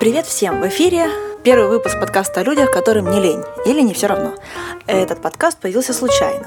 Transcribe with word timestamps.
Привет 0.00 0.24
всем! 0.24 0.62
В 0.62 0.68
эфире 0.68 1.10
первый 1.44 1.68
выпуск 1.68 2.00
подкаста 2.00 2.40
о 2.40 2.42
людях, 2.42 2.70
которым 2.70 3.10
не 3.10 3.20
лень 3.20 3.42
или 3.66 3.82
не 3.82 3.92
все 3.92 4.06
равно. 4.06 4.32
Этот 4.86 5.20
подкаст 5.20 5.58
появился 5.58 5.92
случайно. 5.92 6.46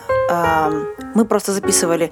Мы 1.14 1.24
просто 1.26 1.52
записывали 1.52 2.12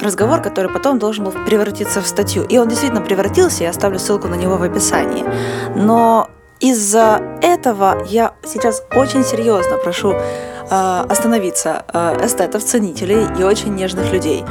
разговор, 0.00 0.40
который 0.40 0.70
потом 0.70 1.00
должен 1.00 1.24
был 1.24 1.32
превратиться 1.32 2.00
в 2.00 2.06
статью. 2.06 2.44
И 2.44 2.58
он 2.58 2.68
действительно 2.68 3.00
превратился, 3.00 3.64
я 3.64 3.70
оставлю 3.70 3.98
ссылку 3.98 4.28
на 4.28 4.36
него 4.36 4.56
в 4.56 4.62
описании. 4.62 5.24
Но 5.74 6.30
из-за 6.60 7.22
этого 7.42 8.04
я 8.06 8.34
сейчас 8.46 8.84
очень 8.94 9.24
серьезно 9.24 9.78
прошу 9.78 10.12
э, 10.12 10.18
остановиться 10.70 11.86
э, 11.92 12.24
эстетов, 12.24 12.62
ценителей 12.62 13.26
и 13.36 13.42
очень 13.42 13.74
нежных 13.74 14.12
людей. 14.12 14.44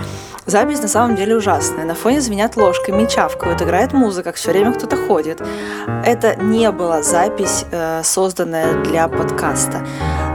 Запись 0.48 0.82
на 0.82 0.88
самом 0.88 1.18
деле 1.18 1.36
ужасная. 1.36 1.84
На 1.84 1.94
фоне 1.94 2.22
звенят 2.22 2.56
ложками, 2.56 3.06
чавкают, 3.06 3.62
играет 3.62 3.92
музыка, 3.92 4.32
все 4.32 4.52
время 4.52 4.74
кто-то 4.74 4.96
ходит. 4.96 5.42
Это 6.06 6.38
не 6.38 6.72
была 6.72 7.04
запись, 7.04 7.66
э, 7.70 8.02
созданная 8.02 8.82
для 8.84 9.10
подкаста. 9.10 9.86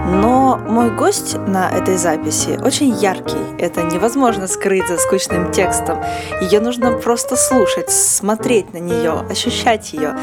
Но 0.04 0.56
мой 0.56 0.90
гость 0.90 1.36
на 1.46 1.70
этой 1.70 1.96
записи 1.96 2.58
очень 2.62 2.90
яркий. 2.90 3.38
Это 3.58 3.82
невозможно 3.82 4.48
скрыть 4.48 4.88
за 4.88 4.98
скучным 4.98 5.52
текстом. 5.52 6.02
Ее 6.40 6.60
нужно 6.60 6.92
просто 6.92 7.36
слушать, 7.36 7.90
смотреть 7.90 8.72
на 8.72 8.78
нее, 8.78 9.24
ощущать 9.30 9.92
ее. 9.92 10.16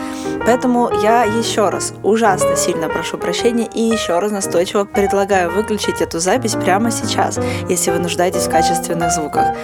Поэтому 0.45 0.89
я 1.01 1.23
еще 1.23 1.69
раз 1.69 1.93
ужасно 2.03 2.55
сильно 2.55 2.89
прошу 2.89 3.17
прощения 3.17 3.69
и 3.73 3.81
еще 3.81 4.19
раз 4.19 4.31
настойчиво 4.31 4.83
предлагаю 4.83 5.51
выключить 5.51 6.01
эту 6.01 6.19
запись 6.19 6.55
прямо 6.55 6.91
сейчас, 6.91 7.39
если 7.69 7.91
вы 7.91 7.99
нуждаетесь 7.99 8.47
в 8.47 8.51
качественных 8.51 9.11
звуках. 9.11 9.55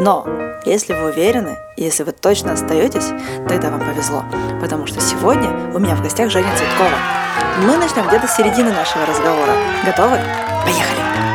Но 0.00 0.26
если 0.64 0.94
вы 0.94 1.10
уверены, 1.10 1.56
если 1.76 2.02
вы 2.02 2.12
точно 2.12 2.52
остаетесь, 2.52 3.10
тогда 3.48 3.70
вам 3.70 3.80
повезло, 3.80 4.24
потому 4.60 4.86
что 4.86 5.00
сегодня 5.00 5.50
у 5.74 5.78
меня 5.78 5.94
в 5.94 6.02
гостях 6.02 6.30
Женя 6.30 6.50
Цветкова. 6.56 7.19
Мы 7.66 7.76
начнем 7.76 8.06
где-то 8.08 8.26
с 8.26 8.36
середины 8.36 8.72
нашего 8.72 9.06
разговора. 9.06 9.52
Готовы? 9.84 10.18
Поехали! 10.64 11.29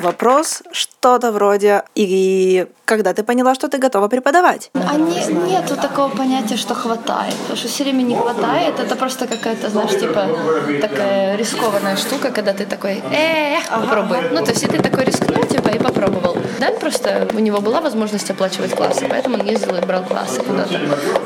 Вопрос 0.00 0.62
что-то 0.72 1.30
вроде 1.30 1.82
«И 1.94 2.66
когда 2.90 3.12
ты 3.12 3.22
поняла, 3.22 3.54
что 3.54 3.68
ты 3.68 3.78
готова 3.78 4.08
преподавать? 4.08 4.70
А 4.74 4.96
не, 4.96 5.24
нету 5.52 5.76
такого 5.76 6.08
понятия, 6.08 6.56
что 6.56 6.74
хватает. 6.74 7.34
Потому 7.34 7.56
что 7.56 7.68
все 7.68 7.84
время 7.84 8.02
не 8.02 8.16
хватает. 8.16 8.80
Это 8.80 8.96
просто 8.96 9.26
какая-то, 9.26 9.70
знаешь, 9.70 9.90
типа 9.90 10.26
такая 10.80 11.36
рискованная 11.36 11.96
штука, 11.96 12.30
когда 12.30 12.52
ты 12.52 12.66
такой, 12.66 13.02
э, 13.12 13.58
попробуй. 13.70 14.16
Ну, 14.32 14.44
то 14.44 14.50
есть, 14.50 14.66
ты 14.66 14.82
такой 14.82 15.04
рискнул, 15.04 15.44
типа, 15.44 15.68
и 15.68 15.78
попробовал. 15.78 16.36
Да, 16.58 16.72
просто 16.80 17.28
у 17.32 17.38
него 17.38 17.60
была 17.60 17.80
возможность 17.80 18.30
оплачивать 18.30 18.74
классы, 18.74 19.06
поэтому 19.08 19.36
он 19.36 19.46
ездил 19.46 19.76
и 19.76 19.80
брал 19.80 20.02
классы 20.02 20.42
куда-то. 20.42 20.80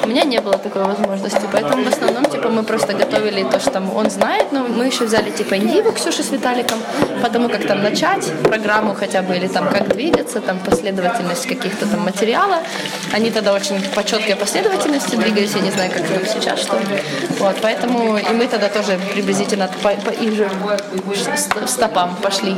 У 0.05 0.09
меня 0.09 0.25
не 0.25 0.41
было 0.41 0.59
такой 0.59 0.85
возможности, 0.85 1.49
поэтому 1.51 1.85
в 1.85 1.89
основном, 1.89 2.25
типа, 2.27 2.51
мы 2.51 2.63
просто 2.63 2.93
готовили 2.93 3.43
то, 3.43 3.59
что 3.59 3.71
там 3.71 3.97
он 3.97 4.11
знает, 4.11 4.53
но 4.53 4.67
мы 4.69 4.85
еще 4.85 5.05
взяли, 5.05 5.31
типа, 5.31 5.57
индиву 5.57 5.93
Ксюши 5.93 6.23
с 6.23 6.31
Виталиком, 6.31 6.79
потому 7.23 7.49
как 7.49 7.67
там 7.67 7.83
начать 7.83 8.31
программу 8.43 8.64
хотя 8.95 9.23
бы, 9.23 9.37
или 9.37 9.47
там 9.47 9.69
как 9.69 9.89
двигаться, 9.89 10.41
там 10.41 10.59
последовательность 10.59 11.47
каких-то 11.47 11.87
там 11.87 12.01
материала. 12.01 12.59
Они 13.13 13.31
тогда 13.31 13.53
очень 13.53 13.81
по 13.95 14.03
четкой 14.03 14.37
последовательности 14.37 15.17
двигались, 15.17 15.55
я 15.55 15.61
не 15.61 15.71
знаю, 15.71 15.91
как 15.93 16.05
сейчас, 16.27 16.61
что 16.61 16.79
Вот, 17.39 17.57
поэтому 17.61 18.17
и 18.17 18.33
мы 18.33 18.47
тогда 18.47 18.69
тоже 18.69 18.99
приблизительно 19.13 19.69
по, 19.83 19.91
по 19.91 20.11
их 20.11 20.35
же 20.35 20.49
стопам 21.67 22.17
пошли 22.23 22.55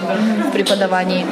в 0.48 0.52
преподавании. 0.52 1.26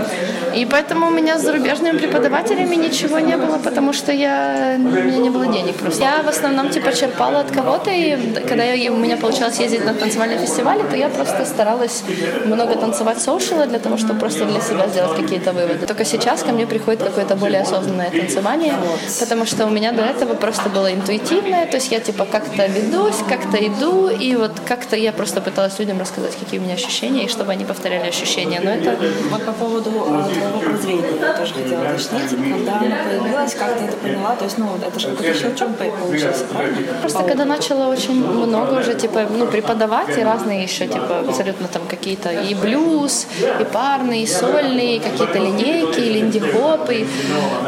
И 0.54 0.66
поэтому 0.66 1.06
у 1.06 1.10
меня 1.10 1.38
с 1.38 1.42
зарубежными 1.42 1.98
преподавателями 1.98 2.74
ничего 2.76 3.18
не 3.18 3.36
было, 3.36 3.58
потому 3.58 3.92
что 3.92 4.12
я, 4.12 4.74
у 4.76 4.80
меня 4.80 5.18
не 5.18 5.30
было 5.30 5.46
денег 5.46 5.76
просто. 5.76 6.02
Я 6.02 6.22
в 6.22 6.28
основном 6.28 6.70
типа 6.70 6.92
черпала 6.92 7.40
от 7.40 7.50
кого-то, 7.50 7.90
и 7.90 8.16
когда 8.48 8.64
я, 8.64 8.92
у 8.92 8.96
меня 8.96 9.16
получалось 9.16 9.58
ездить 9.58 9.84
на 9.84 9.94
танцевальные 9.94 10.38
фестивали, 10.38 10.82
то 10.82 10.96
я 10.96 11.08
просто 11.08 11.44
старалась 11.44 12.02
много 12.44 12.74
танцевать 12.74 13.20
соушила 13.20 13.66
для 13.66 13.78
того, 13.78 13.96
чтобы 13.96 14.20
просто 14.20 14.44
для 14.44 14.60
себя 14.64 14.88
сделать 14.88 15.16
какие-то 15.20 15.52
выводы. 15.52 15.86
Только 15.86 16.04
сейчас 16.04 16.42
ко 16.42 16.52
мне 16.52 16.66
приходит 16.66 17.02
какое-то 17.02 17.36
более 17.36 17.62
осознанное 17.62 18.10
танцевание, 18.10 18.74
потому 19.20 19.46
что 19.46 19.66
у 19.66 19.70
меня 19.70 19.92
до 19.92 20.02
этого 20.02 20.34
просто 20.34 20.68
было 20.68 20.92
интуитивное, 20.92 21.66
то 21.66 21.76
есть 21.76 21.92
я 21.92 22.00
типа 22.00 22.24
как-то 22.24 22.66
ведусь, 22.66 23.16
как-то 23.28 23.56
иду, 23.58 24.08
и 24.08 24.36
вот 24.36 24.52
как-то 24.66 24.96
я 24.96 25.12
просто 25.12 25.40
пыталась 25.40 25.78
людям 25.78 26.00
рассказать, 26.00 26.36
какие 26.38 26.60
у 26.60 26.62
меня 26.62 26.74
ощущения, 26.74 27.24
и 27.24 27.28
чтобы 27.28 27.52
они 27.52 27.64
повторяли 27.64 28.08
ощущения. 28.08 28.60
Но 28.62 28.70
это... 28.70 28.96
Вот 29.30 29.44
по 29.44 29.52
поводу 29.52 29.90
э, 29.90 30.34
твоего 30.34 30.58
прозрения 30.60 31.04
я 31.20 31.32
тоже 31.34 31.54
хотела 31.54 31.82
уточнить, 31.82 32.30
когда 32.30 32.78
она 32.78 32.96
появилась, 33.08 33.54
как 33.54 33.78
ты 33.78 33.84
это 33.84 33.96
поняла, 33.96 34.36
то 34.36 34.44
есть, 34.44 34.58
ну, 34.58 34.68
это 34.86 34.98
же 34.98 35.08
какой-то 35.08 35.38
щелчок 35.38 35.76
получился, 35.76 36.44
правильно? 36.44 36.78
Просто 37.00 37.22
когда 37.24 37.44
начала 37.44 37.88
очень 37.88 38.14
много 38.14 38.80
уже, 38.80 38.94
типа, 38.94 39.26
ну, 39.30 39.46
преподавать, 39.46 40.16
и 40.18 40.22
разные 40.22 40.62
еще, 40.62 40.86
типа, 40.86 41.20
абсолютно 41.28 41.68
там 41.68 41.82
какие-то 41.88 42.30
и 42.30 42.54
блюз, 42.54 43.26
и 43.60 43.64
парные, 43.64 44.22
и 44.22 44.26
сольные, 44.26 44.53
и 44.58 44.98
какие-то 44.98 45.38
линейки, 45.38 46.00
линди-хоп, 46.00 46.90
и 46.90 47.06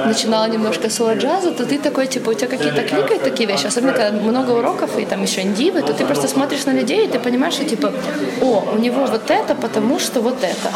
начинала 0.06 0.46
немножко 0.48 0.88
соло-джаза, 0.88 1.52
то 1.52 1.64
ты 1.64 1.78
такой, 1.78 2.06
типа, 2.06 2.30
у 2.30 2.34
тебя 2.34 2.48
какие-то 2.48 2.82
кликают 2.82 3.22
такие 3.22 3.48
вещи, 3.48 3.66
особенно 3.66 3.92
когда 3.92 4.12
много 4.12 4.52
уроков, 4.52 4.98
и 4.98 5.04
там 5.04 5.22
еще 5.22 5.42
индивы, 5.42 5.82
то 5.82 5.92
ты 5.92 6.04
просто 6.04 6.28
смотришь 6.28 6.64
на 6.66 6.72
людей, 6.72 7.06
и 7.06 7.08
ты 7.08 7.18
понимаешь, 7.18 7.54
что, 7.54 7.64
типа, 7.64 7.92
о, 8.42 8.64
у 8.74 8.78
него 8.78 9.06
вот 9.06 9.30
это, 9.30 9.54
потому 9.54 9.98
что 9.98 10.20
вот 10.20 10.38
это. 10.42 10.70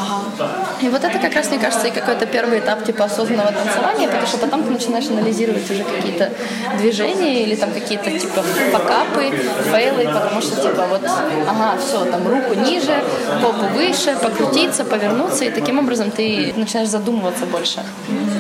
И 0.82 0.88
вот 0.88 1.04
это 1.04 1.18
как 1.18 1.34
раз, 1.34 1.50
мне 1.50 1.58
кажется, 1.58 1.88
и 1.88 1.90
какой-то 1.90 2.26
первый 2.26 2.58
этап, 2.58 2.84
типа, 2.84 3.04
осознанного 3.04 3.52
танцевания, 3.52 4.08
потому 4.08 4.26
что 4.26 4.38
потом 4.38 4.64
ты 4.64 4.70
начинаешь 4.70 5.08
анализировать 5.08 5.70
уже 5.70 5.84
какие-то 5.84 6.30
движения 6.78 7.42
или 7.42 7.54
там 7.54 7.70
какие-то, 7.72 8.10
типа, 8.10 8.44
покапы, 8.72 9.30
фейлы, 9.70 10.04
потому 10.04 10.40
что, 10.40 10.56
типа, 10.56 10.86
вот, 10.88 11.02
ага, 11.04 11.78
все, 11.78 12.04
там, 12.04 12.26
руку 12.28 12.54
ниже, 12.54 13.02
попу 13.42 13.66
выше, 13.74 14.16
покрутиться, 14.22 14.84
повернуться, 14.84 15.44
и 15.44 15.50
таким 15.50 15.78
образом 15.78 15.99
ты 16.08 16.54
начинаешь 16.56 16.88
задумываться 16.88 17.46
больше 17.46 17.80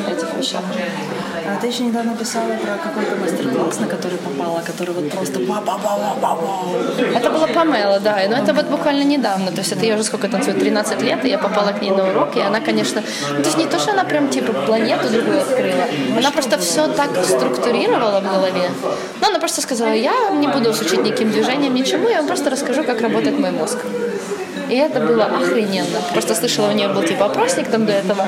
о 0.06 0.10
этих 0.10 0.34
вещах. 0.38 0.62
А 1.46 1.56
ты 1.60 1.66
еще 1.66 1.82
недавно 1.82 2.16
писала 2.16 2.52
про 2.62 2.76
какой-то 2.76 3.16
мастер-класс, 3.16 3.80
на 3.80 3.86
который 3.86 4.18
попала, 4.18 4.60
который 4.60 4.94
вот 4.94 5.10
просто 5.10 5.40
ба 5.40 5.60
ба 5.66 5.78
ба 5.82 6.16
ба 6.20 6.36
ба 6.36 7.16
Это 7.16 7.30
была 7.30 7.46
Памела, 7.48 7.98
да, 7.98 8.20
но 8.28 8.36
это 8.36 8.52
вот 8.52 8.66
буквально 8.66 9.02
недавно, 9.02 9.50
то 9.50 9.58
есть 9.58 9.72
это 9.72 9.84
я 9.84 9.94
уже 9.94 10.04
сколько 10.04 10.28
танцую, 10.28 10.58
13 10.58 11.02
лет, 11.02 11.24
и 11.24 11.28
я 11.28 11.38
попала 11.38 11.72
к 11.72 11.82
ней 11.82 11.90
на 11.90 12.08
урок, 12.08 12.36
и 12.36 12.40
она, 12.40 12.60
конечно, 12.60 13.02
ну, 13.30 13.42
то 13.42 13.46
есть 13.46 13.58
не 13.58 13.66
то, 13.66 13.78
что 13.78 13.92
она 13.92 14.04
прям 14.04 14.28
типа 14.28 14.52
планету 14.52 15.08
другую 15.08 15.40
открыла, 15.40 15.84
она 16.16 16.30
просто 16.30 16.58
все 16.58 16.86
так 16.86 17.10
структурировала 17.24 18.20
в 18.20 18.24
голове. 18.24 18.70
Но 19.20 19.28
она 19.28 19.38
просто 19.38 19.60
сказала, 19.60 19.92
я 19.92 20.30
не 20.30 20.46
буду 20.46 20.68
вас 20.68 20.80
учить 20.80 21.02
никаким 21.02 21.30
движением, 21.30 21.74
ничему, 21.74 22.08
я 22.08 22.18
вам 22.18 22.26
просто 22.26 22.50
расскажу, 22.50 22.84
как 22.84 23.00
работает 23.00 23.38
мой 23.38 23.50
мозг. 23.50 23.78
И 24.70 24.76
это 24.76 25.00
было 25.00 25.24
охрененно. 25.24 25.98
Просто 26.12 26.34
слышала, 26.34 26.68
у 26.68 26.72
нее 26.72 26.88
был 26.88 27.02
типа 27.02 27.26
опросник 27.26 27.68
там 27.68 27.86
до 27.86 27.92
этого. 27.92 28.26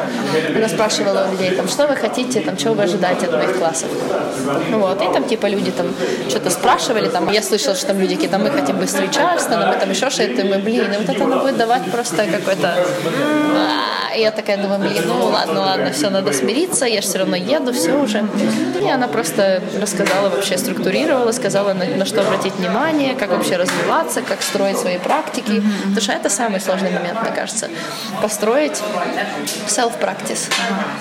Она 0.57 0.69
спрашивала 0.69 1.29
у 1.29 1.33
людей, 1.33 1.51
там, 1.53 1.69
что 1.69 1.87
вы 1.87 1.97
хотите, 1.97 2.41
там, 2.41 2.57
чего 2.57 2.75
вы 2.75 2.83
ожидаете 2.83 3.27
от 3.27 3.33
моих 3.33 3.57
классов. 3.59 3.89
Вот. 4.71 5.03
И 5.03 5.13
там 5.13 5.25
типа 5.25 5.47
люди 5.47 5.71
там 5.71 5.87
что-то 6.29 6.51
спрашивали. 6.51 7.09
Там, 7.09 7.31
я 7.31 7.43
слышала, 7.43 7.77
что 7.77 7.87
там 7.89 8.01
люди 8.01 8.15
какие-то, 8.15 8.39
мы 8.39 8.51
хотим 8.51 8.77
быстрее 8.77 9.09
Чарльстона, 9.09 9.67
мы 9.67 9.81
там 9.81 9.91
еще 9.91 10.11
что-то, 10.11 10.45
мы, 10.45 10.59
блин, 10.59 10.93
и 10.93 10.97
вот 10.97 11.09
это 11.09 11.25
она 11.25 11.37
будет 11.37 11.57
давать 11.57 11.91
просто 11.91 12.27
какой-то... 12.27 12.75
И 14.17 14.21
я 14.21 14.31
такая 14.31 14.57
думаю, 14.59 14.81
блин, 14.81 15.03
ну 15.07 15.27
ладно, 15.27 15.61
ладно, 15.61 15.91
все, 15.93 16.11
надо 16.11 16.33
смириться, 16.33 16.87
я 16.87 17.01
же 17.01 17.09
все 17.09 17.19
равно 17.19 17.37
еду, 17.37 17.73
все 17.73 17.93
уже. 17.95 18.25
И 18.81 18.89
она 18.89 19.09
просто 19.09 19.63
рассказала 19.81 20.29
вообще, 20.29 20.59
структурировала, 20.59 21.33
сказала, 21.33 21.73
на, 21.73 21.85
на 21.85 22.05
что 22.05 22.21
обратить 22.21 22.55
внимание, 22.55 23.15
как 23.15 23.31
вообще 23.31 23.57
развиваться, 23.57 24.23
как 24.23 24.43
строить 24.43 24.79
свои 24.79 24.99
практики. 24.99 25.63
Потому 25.83 26.01
что 26.01 26.13
это 26.13 26.29
самый 26.29 26.61
сложный 26.61 26.91
момент, 26.91 27.23
мне 27.23 27.31
кажется. 27.31 27.69
Построить 28.21 28.81
self-practice. 29.67 30.51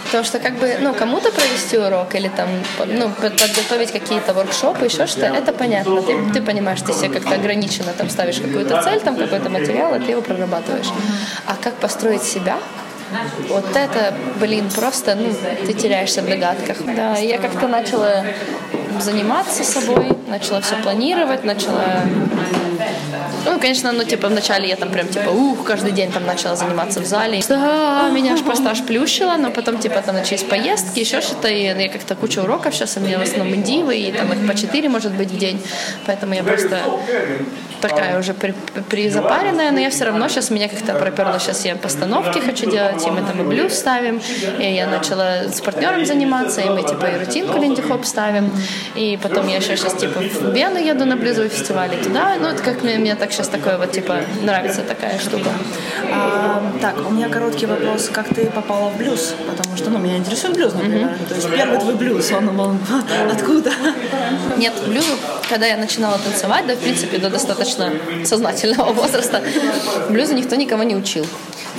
Потому 0.06 0.24
что 0.24 0.40
как 0.40 0.56
бы, 0.60 0.78
ну, 0.82 0.94
кому-то 0.94 1.32
провести 1.32 1.78
урок 1.78 2.16
или 2.16 2.30
там, 2.30 2.50
ну, 2.86 3.10
подготовить 3.10 3.92
какие-то 3.92 4.34
воркшопы, 4.34 4.86
еще 4.86 5.08
что-то, 5.08 5.28
это 5.28 5.52
понятно. 5.54 6.02
Ты, 6.02 6.34
ты 6.34 6.42
понимаешь, 6.42 6.82
ты 6.82 6.94
себе 6.94 7.10
как-то 7.10 7.36
ограниченно 7.36 7.92
там 7.98 8.10
ставишь 8.10 8.40
какую-то 8.40 8.82
цель, 8.84 9.00
там 9.02 9.16
какой-то 9.16 9.50
материал, 9.50 9.96
и 9.96 10.00
ты 10.00 10.12
его 10.12 10.22
прорабатываешь. 10.22 10.90
А 11.46 11.56
как 11.62 11.74
построить 11.76 12.24
себя, 12.24 12.58
вот 13.50 13.76
это, 13.76 14.14
блин, 14.40 14.70
просто, 14.70 15.16
ну, 15.16 15.34
ты 15.66 15.74
теряешься 15.74 16.22
в 16.22 16.30
догадках. 16.30 16.78
Да, 16.86 17.18
я 17.18 17.38
как-то 17.38 17.68
начала 17.68 18.24
заниматься 19.00 19.64
собой, 19.64 20.18
начала 20.28 20.62
все 20.62 20.76
планировать, 20.76 21.44
начала 21.44 21.84
Ну, 23.46 23.60
конечно, 23.60 23.92
ну, 23.92 24.04
типа, 24.04 24.28
вначале 24.28 24.68
я 24.68 24.76
там 24.76 24.90
прям, 24.92 25.08
типа, 25.08 25.30
ух, 25.30 25.64
каждый 25.64 25.92
день 25.92 26.12
там 26.12 26.26
начала 26.26 26.56
заниматься 26.56 27.00
в 27.00 27.06
зале. 27.06 27.42
Да, 27.48 28.10
меня 28.10 28.34
аж 28.34 28.42
просто 28.42 28.70
аж 28.70 28.82
плющило, 28.82 29.36
но 29.38 29.52
потом, 29.52 29.78
типа, 29.80 30.02
там 30.02 30.16
начались 30.16 30.44
поездки, 30.44 31.00
еще 31.00 31.22
что-то, 31.22 31.48
и 31.48 31.64
я 31.64 31.90
как-то 31.90 32.16
куча 32.16 32.40
уроков 32.40 32.74
сейчас, 32.74 32.98
у 32.98 33.00
меня 33.00 33.20
в 33.20 33.24
основном 33.24 33.56
индивы, 33.56 33.98
и 33.98 34.12
там 34.12 34.32
их 34.34 34.48
по 34.48 34.56
четыре, 34.56 34.90
может 34.90 35.14
быть, 35.14 35.32
в 35.32 35.38
день. 35.38 35.62
Поэтому 36.06 36.34
я 36.34 36.44
просто 36.44 36.80
такая 37.82 38.20
уже 38.20 38.34
при, 38.34 38.54
призапаренная, 38.90 39.72
но 39.72 39.80
я 39.80 39.90
все 39.90 40.06
равно 40.06 40.28
сейчас 40.30 40.50
меня 40.50 40.70
как-то 40.70 40.94
проперло, 40.94 41.40
сейчас 41.40 41.66
я 41.66 41.76
постановки 41.76 42.40
хочу 42.40 42.70
делать, 42.70 43.06
и 43.06 43.10
мы 43.10 43.22
там 43.22 43.42
и 43.42 43.44
блюз 43.44 43.74
ставим, 43.74 44.22
и 44.60 44.74
я 44.74 44.88
начала 44.88 45.50
с 45.50 45.60
партнером 45.62 46.06
заниматься, 46.06 46.62
и 46.62 46.70
мы 46.70 46.84
типа 46.84 47.06
и 47.08 47.26
рутинку 47.26 47.58
линди 47.60 47.82
хоп 47.82 48.06
ставим, 48.06 48.52
и 48.96 49.20
потом 49.22 49.48
я 49.48 49.58
еще 49.58 49.76
сейчас 49.76 49.96
типа 49.96 50.20
в 50.20 50.54
Вену 50.54 50.80
еду 50.80 51.06
на 51.06 51.16
блюзовый 51.16 51.50
фестиваль, 51.50 51.94
и 51.94 52.04
туда, 52.04 52.36
ну 52.40 52.48
это 52.48 52.62
как 52.62 52.84
мне, 52.84 52.98
мне 53.02 53.16
так 53.16 53.32
сейчас 53.32 53.48
такое 53.48 53.78
вот 53.78 53.92
типа 53.92 54.22
нравится 54.42 54.82
такая 54.82 55.20
штука. 55.20 55.50
А, 56.14 56.62
так, 56.80 56.96
у 57.08 57.12
меня 57.12 57.30
короткий 57.30 57.66
вопрос, 57.66 58.10
как 58.10 58.28
ты 58.34 58.46
попала 58.46 58.90
в 58.90 58.98
блюз, 58.98 59.34
потому 59.50 59.76
что, 59.76 59.90
ну, 59.90 60.00
меня 60.00 60.18
интересует 60.18 60.56
блюз, 60.56 60.74
например, 60.74 61.10
mm-hmm. 61.10 61.28
то 61.28 61.36
есть 61.36 61.50
первый 61.50 61.80
твой 61.80 61.96
блюз, 61.96 62.32
он, 62.32 62.60
он 62.60 62.80
откуда? 63.32 63.72
Нет, 64.58 64.74
блюз, 64.88 65.06
когда 65.50 65.66
я 65.66 65.78
начинала 65.78 66.18
танцевать, 66.20 66.68
да, 66.68 66.76
в 66.76 66.80
принципе, 66.80 67.18
до 67.18 67.30
достаточно 67.30 67.92
сознательного 68.24 68.94
возраста, 68.94 69.42
блюза 70.10 70.34
никто 70.34 70.56
никого 70.56 70.84
не 70.84 70.96
учил. 70.96 71.26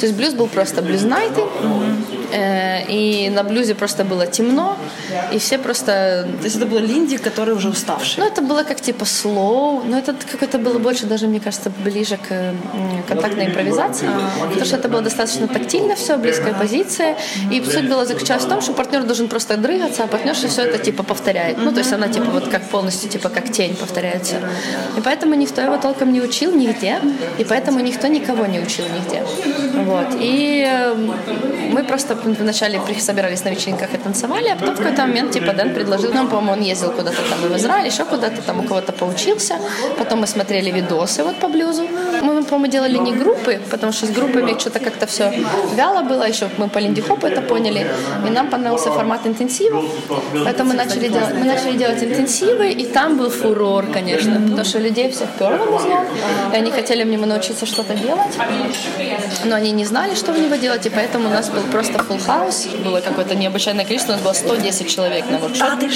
То 0.01 0.07
есть 0.07 0.15
блюз 0.17 0.35
был 0.35 0.49
просто 0.49 0.83
блюз-найты, 0.83 1.43
э, 2.33 2.85
и 2.89 3.31
на 3.31 3.45
блюзе 3.45 3.75
просто 3.75 4.05
было 4.05 4.27
темно, 4.27 4.77
и 5.33 5.39
все 5.39 5.59
просто... 5.59 6.29
То 6.39 6.45
есть 6.45 6.57
это 6.57 6.67
было 6.67 6.79
линди, 6.79 7.17
который 7.17 7.55
уже 7.55 7.69
уставший? 7.69 8.23
Ну, 8.23 8.27
это 8.27 8.43
было 8.43 8.65
как 8.65 8.81
типа 8.81 9.05
слоу, 9.05 9.83
но 9.85 9.99
это 9.99 10.15
какое-то 10.31 10.59
было 10.59 10.79
больше 10.79 11.07
даже, 11.07 11.27
мне 11.27 11.41
кажется, 11.41 11.71
ближе 11.85 12.17
к 12.17 12.55
контактной 13.09 13.47
импровизации, 13.47 14.09
а, 14.09 14.47
потому 14.47 14.65
что 14.65 14.77
это 14.77 14.89
было 14.89 15.03
достаточно 15.03 15.49
тактильно 15.49 15.95
все, 15.95 16.17
близкая 16.17 16.55
позиция, 16.55 17.17
и 17.51 17.63
суть 17.65 17.89
была 17.89 18.05
заключалась 18.05 18.45
в 18.45 18.49
том, 18.49 18.61
что 18.61 18.73
партнер 18.73 19.03
должен 19.05 19.29
просто 19.29 19.57
дрыгаться, 19.57 20.05
а 20.05 20.07
партнерша 20.07 20.49
все 20.49 20.63
это 20.63 20.79
типа 20.79 21.03
повторяет. 21.03 21.59
Ну, 21.59 21.73
то 21.73 21.79
есть 21.79 21.93
она 21.93 22.09
типа 22.09 22.31
вот 22.31 22.49
как 22.49 22.63
полностью, 22.69 23.11
типа 23.11 23.29
как 23.29 23.51
тень 23.51 23.77
повторяется. 23.77 24.37
И 24.97 25.01
поэтому 25.01 25.35
никто 25.35 25.61
его 25.61 25.77
толком 25.77 26.13
не 26.13 26.21
учил 26.21 26.55
нигде, 26.55 27.01
и 27.39 27.45
поэтому 27.45 27.81
никто 27.81 28.09
никого 28.09 28.47
не 28.47 28.61
учил 28.61 28.85
нигде. 28.85 29.23
Вот. 29.85 30.09
И 30.21 30.67
эм, 30.67 31.13
мы 31.73 31.85
просто 31.85 32.15
вначале 32.15 32.81
собирались 32.99 33.45
на 33.45 33.51
вечеринках 33.51 33.95
и 33.95 33.97
танцевали, 33.97 34.49
а 34.49 34.57
потом 34.57 34.75
в 34.75 34.79
какой-то 34.79 35.03
момент 35.03 35.22
типа 35.31 35.53
Дэн 35.53 35.75
предложил 35.75 36.13
нам, 36.13 36.29
по-моему, 36.29 36.53
он 36.53 36.61
ездил 36.61 36.91
куда-то 36.91 37.17
там 37.17 37.51
в 37.51 37.57
Израиль, 37.57 37.87
еще 37.87 38.05
куда-то 38.05 38.43
там 38.43 38.61
у 38.61 38.63
кого-то 38.63 38.93
поучился. 38.93 39.57
Потом 39.99 40.21
мы 40.21 40.27
смотрели 40.27 40.71
видосы 40.71 41.23
вот 41.25 41.37
по 41.37 41.49
блюзу. 41.49 41.87
Мы, 42.23 42.43
по-моему, 42.45 42.73
делали 42.73 42.99
не 42.99 43.13
группы, 43.13 43.61
потому 43.71 43.93
что 43.93 44.07
с 44.07 44.11
группами 44.11 44.59
что-то 44.59 44.81
как-то 44.81 45.07
все 45.07 45.33
вяло 45.75 46.03
было, 46.03 46.29
еще 46.29 46.49
мы 46.59 46.69
по 46.69 46.79
линди 46.79 47.01
хопу 47.01 47.27
это 47.27 47.41
поняли. 47.43 47.87
И 48.27 48.31
нам 48.31 48.49
понравился 48.49 48.91
формат 48.91 49.27
интенсива, 49.27 49.83
поэтому 50.45 50.71
мы 50.71 50.75
начали 50.75 51.09
делать, 51.09 51.35
мы 51.35 51.45
начали 51.45 51.77
делать 51.77 52.03
интенсивы, 52.03 52.71
и 52.71 52.85
там 52.87 53.17
был 53.17 53.31
фурор, 53.31 53.87
конечно, 53.87 54.41
потому 54.41 54.65
что 54.65 54.79
людей 54.79 55.11
всех 55.11 55.29
перло 55.39 55.65
музлом, 55.65 56.07
и 56.53 56.57
они 56.57 56.71
хотели 56.71 57.05
мне 57.05 57.19
научиться 57.19 57.67
что-то 57.67 57.95
делать, 57.95 58.37
но 59.45 59.57
они 59.57 59.73
не 59.73 59.85
знали, 59.85 60.15
что 60.15 60.33
в 60.33 60.39
него 60.39 60.57
делать, 60.57 60.87
и 60.87 60.91
поэтому 60.91 61.29
у 61.29 61.33
нас 61.33 61.49
был 61.51 61.63
просто 61.71 61.99
full 61.99 62.21
house, 62.27 62.69
было 62.85 63.01
какое-то 63.01 63.35
необычайное 63.35 63.85
количество, 63.85 64.13
у 64.13 64.17
нас 64.17 64.25
было 64.25 64.33
110 64.33 64.89
человек 64.89 65.12
на 65.21 65.39
воркшопе. 65.39 65.91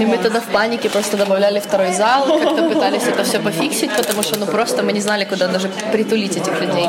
И 0.00 0.06
мы 0.06 0.18
тогда 0.18 0.40
в 0.40 0.46
панике 0.46 0.88
просто 0.88 1.16
добавляли 1.16 1.60
второй 1.60 1.92
зал, 1.92 2.26
как-то 2.26 2.68
пытались 2.68 3.04
это 3.04 3.24
все 3.24 3.38
пофиксить, 3.38 3.90
потому 3.96 4.22
что 4.22 4.38
ну 4.38 4.46
просто 4.46 4.82
мы 4.82 4.92
не 4.92 5.00
знали, 5.00 5.24
куда 5.24 5.48
даже 5.48 5.68
притулить 5.92 6.36
этих 6.36 6.60
людей. 6.60 6.88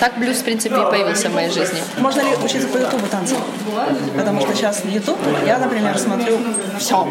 Так 0.00 0.18
блюз, 0.18 0.38
в 0.38 0.44
принципе, 0.44 0.76
и 0.76 0.84
появился 0.84 1.28
в 1.28 1.34
моей 1.34 1.50
жизни. 1.50 1.80
Можно 1.98 2.20
ли 2.20 2.28
учиться 2.42 2.68
по 2.68 2.78
ютубу 2.78 3.06
танцам? 3.06 3.38
Потому 4.16 4.40
что 4.40 4.54
сейчас 4.54 4.82
YouTube, 4.84 5.18
я, 5.46 5.58
например, 5.58 5.98
смотрю 5.98 6.38
все 6.78 7.06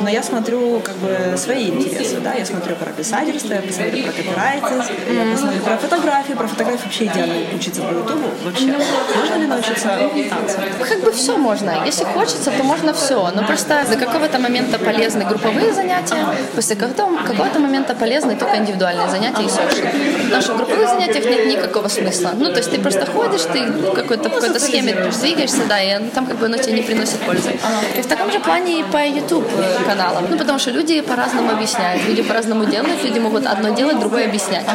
но 0.00 0.08
я 0.08 0.22
смотрю 0.22 0.80
как 0.80 0.96
бы 0.96 1.36
свои 1.36 1.68
интересы, 1.68 2.20
да, 2.20 2.34
я 2.34 2.44
смотрю 2.44 2.76
про 2.76 2.90
писательство, 2.92 3.54
я 3.54 3.62
посмотрю 3.62 4.04
про 4.04 4.12
копирайтинг, 4.12 4.84
я 5.10 5.32
посмотрю 5.32 5.60
про 5.60 5.76
фотографию, 5.76 6.36
про 6.36 6.48
фотографию 6.48 6.84
вообще 6.84 7.06
идеально 7.06 7.34
учиться 7.54 7.82
по 7.82 7.92
ютубу, 7.92 8.28
вообще. 8.44 8.74
Можно 9.16 9.34
ли 9.36 9.46
научиться 9.46 9.98
танцам? 10.30 10.62
Как 10.88 11.00
бы 11.00 11.12
все 11.12 11.36
можно, 11.36 11.84
если 11.84 12.04
хочется, 12.04 12.50
то 12.50 12.62
можно 12.62 12.92
все, 12.92 13.30
но 13.34 13.44
просто 13.44 13.84
до 13.90 13.96
какого-то 13.96 14.38
момента 14.38 14.78
полезны 14.78 15.24
групповые 15.24 15.72
занятия, 15.72 16.24
после 16.54 16.76
какого-то, 16.76 17.08
какого-то 17.26 17.58
момента 17.58 17.94
полезны 17.94 18.36
только 18.36 18.56
индивидуальные 18.56 19.08
занятия 19.08 19.42
и 19.42 19.46
social. 19.46 20.24
Потому 20.24 20.42
что 20.42 20.54
в 20.54 20.56
групповых 20.56 20.88
занятиях 20.88 21.24
нет 21.24 21.46
никакого 21.46 21.88
смысла. 21.88 22.30
Ну, 22.34 22.50
то 22.50 22.58
есть 22.58 22.70
ты 22.70 22.78
просто 22.78 23.06
ходишь, 23.06 23.42
ты 23.42 23.64
какой-то, 23.94 24.28
в 24.28 24.34
какой-то 24.34 24.60
схеме 24.60 24.94
двигаешься, 25.38 25.64
да, 25.68 25.80
и 25.80 26.08
там 26.10 26.26
как 26.26 26.36
бы 26.36 26.46
оно 26.46 26.56
тебе 26.56 26.74
не 26.74 26.82
приносит 26.82 27.20
пользы. 27.20 27.58
И 27.96 28.02
в 28.02 28.06
таком 28.06 28.30
же 28.32 28.40
плане 28.40 28.80
и 28.80 28.82
по 28.84 29.04
YouTube 29.04 29.48
каналам. 29.88 30.24
Ну, 30.30 30.36
потому 30.36 30.58
что 30.58 30.70
люди 30.70 31.00
по-разному 31.00 31.50
объясняют, 31.50 32.02
люди 32.08 32.22
по-разному 32.22 32.64
делают, 32.64 33.04
люди 33.04 33.18
могут 33.18 33.46
одно 33.46 33.74
делать, 33.74 33.98
другое 33.98 34.24
объяснять. 34.26 34.66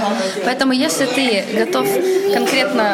Поэтому 0.45 0.73
если 0.73 1.05
ты 1.05 1.45
готов 1.59 1.87
конкретно, 2.33 2.85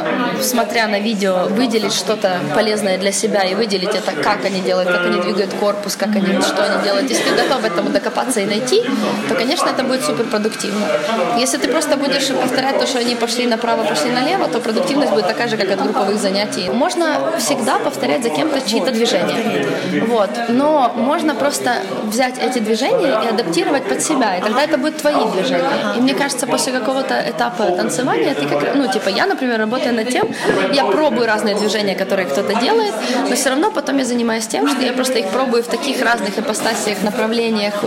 смотря 0.41 0.87
на 0.87 0.99
видео, 0.99 1.47
выделить 1.49 1.93
что-то 1.93 2.39
полезное 2.55 2.97
для 2.97 3.11
себя 3.11 3.41
и 3.41 3.55
выделить 3.55 3.95
это, 3.95 4.11
как 4.11 4.45
они 4.45 4.61
делают, 4.61 4.89
как 4.89 5.05
они 5.05 5.21
двигают 5.21 5.53
корпус, 5.53 5.95
как 5.95 6.15
они, 6.15 6.41
что 6.41 6.63
они 6.63 6.83
делают, 6.83 7.09
если 7.09 7.23
ты 7.29 7.35
готов 7.43 7.63
этому 7.65 7.89
докопаться 7.89 8.39
и 8.41 8.45
найти, 8.45 8.83
то, 9.29 9.35
конечно, 9.35 9.69
это 9.69 9.83
будет 9.83 10.03
супер 10.03 10.25
продуктивно. 10.25 10.85
Если 11.37 11.57
ты 11.57 11.67
просто 11.67 11.97
будешь 11.97 12.27
повторять 12.27 12.79
то, 12.79 12.87
что 12.87 12.99
они 12.99 13.15
пошли 13.15 13.47
направо, 13.47 13.83
пошли 13.83 14.11
налево, 14.11 14.47
то 14.47 14.59
продуктивность 14.59 15.11
будет 15.11 15.27
такая 15.27 15.47
же, 15.47 15.57
как 15.57 15.71
от 15.71 15.83
групповых 15.83 16.17
занятий. 16.17 16.69
Можно 16.69 17.05
всегда 17.39 17.79
повторять 17.79 18.23
за 18.23 18.29
кем-то 18.29 18.61
чьи-то 18.69 18.91
движения. 18.91 19.65
Вот. 20.07 20.29
Но 20.49 20.93
можно 20.95 21.35
просто 21.35 21.69
взять 22.09 22.37
эти 22.37 22.59
движения 22.59 23.09
и 23.23 23.27
адаптировать 23.27 23.83
под 23.83 24.01
себя, 24.01 24.37
и 24.37 24.41
тогда 24.41 24.63
это 24.63 24.77
будет 24.77 24.97
твои 24.97 25.29
движения. 25.31 25.95
И 25.97 26.01
мне 26.01 26.13
кажется, 26.13 26.47
после 26.47 26.73
какого-то 26.73 27.13
этапа 27.27 27.65
танцевания 27.65 28.33
ты 28.33 28.47
как, 28.47 28.75
ну, 28.75 28.91
типа, 28.91 29.09
я, 29.09 29.25
например, 29.25 29.59
работаю 29.59 29.93
над 29.93 30.09
тем, 30.09 30.27
я 30.73 30.85
пробую 30.85 31.27
разные 31.27 31.55
движения, 31.55 31.95
которые 31.95 32.27
кто-то 32.27 32.53
делает, 32.55 32.93
но 33.29 33.35
все 33.35 33.49
равно 33.49 33.71
потом 33.71 33.97
я 33.97 34.05
занимаюсь 34.05 34.47
тем, 34.47 34.67
что 34.67 34.81
я 34.81 34.93
просто 34.93 35.19
их 35.19 35.27
пробую 35.29 35.63
в 35.63 35.67
таких 35.67 36.01
разных 36.01 36.37
ипостасиях, 36.37 37.03
направлениях, 37.03 37.83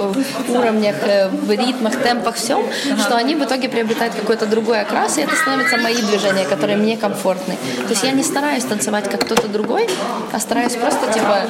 уровнях, 0.49 0.97
э, 1.03 1.29
в 1.29 1.51
ритмах, 1.51 1.97
темпах, 2.03 2.37
всем, 2.37 2.63
что 2.99 3.17
они 3.17 3.35
в 3.35 3.45
итоге 3.45 3.69
приобретают 3.69 4.15
какой-то 4.15 4.47
другой 4.47 4.81
окрас, 4.81 5.19
и 5.19 5.23
это 5.23 5.35
становятся 5.37 5.77
мои 5.77 5.97
движения, 5.97 6.45
которые 6.45 6.77
мне 6.77 6.97
комфортны. 6.97 7.57
То 7.83 7.91
есть 7.91 8.05
я 8.05 8.13
не 8.13 8.23
стараюсь 8.23 8.65
танцевать 8.65 9.11
как 9.11 9.25
кто-то 9.25 9.49
другой, 9.49 9.89
а 10.33 10.41
стараюсь 10.41 10.75
просто, 10.75 11.13
типа, 11.13 11.43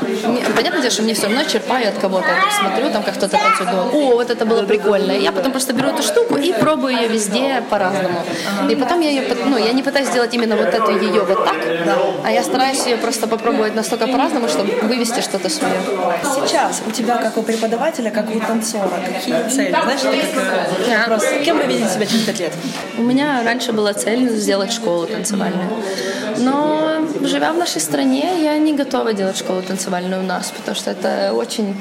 понятно, 0.57 0.91
что 0.91 1.03
мне 1.03 1.15
все 1.15 1.27
равно 1.27 1.45
черпаю 1.45 1.89
от 1.89 1.99
кого-то 1.99 2.27
смотрю, 2.63 2.91
там 2.91 3.03
как 3.03 3.15
кто-то 3.15 3.37
танцует, 3.37 3.71
думаю, 3.71 3.91
о, 3.93 4.15
вот 4.15 4.31
это 4.31 4.47
было 4.47 4.63
прикольно. 4.65 5.13
Я 5.13 5.33
потом 5.33 5.53
просто 5.53 5.73
беру 5.73 5.89
эту 5.89 6.03
штуку 6.03 6.37
и 6.37 6.53
пробую 6.53 6.97
ее 6.97 7.09
везде 7.09 7.63
по-разному. 7.71 8.23
И 8.71 8.77
потом 8.77 9.01
я 9.01 9.11
ее, 9.11 9.23
ну, 9.47 9.57
я 9.59 9.73
не 9.73 9.83
пытаюсь 9.83 10.09
сделать 10.09 10.35
именно 10.35 10.57
вот 10.57 10.69
эту 10.69 10.91
ее 10.91 11.23
вот 11.23 11.45
так, 11.45 11.57
а 12.25 12.31
я 12.31 12.43
стараюсь 12.43 12.87
ее 12.87 12.97
просто 12.97 13.27
попробовать 13.27 13.75
настолько 13.75 14.07
по-разному, 14.07 14.49
чтобы 14.49 14.73
вывести 14.83 15.21
что-то 15.21 15.49
свое. 15.49 15.75
Сейчас 16.23 16.83
у 16.87 16.91
тебя, 16.91 17.17
как 17.17 17.37
у 17.37 17.43
преподавателя, 17.43 18.11
как 18.11 18.35
у 18.35 18.41
танцора, 18.41 18.91
какие 19.05 19.49
цели? 19.49 19.71
Знаешь, 19.71 20.01
это 20.01 20.41
как 20.41 20.89
э, 20.89 20.99
вопрос, 20.99 21.25
кем 21.45 21.59
вы 21.59 21.65
видите 21.65 21.89
себя 21.89 22.07
через 22.07 22.23
пять 22.23 22.41
лет? 22.41 22.53
У 22.99 23.03
меня 23.03 23.43
раньше 23.45 23.73
была 23.73 23.93
цель 23.95 24.29
сделать 24.31 24.73
школу 24.73 25.07
танцевальную. 25.07 25.69
Но 26.39 26.92
живя 27.23 27.53
в 27.53 27.59
нашей 27.59 27.81
стране, 27.81 28.43
я 28.43 28.59
не 28.59 28.75
готова 28.75 29.13
делать 29.13 29.37
школу 29.37 29.63
танцевальную 29.63 30.23
у 30.23 30.27
нас, 30.27 30.53
потому 30.57 30.77
что 30.77 30.91
это 30.91 31.33
очень 31.35 31.75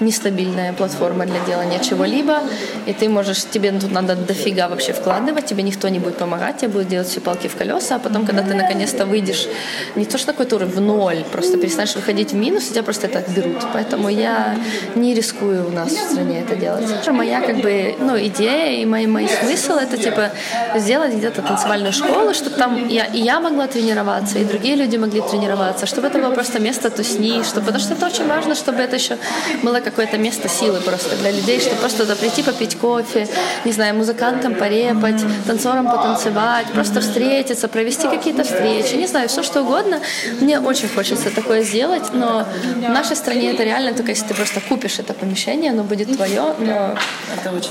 нестабильная 0.00 0.72
платформа 0.72 1.26
для 1.26 1.40
делания 1.40 1.80
чего-либо, 1.80 2.40
и 2.86 2.92
ты 2.92 3.08
можешь, 3.08 3.44
тебе 3.44 3.72
тут 3.72 3.90
надо 3.90 4.14
дофига 4.14 4.68
вообще 4.68 4.92
вкладывать, 4.92 5.46
тебе 5.46 5.62
никто 5.62 5.88
не 5.88 5.98
будет 5.98 6.16
помогать, 6.16 6.58
тебе 6.58 6.68
будут 6.68 6.88
делать 6.88 7.08
все 7.08 7.20
палки 7.20 7.48
в 7.48 7.56
колеса, 7.56 7.96
а 7.96 7.98
потом, 7.98 8.26
когда 8.26 8.42
ты 8.42 8.54
наконец-то 8.54 9.06
выйдешь, 9.06 9.48
не 9.96 10.04
то 10.04 10.18
что 10.18 10.28
на 10.28 10.32
какой-то 10.32 10.56
уровень, 10.56 10.72
в 10.72 10.80
ноль, 10.80 11.24
просто 11.32 11.58
перестанешь 11.58 11.94
выходить 11.94 12.32
в 12.32 12.36
минус, 12.36 12.68
тебя 12.68 12.82
просто 12.82 13.06
это 13.06 13.24
берут. 13.30 13.56
Поэтому 13.72 14.08
я 14.08 14.56
не 14.94 15.14
рискую 15.14 15.66
у 15.66 15.70
нас 15.70 15.90
в 15.90 16.10
стране 16.12 16.40
это 16.40 16.56
делать. 16.56 16.84
Моя 17.08 17.40
как 17.40 17.56
бы, 17.56 17.96
ну, 17.98 18.16
идея 18.18 18.80
и 18.82 18.84
мой, 18.84 19.06
мой 19.06 19.28
смысл 19.28 19.72
это 19.72 19.96
типа 19.96 20.30
сделать 20.76 21.14
где-то 21.14 21.42
танцевальную 21.42 21.92
школу, 21.92 22.34
чтобы 22.34 22.56
там 22.56 22.88
я, 22.88 23.06
и 23.06 23.20
я 23.20 23.40
могла 23.40 23.66
тренироваться, 23.66 24.38
и 24.38 24.44
другие 24.44 24.67
люди 24.74 24.88
люди 24.88 24.96
могли 24.96 25.20
тренироваться, 25.20 25.86
чтобы 25.86 26.08
это 26.08 26.18
было 26.18 26.34
просто 26.34 26.60
место 26.60 26.90
тусни, 26.90 27.42
чтобы, 27.42 27.66
потому 27.66 27.84
что 27.84 27.94
это 27.94 28.06
очень 28.06 28.26
важно, 28.26 28.54
чтобы 28.54 28.82
это 28.82 28.96
еще 28.96 29.16
было 29.62 29.80
какое-то 29.80 30.18
место 30.18 30.48
силы 30.48 30.80
просто 30.80 31.16
для 31.16 31.30
людей, 31.30 31.60
чтобы 31.60 31.76
просто 31.76 32.02
туда 32.02 32.14
прийти 32.14 32.42
попить 32.42 32.76
кофе, 32.76 33.28
не 33.64 33.72
знаю, 33.72 33.94
музыкантам 33.94 34.54
порепать, 34.54 35.22
танцорам 35.46 35.86
потанцевать, 35.86 36.66
просто 36.72 37.00
встретиться, 37.00 37.68
провести 37.68 38.08
какие-то 38.08 38.44
встречи, 38.44 38.94
не 38.94 39.06
знаю, 39.06 39.28
все 39.28 39.42
что 39.42 39.62
угодно. 39.62 40.00
Мне 40.40 40.58
очень 40.60 40.88
хочется 40.88 41.30
такое 41.30 41.62
сделать, 41.62 42.12
но 42.12 42.46
в 42.76 42.90
нашей 42.90 43.16
стране 43.16 43.52
это 43.52 43.64
реально 43.64 43.92
только 43.92 44.10
если 44.12 44.28
ты 44.28 44.34
просто 44.34 44.60
купишь 44.60 44.98
это 44.98 45.12
помещение, 45.12 45.70
оно 45.70 45.82
будет 45.82 46.16
твое, 46.16 46.42
но 46.58 46.96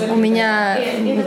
у 0.09 0.15
меня, 0.15 0.77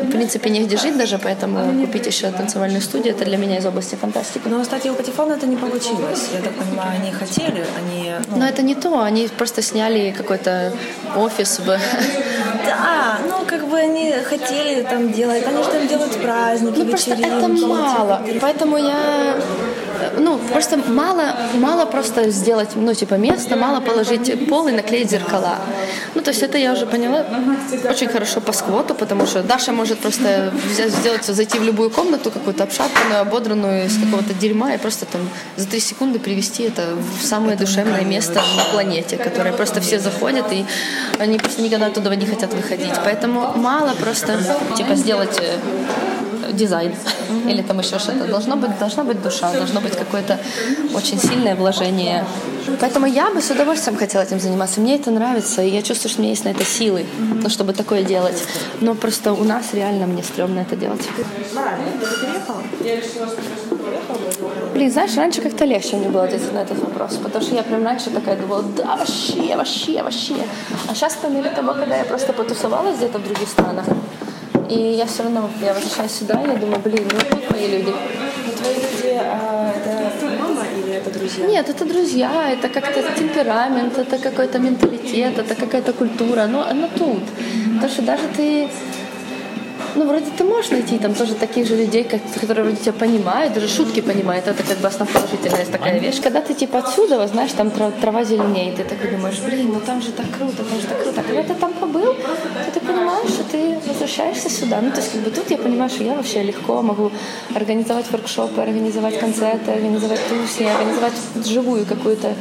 в 0.03 0.11
принципе, 0.11 0.51
негде 0.51 0.77
жить 0.77 0.97
даже, 0.97 1.19
поэтому 1.19 1.81
купить 1.81 2.07
еще 2.07 2.31
танцевальную 2.31 2.81
студию, 2.83 3.15
это 3.15 3.25
для 3.25 3.37
меня 3.37 3.59
из 3.59 3.67
области 3.67 3.97
фантастики. 3.97 4.49
Но, 4.49 4.63
кстати, 4.63 4.89
у 4.89 4.95
Патефона 4.95 5.35
это 5.35 5.47
не 5.47 5.57
получилось. 5.61 6.29
Я 6.33 6.41
так 6.41 6.53
понимаю, 6.55 7.01
они 7.01 7.13
хотели, 7.13 7.65
они... 7.79 8.15
Ну... 8.29 8.39
Но 8.39 8.47
это 8.47 8.63
не 8.63 8.75
то, 8.75 9.03
они 9.03 9.29
просто 9.29 9.63
сняли 9.63 10.11
какой-то 10.17 10.73
офис 11.17 11.59
в... 11.59 11.67
Да, 12.67 13.19
ну, 13.29 13.45
как 13.47 13.69
бы 13.69 13.79
они 13.79 14.13
хотели 14.13 14.83
там 14.83 15.13
делать, 15.13 15.45
они 15.47 15.63
же 15.63 15.71
там 15.71 15.87
делают 15.89 16.21
праздники, 16.23 16.79
Ну, 16.79 16.87
просто 16.87 17.15
это 17.15 17.49
мало, 17.49 18.23
поэтому 18.41 18.77
я 18.77 19.37
ну, 20.19 20.39
просто 20.39 20.77
мало, 20.77 21.37
мало 21.55 21.87
просто 21.87 22.31
сделать, 22.31 22.71
ну, 22.75 22.95
типа, 22.95 23.15
место, 23.15 23.57
мало 23.57 23.81
положить 23.81 24.49
пол 24.49 24.69
и 24.69 24.73
наклеить 24.73 25.11
зеркала. 25.11 25.59
Ну, 26.15 26.21
то 26.23 26.31
есть 26.31 26.43
это 26.43 26.59
я 26.59 26.73
уже 26.73 26.87
поняла 26.87 27.25
очень 27.89 28.09
хорошо 28.09 28.41
по 28.41 28.53
сквоту, 28.53 28.95
потому 28.95 29.27
что 29.27 29.43
Даша 29.43 29.73
может 29.73 29.99
просто 29.99 30.53
взять, 30.71 30.91
сделать, 30.91 31.25
зайти 31.25 31.59
в 31.59 31.65
любую 31.65 31.91
комнату, 31.91 32.31
какую-то 32.31 32.65
обшарпанную, 32.65 33.21
ободранную 33.21 33.87
из 33.87 33.99
какого-то 33.99 34.35
дерьма 34.35 34.75
и 34.75 34.79
просто 34.79 35.07
там 35.07 35.21
за 35.57 35.67
три 35.67 35.81
секунды 35.81 36.19
привести 36.19 36.65
это 36.65 36.95
в 37.21 37.25
самое 37.25 37.57
душевное 37.57 38.05
место 38.05 38.43
на 38.57 38.65
планете, 38.73 39.17
которое 39.17 39.53
просто 39.53 39.81
все 39.81 39.99
заходят, 39.99 40.53
и 40.53 40.65
они 41.19 41.39
просто 41.39 41.63
никогда 41.63 41.87
оттуда 41.87 42.15
не 42.17 42.27
хотят 42.27 42.53
выходить. 42.55 42.95
Поэтому 43.05 43.53
мало 43.57 43.95
просто, 43.95 44.39
типа, 44.77 44.95
сделать 44.95 45.41
дизайн 46.53 46.93
mm-hmm. 46.93 47.51
или 47.51 47.63
там 47.63 47.79
еще 47.79 47.99
что-то. 47.99 48.27
Должно 48.27 48.57
быть, 48.57 48.79
должна 48.79 49.05
быть 49.05 49.23
душа, 49.23 49.53
должно 49.53 49.81
быть 49.81 49.90
какое-то 49.97 50.39
очень 50.95 51.19
сильное 51.19 51.55
вложение. 51.55 52.25
Поэтому 52.81 53.07
я 53.07 53.31
бы 53.31 53.41
с 53.41 53.51
удовольствием 53.51 53.99
хотела 53.99 54.23
этим 54.23 54.41
заниматься. 54.41 54.81
Мне 54.81 54.97
это 54.97 55.11
нравится, 55.11 55.63
и 55.63 55.71
я 55.71 55.83
чувствую, 55.83 56.11
что 56.11 56.21
у 56.21 56.23
меня 56.23 56.31
есть 56.31 56.45
на 56.45 56.51
это 56.51 56.65
силы, 56.65 57.07
ну, 57.19 57.49
чтобы 57.49 57.73
такое 57.73 58.03
делать. 58.03 58.43
Но 58.81 58.95
просто 58.95 59.33
у 59.33 59.45
нас 59.45 59.75
реально 59.75 60.07
мне 60.07 60.23
стрёмно 60.23 60.61
это 60.61 60.77
делать. 60.77 61.09
Блин, 64.75 64.91
знаешь, 64.91 65.17
раньше 65.17 65.41
как-то 65.41 65.65
легче 65.65 65.97
мне 65.97 66.09
было 66.09 66.25
ответить 66.25 66.53
на 66.53 66.59
этот 66.59 66.79
вопрос, 66.79 67.19
потому 67.23 67.45
что 67.45 67.55
я 67.55 67.63
прям 67.63 67.85
раньше 67.85 68.11
такая 68.11 68.37
думала, 68.37 68.63
да, 68.77 68.97
вообще, 68.97 69.57
вообще, 69.57 70.03
вообще. 70.03 70.35
А 70.89 70.95
сейчас 70.95 71.15
по 71.15 71.27
мере 71.27 71.51
того, 71.51 71.75
когда 71.75 71.97
я 71.97 72.05
просто 72.05 72.33
потусовалась 72.33 72.97
где-то 72.97 73.19
в 73.19 73.25
других 73.25 73.49
странах, 73.49 73.85
и 74.69 74.79
я 74.79 75.07
все 75.07 75.25
равно, 75.25 75.51
я 75.61 75.75
возвращаюсь 75.75 76.13
сюда, 76.13 76.41
я 76.41 76.57
думаю, 76.57 76.81
блин, 76.81 77.09
ну 77.13 77.19
тут 77.31 77.51
мои 77.51 77.67
люди. 77.67 77.93
Твои 78.61 78.75
люди, 78.75 79.19
а, 79.19 79.73
это 79.75 80.27
мама 80.39 80.65
или 80.77 80.95
это 80.97 81.11
друзья? 81.11 81.47
Нет, 81.47 81.69
это 81.69 81.85
друзья, 81.85 82.53
это 82.53 82.69
как-то 82.69 83.03
темперамент, 83.19 83.97
это 83.99 84.19
какой-то 84.19 84.59
менталитет, 84.59 85.39
это 85.39 85.55
какая-то 85.55 85.93
культура, 85.93 86.47
но 86.47 86.67
она 86.69 86.89
тут. 86.89 87.23
Потому 87.75 87.93
что 87.93 88.03
даже 88.03 88.23
ты 88.37 88.69
ну, 89.95 90.07
вроде 90.07 90.27
ты 90.37 90.45
можешь 90.45 90.71
найти 90.71 90.99
там 90.99 91.15
тоже 91.15 91.35
таких 91.35 91.67
же 91.67 91.77
людей, 91.77 92.05
как, 92.05 92.21
которые 92.41 92.65
вроде 92.65 92.81
тебя 92.81 92.93
понимают, 92.93 93.55
даже 93.55 93.69
шутки 93.69 94.01
понимают. 94.01 94.47
Это 94.47 94.63
как 94.63 94.79
бы 94.79 94.89
основоположительная 94.89 95.67
такая 95.67 95.99
вещь. 95.99 96.21
Когда 96.23 96.41
ты 96.41 96.55
типа 96.55 96.79
отсюда, 96.79 97.27
знаешь, 97.27 97.53
там 97.53 97.71
трава 97.71 98.25
зеленее, 98.25 98.73
ты 98.73 98.85
такой 98.85 99.11
думаешь, 99.11 99.39
блин, 99.41 99.73
ну 99.73 99.81
там 99.81 100.01
же 100.03 100.13
так 100.13 100.27
круто, 100.37 100.57
там 100.57 100.81
же 100.81 100.87
так 100.87 101.03
круто. 101.03 101.23
Когда 101.23 101.43
ты 101.43 101.55
там 101.55 101.73
побыл, 101.73 102.15
то 102.15 102.71
ты 102.75 102.81
понимаешь, 102.81 103.31
что 103.31 103.45
ты 103.45 103.79
возвращаешься 103.87 104.51
сюда. 104.51 104.81
Ну, 104.81 104.91
то 104.91 104.99
есть 104.99 105.13
как 105.13 105.21
бы 105.23 105.31
тут 105.31 105.51
я 105.51 105.59
понимаю, 105.59 105.91
что 105.91 106.05
я 106.05 106.15
вообще 106.15 106.43
легко 106.43 106.83
могу 106.83 107.11
организовать 107.55 108.11
воркшопы, 108.11 108.61
организовать 108.61 109.19
концерты, 109.19 109.73
организовать 109.73 110.21
тусни, 110.29 110.67
организовать 110.67 111.15
живую 111.47 111.87
какую-то 111.87 112.35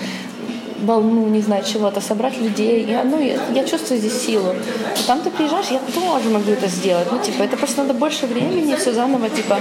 волну, 0.86 1.27
не 1.27 1.41
знаю, 1.41 1.63
чего-то, 1.63 2.01
собрать 2.01 2.38
людей. 2.39 2.86
Я, 2.86 3.03
ну, 3.03 3.19
я, 3.19 3.38
я 3.53 3.63
чувствую 3.63 4.00
здесь 4.00 4.21
силу. 4.21 4.53
И 4.98 5.07
там 5.07 5.21
ты 5.21 5.29
приезжаешь, 5.29 5.67
я 5.67 5.79
тоже 5.93 6.29
могу 6.29 6.51
это 6.51 6.67
сделать. 6.67 7.07
Ну, 7.12 7.19
типа, 7.19 7.43
это 7.43 7.57
просто 7.57 7.83
надо 7.83 7.93
больше 7.93 8.25
времени, 8.25 8.75
все 8.75 8.93
заново, 8.93 9.29
типа, 9.29 9.57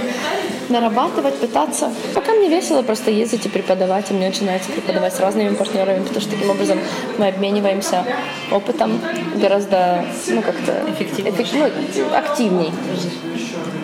нарабатывать, 0.69 1.35
пытаться. 1.35 1.91
Пока 2.13 2.33
мне 2.33 2.49
весело 2.49 2.81
просто 2.81 3.11
ездить 3.11 3.45
и 3.45 3.49
преподавать. 3.49 4.11
И 4.11 4.13
мне 4.13 4.29
очень 4.29 4.45
нравится 4.45 4.71
преподавать 4.71 5.13
с 5.13 5.19
разными 5.19 5.55
партнерами, 5.55 6.03
потому 6.03 6.21
что 6.21 6.31
таким 6.31 6.49
образом 6.49 6.79
мы 7.17 7.27
обмениваемся 7.27 8.05
опытом 8.51 8.99
гораздо, 9.35 10.05
ну, 10.27 10.41
как-то... 10.41 10.83
Эффективнее. 10.91 11.33
Эффект, 11.33 11.51
ну, 11.55 12.17
активней. 12.17 12.71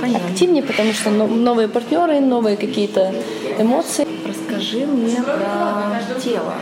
Понятно. 0.02 0.28
Активнее, 0.30 0.64
потому 0.64 0.94
что 0.94 1.10
новые 1.10 1.68
партнеры, 1.68 2.20
новые 2.20 2.58
какие-то 2.58 3.14
эмоции. 3.58 4.08
Расскажи 4.28 4.86
мне 4.86 5.22
про 5.22 6.20
тело. 6.20 6.54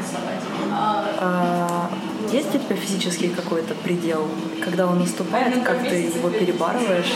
А, 1.20 1.90
есть 2.32 2.54
у 2.56 2.58
тебя 2.58 2.76
физический 2.76 3.30
какой-то 3.30 3.76
предел, 3.76 4.28
когда 4.64 4.88
он 4.88 5.00
наступает, 5.00 5.64
как 5.64 5.88
ты 5.88 5.96
его 5.96 6.30
перебарываешь? 6.30 7.14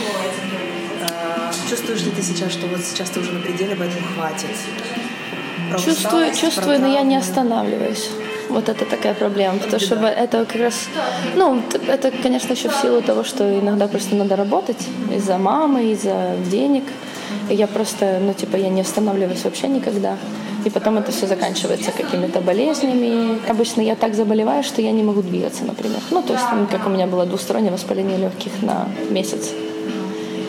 А, 1.02 1.52
чувствуешь 1.70 2.04
ли 2.04 2.12
ты 2.12 2.22
сейчас, 2.22 2.52
что 2.52 2.68
вот 2.68 2.82
сейчас 2.82 3.10
ты 3.10 3.20
уже 3.20 3.32
на 3.32 3.40
пределе, 3.40 3.76
в 3.76 3.82
этом 3.82 4.04
хватит? 4.16 4.50
Про 5.70 5.80
чувствую, 5.80 6.34
чувствую, 6.34 6.80
но 6.80 6.88
я 6.88 7.02
не 7.02 7.18
останавливаюсь. 7.18 8.10
Вот 8.50 8.70
это 8.70 8.86
такая 8.86 9.14
проблема, 9.14 9.60
потому 9.60 9.80
что 9.82 9.96
это 9.96 10.46
как 10.46 10.62
раз, 10.62 10.88
ну, 11.36 11.62
это, 11.88 12.12
конечно, 12.12 12.54
еще 12.54 12.70
в 12.70 12.76
силу 12.76 13.02
того, 13.02 13.26
что 13.26 13.60
иногда 13.60 13.88
просто 13.88 14.16
надо 14.16 14.38
работать 14.38 14.88
из-за 15.12 15.38
мамы, 15.38 15.92
из-за 15.92 16.36
денег. 16.50 16.84
И 17.50 17.56
я 17.56 17.68
просто, 17.68 18.20
ну, 18.22 18.34
типа, 18.34 18.56
я 18.56 18.70
не 18.70 18.82
останавливаюсь 18.82 19.44
вообще 19.44 19.68
никогда 19.68 20.18
и 20.68 20.70
потом 20.70 20.98
это 20.98 21.12
все 21.14 21.28
заканчивается 21.28 21.92
какими-то 21.92 22.42
болезнями. 22.42 23.40
Обычно 23.50 23.82
я 23.82 23.96
так 23.96 24.16
заболеваю, 24.16 24.64
что 24.64 24.82
я 24.82 24.92
не 24.92 25.02
могу 25.02 25.22
двигаться, 25.22 25.64
например. 25.64 26.00
Ну, 26.12 26.22
то 26.22 26.34
есть, 26.34 26.46
как 26.70 26.86
у 26.86 26.90
меня 26.90 27.08
было 27.08 27.26
двустороннее 27.26 27.72
воспаление 27.72 28.18
легких 28.18 28.52
на 28.62 28.90
месяц. 29.10 29.52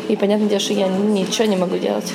И 0.09 0.17
понятное 0.17 0.49
дело, 0.49 0.61
что 0.61 0.75
я 0.75 0.89
ничего 0.89 1.47
не 1.47 1.57
могу 1.57 1.77
делать. 1.77 2.13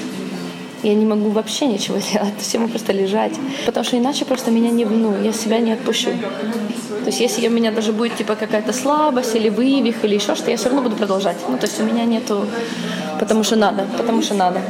Я 0.83 0.95
не 0.95 1.05
могу 1.05 1.29
вообще 1.29 1.67
ничего 1.67 1.98
делать, 2.13 2.53
я 2.53 2.60
могу 2.60 2.72
просто 2.72 2.91
лежать. 2.91 3.33
Потому 3.65 3.86
что 3.86 3.98
иначе 3.98 4.25
просто 4.25 4.51
меня 4.51 4.69
не, 4.69 4.83
ну, 4.83 5.24
я 5.24 5.31
себя 5.31 5.60
не 5.60 5.72
отпущу. 5.72 6.10
То 6.10 7.07
есть 7.07 7.22
если 7.22 7.48
у 7.48 7.51
меня 7.51 7.72
даже 7.72 7.93
будет 7.93 8.17
типа 8.17 8.36
какая-то 8.36 8.74
слабость 8.74 9.36
или 9.36 9.48
вывих 9.48 10.03
или 10.03 10.15
еще 10.15 10.36
что, 10.36 10.51
я 10.51 10.57
все 10.57 10.65
равно 10.65 10.81
буду 10.81 10.98
продолжать. 10.98 11.38
Ну, 11.48 11.57
то 11.57 11.67
есть 11.67 11.79
у 11.79 11.83
меня 11.86 12.03
нету, 12.03 12.45
потому 13.19 13.43
что 13.43 13.55
надо, 13.55 13.86
потому 13.98 14.22
что 14.22 14.33
надо. 14.33 14.62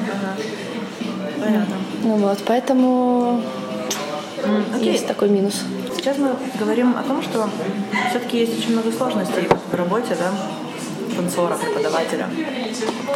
Понятно. 1.39 1.82
Ну 2.03 2.17
вот, 2.17 2.39
поэтому 2.45 3.41
okay. 4.43 4.83
есть 4.83 5.07
такой 5.07 5.29
минус. 5.29 5.61
Сейчас 5.95 6.17
мы 6.17 6.35
говорим 6.59 6.97
о 6.97 7.03
том, 7.03 7.23
что 7.23 7.49
все-таки 8.09 8.39
есть 8.39 8.59
очень 8.59 8.73
много 8.73 8.91
сложностей 8.91 9.47
в 9.71 9.73
работе, 9.73 10.17
да, 10.19 10.31
танцора, 11.15 11.55
преподавателя. 11.55 12.27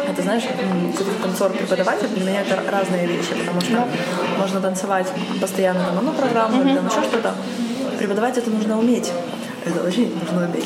Это 0.08 0.22
знаешь, 0.22 0.44
танцор-преподаватель 1.22 2.08
для 2.08 2.24
меня 2.24 2.40
это 2.40 2.58
разные 2.70 3.06
вещи, 3.06 3.34
потому 3.38 3.60
что 3.60 3.72
да. 3.72 3.88
можно 4.38 4.60
танцевать 4.60 5.06
постоянно 5.38 5.84
там 5.84 5.98
одну 5.98 6.12
программу 6.12 6.56
mm-hmm. 6.56 6.68
или 6.68 6.76
там 6.76 6.86
еще 6.86 7.02
что-то. 7.02 7.34
Преподавать 7.98 8.38
это 8.38 8.48
нужно 8.48 8.78
уметь. 8.78 9.12
Это 9.66 9.86
очень 9.86 10.18
нужно 10.18 10.48
уметь. 10.48 10.64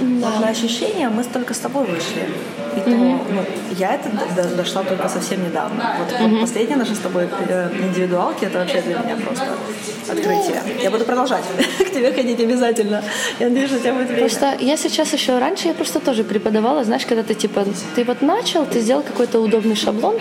Да. 0.00 0.30
Вот 0.30 0.40
на 0.40 0.48
ощущения 0.48 1.08
мы 1.08 1.22
столько 1.24 1.54
с 1.54 1.58
тобой 1.58 1.84
вышли. 1.84 2.28
И 2.76 2.80
то, 2.80 2.90
mm-hmm. 2.90 3.20
ну, 3.32 3.44
я 3.78 3.94
это 3.94 4.08
до, 4.34 4.56
дошла 4.56 4.82
только 4.82 5.08
совсем 5.08 5.44
недавно. 5.44 5.94
Вот, 5.98 6.08
mm-hmm. 6.08 6.28
вот 6.28 6.40
последние 6.40 6.78
наши 6.78 6.94
с 6.94 6.98
тобой 6.98 7.28
э, 7.48 7.70
индивидуалки 7.82 8.46
это 8.46 8.60
вообще 8.60 8.80
для 8.80 8.98
меня 8.98 9.16
просто 9.16 9.46
открытие. 10.08 10.62
Я 10.82 10.90
буду 10.90 11.04
продолжать 11.04 11.44
к 11.78 11.90
тебе 11.90 12.12
ходить 12.12 12.40
обязательно. 12.40 13.04
Я 13.38 13.48
надеюсь, 13.48 13.68
что 13.68 13.78
у 13.78 13.80
тебя 13.80 13.92
будет 13.92 14.06
время. 14.08 14.20
Просто 14.20 14.56
я 14.60 14.76
сейчас 14.76 15.12
еще 15.12 15.38
раньше 15.38 15.68
я 15.68 15.74
просто 15.74 16.00
тоже 16.00 16.24
преподавала, 16.24 16.82
знаешь, 16.84 17.04
когда 17.04 17.22
ты 17.22 17.34
типа 17.34 17.66
ты 17.94 18.04
вот 18.04 18.22
начал, 18.22 18.64
ты 18.64 18.80
сделал 18.80 19.02
какой-то 19.02 19.40
удобный 19.40 19.76
шаблон 19.76 20.18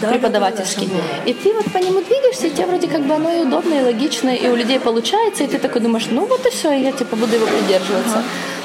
да, 0.00 0.08
преподавательский, 0.08 0.86
да, 0.86 0.94
да, 0.94 1.24
да, 1.24 1.30
и 1.30 1.34
ты 1.34 1.54
вот 1.54 1.72
по 1.72 1.78
нему 1.78 2.02
двигаешься, 2.02 2.46
и 2.48 2.50
тебе 2.50 2.66
вроде 2.66 2.88
как 2.88 3.02
бы 3.02 3.14
оно 3.14 3.32
и 3.32 3.40
удобное, 3.40 3.80
и 3.80 3.84
логичное, 3.84 4.36
и 4.36 4.48
у 4.48 4.56
людей 4.56 4.78
получается, 4.78 5.44
и 5.44 5.46
ты 5.46 5.58
такой 5.58 5.80
думаешь, 5.80 6.06
ну 6.10 6.26
вот 6.26 6.44
и 6.46 6.50
все, 6.50 6.72
и 6.72 6.82
я 6.82 6.92
типа 6.92 7.16
буду 7.16 7.34
его 7.34 7.46
придерживаться. 7.46 8.18
Uh-huh 8.18 8.55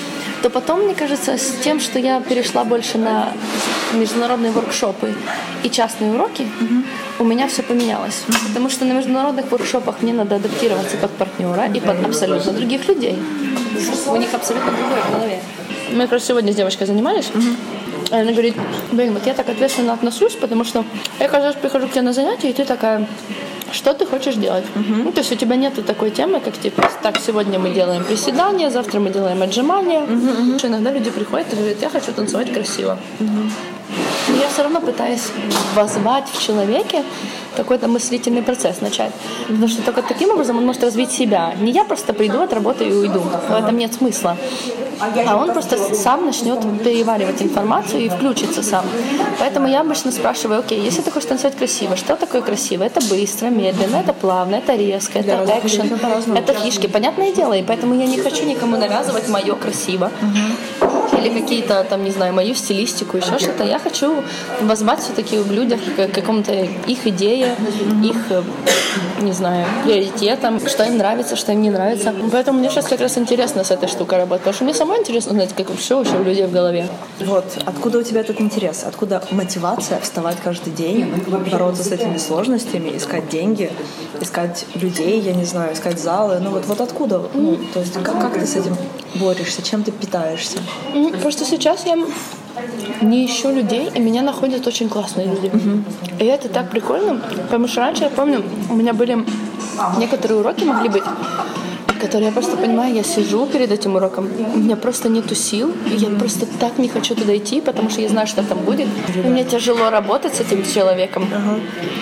то 0.42 0.50
потом, 0.50 0.82
мне 0.84 0.96
кажется, 0.96 1.38
с 1.38 1.52
тем, 1.64 1.80
что 1.80 2.00
я 2.00 2.20
перешла 2.20 2.64
больше 2.64 2.98
на 2.98 3.34
международные 3.94 4.52
воркшопы 4.52 5.14
и 5.64 5.70
частные 5.70 6.14
уроки, 6.14 6.48
у 7.20 7.24
меня 7.24 7.48
все 7.48 7.62
поменялось. 7.62 8.24
Потому 8.48 8.70
что 8.70 8.86
на 8.86 8.94
международных 8.94 9.52
воркшопах 9.52 10.02
мне 10.02 10.14
надо 10.14 10.36
адаптироваться 10.36 10.98
под 10.98 11.12
партнера 11.12 11.66
и 11.68 11.80
под 11.80 12.04
абсолютно 12.06 12.54
других 12.54 12.88
людей. 12.88 13.18
У 14.08 14.16
них 14.16 14.34
абсолютно 14.34 14.72
другое 14.72 15.02
в 15.02 15.12
голове. 15.12 15.40
Мы 15.92 16.08
просто 16.08 16.30
сегодня 16.30 16.54
с 16.54 16.56
девочкой 16.56 16.88
занимались. 16.88 17.30
И 18.12 18.16
она 18.16 18.32
говорит, 18.32 18.56
блин, 18.92 19.14
вот 19.14 19.26
я 19.26 19.34
так 19.34 19.48
ответственно 19.50 19.94
отношусь, 19.94 20.36
потому 20.36 20.66
что 20.66 20.84
я 21.20 21.28
каждый 21.30 21.48
раз 21.48 21.56
прихожу 21.56 21.88
к 21.88 21.92
тебе 21.92 22.02
на 22.02 22.14
занятия, 22.14 22.50
и 22.50 22.54
ты 22.54 22.66
такая, 22.66 23.08
что 23.72 23.94
ты 23.94 24.06
хочешь 24.06 24.36
делать? 24.36 24.66
Uh-huh. 24.76 25.04
Ну, 25.04 25.12
то 25.12 25.20
есть 25.20 25.32
у 25.32 25.36
тебя 25.36 25.56
нет 25.56 25.74
такой 25.86 26.12
темы, 26.12 26.42
как 26.42 26.58
типа, 26.58 26.90
так, 27.02 27.20
сегодня 27.20 27.58
мы 27.58 27.70
делаем 27.70 28.04
приседания, 28.04 28.70
завтра 28.70 29.00
мы 29.00 29.12
делаем 29.12 29.42
отжимания. 29.42 30.02
Uh-huh, 30.02 30.58
uh-huh. 30.58 30.68
Иногда 30.68 30.92
люди 30.92 31.10
приходят 31.10 31.54
и 31.54 31.56
говорят, 31.56 31.82
я 31.82 31.90
хочу 31.90 32.12
танцевать 32.12 32.52
красиво. 32.54 33.00
Uh-huh. 33.20 33.50
Но 34.28 34.36
я 34.36 34.50
все 34.50 34.64
равно 34.64 34.82
пытаюсь 34.82 35.28
возвать 35.74 36.26
в 36.34 36.42
человеке 36.42 37.04
какой-то 37.56 37.88
мыслительный 37.88 38.42
процесс 38.42 38.82
начать. 38.82 39.12
Потому 39.48 39.68
что 39.68 39.82
только 39.82 40.02
таким 40.02 40.32
образом 40.32 40.58
он 40.58 40.66
может 40.66 40.84
развить 40.84 41.12
себя. 41.12 41.54
Не 41.60 41.72
я 41.72 41.84
просто 41.84 42.14
приду, 42.14 42.42
отработаю 42.42 42.92
и 42.92 42.94
уйду. 42.94 43.22
В 43.50 43.54
этом 43.54 43.78
нет 43.78 43.94
смысла. 43.94 44.38
А 45.28 45.36
он 45.36 45.52
просто 45.52 45.78
сам 45.96 46.26
начнет 46.26 46.60
переваривать 46.84 47.42
информацию 47.42 48.02
и 48.06 48.10
включится 48.10 48.62
сам. 48.62 48.86
Поэтому 49.40 49.68
я 49.68 49.82
обычно 49.82 50.12
спрашиваю, 50.12 50.60
окей, 50.60 50.80
если 50.80 51.02
ты 51.02 51.12
хочешь 51.12 51.30
танцевать 51.30 51.58
красиво, 51.58 51.96
что 51.96 52.16
такое 52.16 52.42
красиво? 52.42 52.84
Это 52.84 53.00
быстро, 53.10 53.48
медленно, 53.48 53.98
это 53.98 54.14
плавно, 54.14 54.56
это 54.56 54.76
резко, 54.76 55.20
это 55.20 55.44
экшен, 55.58 55.90
это 56.36 56.54
фишки. 56.54 56.88
Понятное 56.88 57.34
дело, 57.34 57.54
и 57.54 57.64
поэтому 57.64 57.96
я 57.96 58.06
не 58.06 58.18
хочу 58.18 58.46
никому 58.46 58.78
навязывать 58.78 59.28
мое 59.30 59.56
красиво 59.56 60.12
или 61.24 61.42
какие-то 61.42 61.86
там, 61.90 62.04
не 62.04 62.12
знаю, 62.12 62.34
мою 62.34 62.54
стилистику, 62.56 63.18
еще 63.18 63.38
что-то. 63.40 63.64
Я 63.64 63.80
хочу 63.80 64.24
возвать 64.62 65.00
все-таки 65.00 65.38
в 65.38 65.52
людях 65.52 65.80
к 65.96 66.08
какому-то 66.08 66.54
их 66.54 67.08
идее, 67.08 67.56
их, 68.04 68.18
не 69.22 69.32
знаю, 69.32 69.66
приоритетам, 69.84 70.60
что 70.68 70.84
им 70.84 70.98
нравится, 70.98 71.36
что 71.36 71.52
им 71.52 71.62
не 71.62 71.70
нравится. 71.70 72.14
Поэтому 72.32 72.60
мне 72.60 72.70
сейчас 72.70 72.86
как 72.88 73.02
раз 73.02 73.18
интересно 73.18 73.64
с 73.64 73.72
этой 73.72 73.88
штукой 73.88 74.18
работать, 74.18 74.42
потому 74.42 74.56
что 74.56 74.64
мне 74.64 74.74
самой 74.74 75.00
интересно 75.00 75.34
знать, 75.34 75.54
как 75.56 75.70
вообще 75.70 75.96
вообще 75.96 76.18
у 76.18 76.24
людей 76.24 76.46
в 76.46 76.52
голове. 76.52 76.88
Вот, 77.20 77.46
откуда 77.66 78.00
у 78.00 78.04
тебя 78.04 78.22
этот 78.22 78.42
интерес? 78.42 78.84
Откуда 78.86 79.24
мотивация 79.32 80.00
вставать 80.00 80.38
каждый 80.44 80.74
день, 80.74 81.06
бороться 81.52 81.84
с 81.84 81.92
этими 81.92 82.18
сложностями, 82.18 82.98
искать 82.98 83.30
деньги, 83.30 83.72
искать 84.20 84.66
людей, 84.76 85.20
я 85.20 85.34
не 85.34 85.46
знаю, 85.46 85.74
искать 85.74 86.00
залы? 86.00 86.40
Ну 86.40 86.52
вот, 86.52 86.66
вот 86.66 86.82
откуда? 86.82 87.22
Ну, 87.34 87.58
то 87.74 87.80
есть 87.80 87.94
как, 87.94 88.20
как 88.20 88.34
ты 88.34 88.46
с 88.46 88.56
этим 88.56 88.76
борешься, 89.16 89.62
чем 89.62 89.84
ты 89.84 89.92
питаешься? 89.92 90.58
Просто 91.22 91.46
сейчас 91.46 91.86
я 91.86 91.98
не 93.02 93.26
ищу 93.26 93.52
людей, 93.52 93.90
и 93.96 94.00
меня 94.00 94.22
находят 94.22 94.68
очень 94.68 94.90
классные 94.90 95.28
люди. 95.28 95.48
Uh-huh. 95.48 95.84
И 96.20 96.26
это 96.26 96.50
так 96.50 96.70
прикольно, 96.70 97.22
потому 97.44 97.68
что 97.68 97.82
раньше, 97.82 98.04
я 98.04 98.10
помню, 98.10 98.44
у 98.70 98.76
меня 98.76 98.94
были 98.94 99.26
некоторые 99.98 100.40
уроки 100.40 100.64
могли 100.64 100.90
быть, 100.90 101.04
которые 102.02 102.28
я 102.28 102.32
просто 102.32 102.58
понимаю, 102.58 102.96
я 102.96 103.04
сижу 103.04 103.46
перед 103.46 103.72
этим 103.72 103.96
уроком, 103.96 104.30
у 104.56 104.58
меня 104.58 104.76
просто 104.76 105.10
нету 105.10 105.36
сил, 105.36 105.72
и 105.92 105.96
я 105.96 106.10
просто 106.10 106.46
так 106.60 106.80
не 106.80 106.90
хочу 106.90 107.16
туда 107.16 107.38
идти, 107.38 107.62
потому 107.62 107.90
что 107.90 108.02
я 108.02 108.10
знаю, 108.10 108.28
что 108.28 108.44
там 108.44 108.58
будет. 108.60 108.88
И 109.16 109.28
мне 109.28 109.44
тяжело 109.44 109.90
работать 109.90 110.34
с 110.34 110.40
этим 110.42 110.64
человеком. 110.64 111.28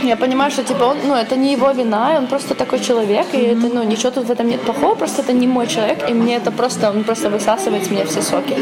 Я 0.03 0.15
понимаю, 0.15 0.51
что 0.51 0.63
типа 0.63 0.84
он, 0.84 0.98
ну, 1.08 1.15
это 1.15 1.36
не 1.36 1.51
его 1.51 1.72
вина, 1.72 2.18
он 2.18 2.27
просто 2.27 2.56
такой 2.56 2.79
человек, 2.79 3.27
и 3.34 3.38
это, 3.38 3.68
ну, 3.74 3.84
ничего 3.84 4.12
тут 4.12 4.25
в 4.25 4.32
этом 4.32 4.48
нет 4.48 4.62
плохого, 4.62 4.96
просто 4.96 5.22
это 5.22 5.34
не 5.34 5.48
мой 5.48 5.68
человек, 5.68 6.10
и 6.10 6.13
мне 6.13 6.38
это 6.38 6.51
просто, 6.51 6.89
он 6.89 7.03
просто 7.03 7.29
высасывает 7.29 7.86
с 7.86 7.91
меня 7.91 8.06
все 8.06 8.22
соки. 8.22 8.56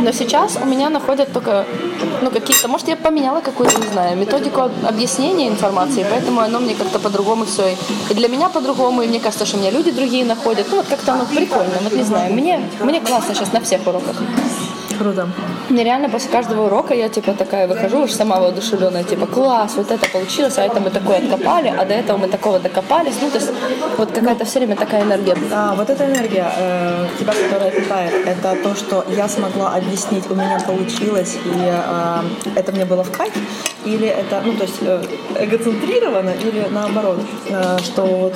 Но 0.00 0.12
сейчас 0.12 0.58
у 0.60 0.66
меня 0.66 0.88
находят 0.90 1.32
только 1.32 1.66
ну, 2.22 2.30
какие-то, 2.30 2.68
может, 2.68 2.88
я 2.88 2.96
поменяла 2.96 3.40
какую-то, 3.40 3.80
не 3.80 3.88
знаю, 3.88 4.16
методику 4.16 4.70
объяснения 4.86 5.48
информации, 5.48 6.06
поэтому 6.08 6.40
оно 6.40 6.58
мне 6.60 6.74
как-то 6.74 6.98
по-другому 6.98 7.44
все. 7.44 7.76
И 8.10 8.14
для 8.14 8.28
меня 8.28 8.48
по-другому, 8.48 9.02
и 9.02 9.06
мне 9.06 9.20
кажется, 9.20 9.46
что 9.46 9.58
меня 9.58 9.70
люди 9.70 9.90
другие 9.90 10.24
находят. 10.24 10.66
Ну, 10.70 10.76
вот 10.76 10.86
как-то 10.86 11.12
оно 11.12 11.26
прикольно, 11.26 11.74
вот 11.82 11.92
не 11.92 12.02
знаю. 12.02 12.32
Мне, 12.32 12.60
мне 12.80 13.00
классно 13.00 13.34
сейчас 13.34 13.52
на 13.52 13.60
всех 13.60 13.86
уроках. 13.86 14.16
Круто. 15.00 15.28
Мне 15.70 15.82
реально 15.82 16.10
после 16.10 16.30
каждого 16.30 16.66
урока 16.66 16.92
я 16.92 17.08
типа 17.08 17.32
такая 17.32 17.66
выхожу 17.66 18.02
уж 18.02 18.12
сама 18.12 18.38
воодушевленная, 18.38 19.02
типа 19.02 19.26
класс, 19.26 19.72
вот 19.76 19.90
это 19.90 20.06
получилось, 20.10 20.58
а 20.58 20.62
это 20.62 20.78
мы 20.78 20.90
такое 20.90 21.16
откопали, 21.16 21.68
а 21.68 21.86
до 21.86 21.94
этого 21.94 22.18
мы 22.18 22.28
такого 22.28 22.58
докопались. 22.58 23.14
Ну, 23.22 23.30
то 23.30 23.38
есть 23.38 23.50
вот 23.96 24.12
какая-то 24.12 24.44
все 24.44 24.58
время 24.58 24.76
такая 24.76 25.02
энергия. 25.02 25.34
А, 25.54 25.74
вот 25.74 25.88
эта 25.88 26.04
энергия 26.04 26.52
э, 26.54 27.06
тебя, 27.18 27.32
которая 27.32 27.70
питает, 27.70 28.12
это 28.26 28.54
то, 28.62 28.74
что 28.74 29.06
я 29.16 29.26
смогла 29.26 29.74
объяснить, 29.74 30.30
у 30.30 30.34
меня 30.34 30.60
получилось, 30.66 31.38
и 31.46 31.50
э, 31.54 32.22
это 32.56 32.72
мне 32.72 32.84
было 32.84 33.02
в 33.02 33.10
кайф, 33.10 33.32
или 33.84 34.06
это, 34.06 34.42
ну, 34.44 34.54
то 34.54 34.64
есть 34.64 34.78
э, 34.82 35.02
эгоцентрировано, 35.38 36.30
или 36.30 36.66
наоборот, 36.70 37.20
э, 37.48 37.78
что 37.82 38.02
вот 38.04 38.34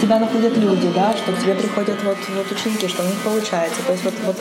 тебя 0.00 0.18
находят 0.18 0.56
люди, 0.56 0.88
да, 0.94 1.14
что 1.16 1.32
к 1.32 1.40
тебе 1.40 1.54
приходят 1.54 2.02
вот, 2.04 2.16
вот 2.36 2.50
ученики, 2.50 2.88
что 2.88 3.02
у 3.02 3.06
них 3.06 3.16
получается, 3.24 3.82
то 3.86 3.92
есть 3.92 4.04
вот, 4.04 4.14
вот 4.26 4.36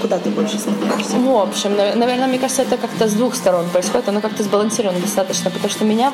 куда 0.00 0.18
ты 0.18 0.30
больше 0.30 0.58
в 0.58 1.36
общем, 1.36 1.76
наверное, 1.76 2.26
мне 2.26 2.38
кажется, 2.38 2.62
это 2.62 2.76
как-то 2.76 3.08
с 3.08 3.12
двух 3.12 3.34
сторон 3.34 3.68
происходит, 3.70 4.08
оно 4.08 4.20
как-то 4.20 4.42
сбалансировано 4.42 5.00
достаточно, 5.00 5.50
потому 5.50 5.70
что 5.70 5.84
меня 5.84 6.12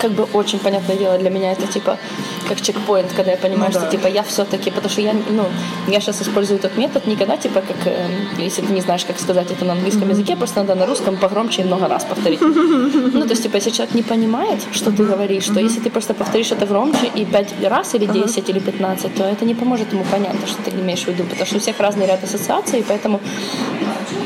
как 0.00 0.12
бы 0.12 0.24
очень 0.32 0.58
понятное 0.58 0.96
дело 0.96 1.18
для 1.18 1.30
меня 1.30 1.52
это 1.52 1.66
типа 1.66 1.98
как 2.48 2.60
чекпоинт, 2.60 3.12
когда 3.12 3.32
я 3.32 3.36
понимаю, 3.36 3.70
ну, 3.72 3.78
что 3.78 3.80
да. 3.80 3.90
типа 3.90 4.06
я 4.08 4.22
все-таки, 4.22 4.70
потому 4.70 4.90
что 4.90 5.00
я, 5.00 5.12
ну, 5.12 5.44
я 5.88 6.00
сейчас 6.00 6.22
использую 6.22 6.58
этот 6.58 6.76
метод 6.76 7.06
никогда 7.06 7.36
типа 7.36 7.60
как, 7.60 7.76
э, 7.86 8.06
если 8.38 8.62
ты 8.62 8.72
не 8.72 8.80
знаешь, 8.80 9.04
как 9.04 9.18
сказать 9.20 9.50
это 9.50 9.64
на 9.64 9.72
английском 9.72 10.04
mm-hmm. 10.04 10.10
языке, 10.10 10.36
просто 10.36 10.60
надо 10.60 10.74
на 10.74 10.86
русском 10.86 11.16
погромче 11.16 11.62
и 11.62 11.64
много 11.64 11.88
раз 11.88 12.04
повторить. 12.04 12.40
Ну, 13.12 13.22
то 13.22 13.30
есть, 13.30 13.42
типа, 13.42 13.56
если 13.56 13.70
человек 13.70 13.94
не 13.94 14.02
понимает, 14.02 14.60
что 14.72 14.90
ты 14.90 15.04
говоришь, 15.04 15.46
то 15.46 15.60
если 15.60 15.80
ты 15.80 15.90
просто 15.90 16.14
повторишь 16.14 16.52
это 16.52 16.66
громче 16.66 17.10
и 17.14 17.24
пять 17.24 17.54
раз 17.62 17.94
или 17.94 18.06
10 18.06 18.48
или 18.48 18.58
15, 18.58 19.14
то 19.14 19.24
это 19.24 19.44
не 19.44 19.54
поможет 19.54 19.92
ему 19.92 20.04
понять, 20.04 20.36
что 20.46 20.62
ты 20.62 20.70
имеешь 20.70 21.04
в 21.04 21.08
виду, 21.08 21.24
потому 21.24 21.46
что 21.46 21.56
у 21.56 21.60
всех 21.60 21.80
разный 21.80 22.06
ряд 22.06 22.22
ассоциаций, 22.24 22.80
и 22.80 22.82
поэтому 22.82 23.20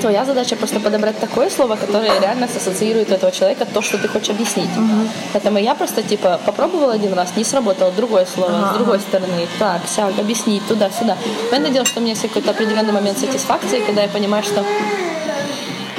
твоя 0.04 0.26
задача 0.26 0.54
просто 0.56 0.80
подобрать 0.80 1.18
такое 1.18 1.49
слово, 1.49 1.76
которое 1.76 2.20
реально 2.20 2.44
ассоциирует 2.44 3.11
этого 3.11 3.33
человека 3.33 3.64
то, 3.64 3.81
что 3.81 3.96
ты 3.96 4.07
хочешь 4.07 4.28
объяснить. 4.28 4.68
Угу. 4.76 5.09
Поэтому 5.33 5.59
я 5.59 5.74
просто 5.74 6.02
типа 6.02 6.38
попробовала 6.44 6.92
один 6.92 7.14
раз, 7.14 7.33
не 7.37 7.44
сработало, 7.44 7.90
другое 7.90 8.26
слово, 8.26 8.52
ага. 8.55 8.74
с 8.74 8.76
другой 8.76 9.00
стороны, 9.00 9.48
так, 9.59 9.81
сяк, 9.88 10.12
объяснить, 10.18 10.66
туда-сюда. 10.68 11.16
Понятное 11.48 11.72
дело, 11.72 11.87
что 11.87 12.00
у 12.00 12.02
меня 12.02 12.12
есть 12.12 12.20
какой-то 12.20 12.50
определенный 12.50 12.92
момент 12.92 13.16
сатисфакции, 13.16 13.81
когда 13.81 14.02
я 14.02 14.09
понимаю, 14.09 14.42
что 14.42 14.62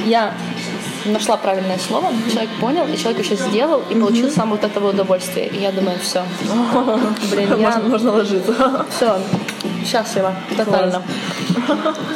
я 0.06 0.36
нашла 1.06 1.38
правильное 1.38 1.78
слово, 1.78 2.08
человек 2.32 2.50
понял, 2.60 2.88
и 2.88 2.98
человек 2.98 3.24
еще 3.24 3.36
сделал, 3.36 3.82
и 3.90 3.96
получил 3.96 4.30
сам 4.30 4.50
вот 4.50 4.64
этого 4.64 4.90
удовольствия. 4.90 5.48
И 5.48 5.62
я 5.62 5.72
думаю, 5.72 5.98
все. 6.00 6.24
Блин, 7.32 7.60
я... 7.60 7.80
Можно 7.80 8.12
ложиться. 8.12 8.86
Все, 8.96 9.18
счастлива, 9.86 10.34
тотально. 10.58 11.02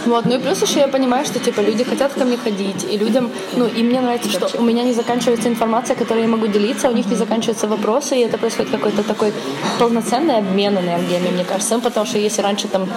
Вот, 0.06 0.26
ну 0.26 0.36
и 0.36 0.40
плюс 0.40 0.62
еще 0.62 0.80
я 0.80 0.88
понимаю, 0.88 1.26
что 1.26 1.40
типа 1.40 1.62
люди 1.62 1.84
хотят 1.84 2.14
ко 2.14 2.26
мне 2.26 2.38
ходить, 2.38 2.86
и 2.92 2.98
людям, 2.98 3.30
ну 3.56 3.66
и 3.66 3.84
мне 3.84 4.02
нравится, 4.02 4.30
что 4.30 4.58
у 4.58 4.64
меня 4.64 4.84
не 4.84 4.94
заканчивается 4.94 5.48
информация, 5.48 5.96
которой 5.96 6.22
я 6.24 6.28
могу 6.28 6.48
делиться, 6.48 6.90
у 6.90 6.94
них 6.94 7.06
не 7.08 7.16
заканчиваются 7.16 7.68
вопросы, 7.68 8.18
и 8.18 8.22
это 8.22 8.38
происходит 8.38 8.72
какой-то 8.72 9.04
такой 9.04 9.34
полноценный 9.80 10.38
обмен 10.38 10.78
энергиями, 10.78 11.30
мне 11.30 11.44
кажется, 11.44 11.76
ну, 11.76 11.82
потому 11.82 12.06
что 12.06 12.18
если 12.18 12.42
раньше 12.42 12.68
там 12.68 12.88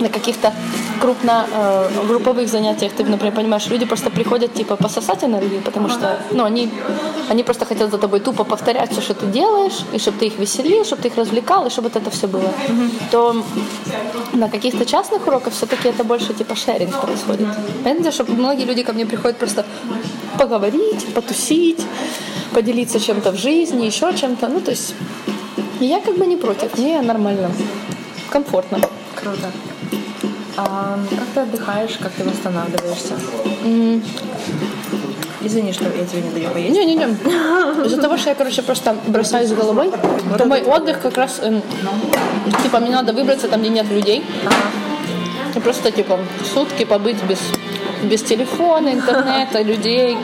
на 0.00 0.08
каких-то 0.08 0.52
крупно 1.00 1.46
э, 1.52 2.06
групповых 2.06 2.48
занятиях 2.48 2.92
ты, 2.92 3.04
например, 3.04 3.34
понимаешь, 3.34 3.66
люди 3.68 3.86
просто 3.86 4.10
приходят 4.10 4.54
типа 4.54 4.76
пососать 4.76 5.24
энергию, 5.24 5.60
потому 5.62 5.88
что, 5.88 6.18
ну, 6.30 6.44
они, 6.44 6.70
они 7.28 7.42
просто 7.42 7.64
хотят 7.64 7.90
за 7.90 7.98
тобой 7.98 8.20
тупо 8.20 8.44
повторять 8.44 8.92
все, 8.92 9.00
что 9.00 9.14
ты 9.14 9.26
делаешь, 9.26 9.84
и 9.92 9.98
чтобы 9.98 10.18
ты 10.18 10.26
их 10.26 10.38
веселил, 10.38 10.84
чтобы 10.84 11.02
ты 11.02 11.08
их 11.08 11.16
развлекал, 11.16 11.66
и 11.66 11.70
чтобы 11.70 11.88
вот 11.88 11.96
это 11.96 12.10
все 12.10 12.26
было. 12.26 12.42
Mm-hmm. 12.42 12.90
То 13.10 13.44
на 14.32 14.48
каких-то 14.48 14.84
частных 14.84 15.26
уроках 15.26 15.52
все-таки 15.52 15.88
это 15.88 16.04
больше 16.04 16.34
типа 16.34 16.54
шеринг 16.56 17.00
происходит. 17.00 17.48
Понимаете, 17.84 18.10
что 18.10 18.24
многие 18.24 18.64
люди 18.64 18.82
ко 18.82 18.92
мне 18.92 19.06
приходят 19.06 19.38
просто 19.38 19.64
поговорить, 20.38 21.14
потусить, 21.14 21.80
поделиться 22.52 23.00
чем-то 23.00 23.32
в 23.32 23.36
жизни, 23.36 23.86
еще 23.86 24.14
чем-то. 24.14 24.48
Ну, 24.48 24.60
то 24.60 24.70
есть 24.70 24.94
я 25.80 26.00
как 26.00 26.16
бы 26.18 26.26
не 26.26 26.36
против, 26.36 26.76
мне 26.78 27.00
нормально, 27.02 27.50
комфортно. 28.30 28.80
Круто. 29.14 29.50
А 30.60 30.98
как 31.08 31.28
ты 31.34 31.40
отдыхаешь, 31.40 31.96
как 32.02 32.10
ты 32.10 32.24
восстанавливаешься? 32.24 33.14
Mm. 33.64 34.04
Извини, 35.40 35.72
что 35.72 35.84
я 35.84 36.04
тебе 36.04 36.22
не 36.22 36.30
даю 36.30 36.50
поесть. 36.50 36.74
Не-не-не. 36.74 37.04
Из-за 37.86 38.02
того, 38.02 38.16
что 38.16 38.30
я, 38.30 38.34
короче, 38.34 38.62
просто 38.62 38.96
бросаюсь 39.06 39.52
головой, 39.52 39.92
вот 40.24 40.38
то 40.38 40.46
мой 40.46 40.62
отдых 40.62 41.00
как 41.00 41.16
раз, 41.16 41.38
эм, 41.42 41.62
типа, 42.64 42.80
мне 42.80 42.90
надо 42.90 43.12
выбраться 43.12 43.46
там, 43.46 43.60
где 43.60 43.68
нет 43.68 43.88
людей. 43.88 44.24
Ага. 44.44 45.60
Просто, 45.60 45.92
типа, 45.92 46.18
сутки 46.52 46.84
побыть 46.84 47.22
без, 47.22 47.38
без 48.02 48.22
телефона, 48.24 48.88
интернета, 48.88 49.62
людей. 49.62 50.18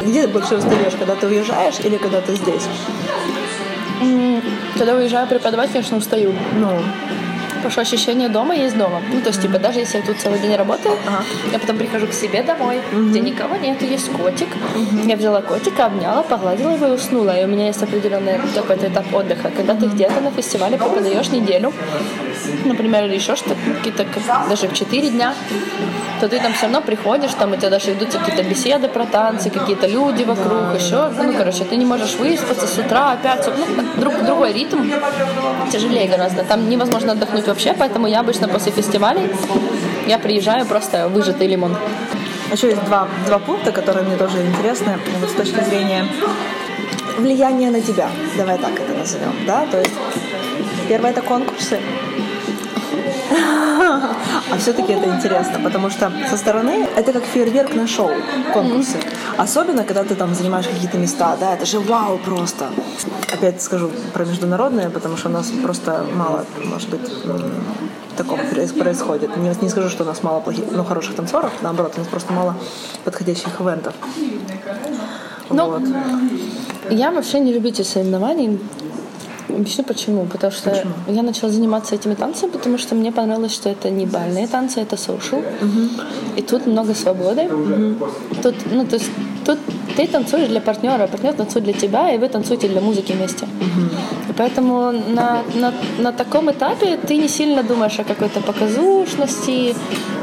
Где 0.00 0.22
ты 0.22 0.28
больше 0.28 0.54
устаешь, 0.54 0.92
когда 0.96 1.16
ты 1.16 1.26
уезжаешь 1.26 1.80
или 1.82 1.96
когда 1.96 2.20
ты 2.20 2.36
здесь? 2.36 2.68
Когда 4.76 4.94
уезжаю 4.94 5.26
преподавать, 5.26 5.72
конечно, 5.72 5.96
устаю. 5.96 6.32
Ну, 6.54 6.70
Потому 7.58 7.72
что 7.72 7.80
ощущение 7.80 8.28
дома 8.28 8.54
есть 8.54 8.76
дома. 8.76 9.02
Ну, 9.12 9.20
то 9.20 9.28
есть, 9.28 9.42
типа, 9.42 9.58
даже 9.58 9.80
если 9.80 9.98
я 9.98 10.04
тут 10.04 10.18
целый 10.18 10.38
день 10.38 10.56
работаю, 10.56 10.96
ага. 11.06 11.24
я 11.52 11.58
потом 11.58 11.76
прихожу 11.76 12.06
к 12.06 12.12
себе 12.12 12.42
домой, 12.42 12.78
угу. 12.92 13.08
где 13.08 13.20
никого 13.20 13.56
нет, 13.56 13.82
есть 13.82 14.10
котик. 14.12 14.48
Угу. 14.74 15.08
Я 15.08 15.16
взяла 15.16 15.42
котика, 15.42 15.86
обняла, 15.86 16.22
погладила 16.22 16.70
его 16.70 16.86
и 16.86 16.90
уснула. 16.90 17.40
И 17.40 17.44
у 17.44 17.48
меня 17.48 17.66
есть 17.66 17.82
определенный 17.82 18.38
какой-то 18.54 18.88
этап 18.88 19.12
отдыха. 19.12 19.50
Когда 19.56 19.74
ты 19.74 19.86
где-то 19.86 20.20
на 20.20 20.30
фестивале 20.30 20.76
преподаешь 20.76 21.30
неделю, 21.30 21.72
например, 22.64 23.04
или 23.04 23.14
еще 23.14 23.36
что-то, 23.36 23.56
какие-то, 23.76 24.04
как- 24.04 24.48
даже 24.48 24.68
в 24.68 24.74
4 24.74 25.10
дня, 25.10 25.34
то 26.20 26.28
ты 26.28 26.40
там 26.40 26.52
все 26.52 26.62
равно 26.62 26.80
приходишь, 26.80 27.32
там 27.34 27.52
у 27.52 27.56
тебя 27.56 27.70
даже 27.70 27.92
идут 27.92 28.10
какие-то 28.10 28.42
беседы 28.42 28.88
про 28.88 29.06
танцы, 29.06 29.50
какие-то 29.50 29.86
люди 29.86 30.24
вокруг, 30.24 30.74
еще, 30.78 31.10
ну, 31.22 31.32
короче, 31.34 31.64
ты 31.64 31.76
не 31.76 31.84
можешь 31.84 32.14
выспаться 32.16 32.66
с 32.66 32.78
утра 32.78 33.12
опять, 33.12 33.46
ну, 33.46 33.84
друг, 34.00 34.22
другой 34.24 34.52
ритм, 34.52 34.90
тяжелее 35.70 36.08
гораздо, 36.08 36.42
там 36.44 36.68
невозможно 36.68 37.12
отдохнуть 37.12 37.46
вообще, 37.46 37.74
поэтому 37.78 38.06
я 38.06 38.20
обычно 38.20 38.48
после 38.48 38.72
фестивалей, 38.72 39.30
я 40.06 40.18
приезжаю 40.18 40.66
просто 40.66 41.08
выжатый 41.08 41.46
лимон. 41.46 41.76
Еще 42.50 42.68
есть 42.68 42.82
два, 42.84 43.08
два 43.26 43.38
пункта, 43.38 43.72
которые 43.72 44.06
мне 44.06 44.16
тоже 44.16 44.40
интересны 44.40 44.98
вот 45.20 45.30
с 45.30 45.34
точки 45.34 45.60
зрения 45.64 46.06
влияния 47.18 47.70
на 47.70 47.80
тебя. 47.80 48.08
Давай 48.36 48.58
так 48.58 48.72
это 48.72 48.94
назовем, 48.98 49.34
да? 49.46 49.66
То 49.70 49.78
есть 49.78 49.92
первое 50.88 51.10
это 51.10 51.20
конкурсы. 51.22 51.78
А 53.30 54.56
все-таки 54.58 54.92
это 54.92 55.08
интересно, 55.10 55.60
потому 55.62 55.90
что 55.90 56.10
со 56.30 56.36
стороны 56.36 56.86
это 56.96 57.12
как 57.12 57.24
фейерверк 57.24 57.74
на 57.74 57.86
шоу, 57.86 58.10
конкурсы. 58.52 58.96
Особенно, 59.36 59.84
когда 59.84 60.02
ты 60.04 60.14
там 60.14 60.34
занимаешь 60.34 60.66
какие-то 60.66 60.98
места, 60.98 61.36
да, 61.40 61.54
это 61.54 61.66
же 61.66 61.78
вау 61.80 62.18
просто. 62.18 62.66
Опять 63.32 63.62
скажу 63.62 63.90
про 64.14 64.24
международные, 64.24 64.88
потому 64.88 65.16
что 65.16 65.28
у 65.28 65.32
нас 65.32 65.50
просто 65.62 66.06
мало, 66.14 66.44
может 66.64 66.88
быть, 66.88 67.00
такого 68.16 68.38
проис- 68.38 68.72
происходит. 68.78 69.36
Не, 69.36 69.52
не 69.60 69.68
скажу, 69.68 69.88
что 69.90 70.04
у 70.04 70.06
нас 70.06 70.22
мало 70.22 70.40
плохих, 70.40 70.64
ну, 70.72 70.84
хороших 70.84 71.14
танцоров, 71.14 71.52
наоборот, 71.62 71.92
у 71.96 71.98
нас 72.00 72.08
просто 72.08 72.32
мало 72.32 72.54
подходящих 73.04 73.60
ивентов. 73.60 73.94
Ну, 75.50 75.66
Вот. 75.66 75.82
Я 76.90 77.10
вообще 77.10 77.38
не 77.40 77.52
любитель 77.52 77.84
соревнований. 77.84 78.58
Объясню 79.48 79.84
почему. 79.84 80.26
Потому 80.26 80.52
что 80.52 80.84
я 81.08 81.22
начала 81.22 81.50
заниматься 81.50 81.94
этими 81.94 82.14
танцами, 82.14 82.50
потому 82.50 82.78
что 82.78 82.94
мне 82.94 83.12
понравилось, 83.12 83.52
что 83.52 83.68
это 83.68 83.90
не 83.90 84.06
бальные 84.06 84.46
танцы, 84.46 84.80
это 84.80 84.96
social. 84.96 85.42
И 86.36 86.42
тут 86.42 86.66
много 86.66 86.94
свободы. 86.94 87.48
Тут, 88.42 88.54
ну, 88.70 88.86
то 88.86 88.96
есть, 88.96 89.10
тут 89.44 89.58
ты 89.98 90.06
танцуешь 90.06 90.48
для 90.48 90.60
партнера, 90.60 91.08
партнер 91.08 91.32
танцует 91.32 91.64
для 91.64 91.72
тебя, 91.72 92.14
и 92.14 92.18
вы 92.18 92.28
танцуете 92.28 92.68
для 92.68 92.80
музыки 92.80 93.12
вместе. 93.12 93.46
И 94.28 94.32
поэтому 94.32 94.92
на, 94.92 95.42
на, 95.54 95.72
на 95.98 96.12
таком 96.12 96.50
этапе 96.50 96.96
ты 97.08 97.16
не 97.16 97.28
сильно 97.28 97.64
думаешь 97.64 97.98
о 97.98 98.04
какой-то 98.04 98.40
показушности, 98.40 99.74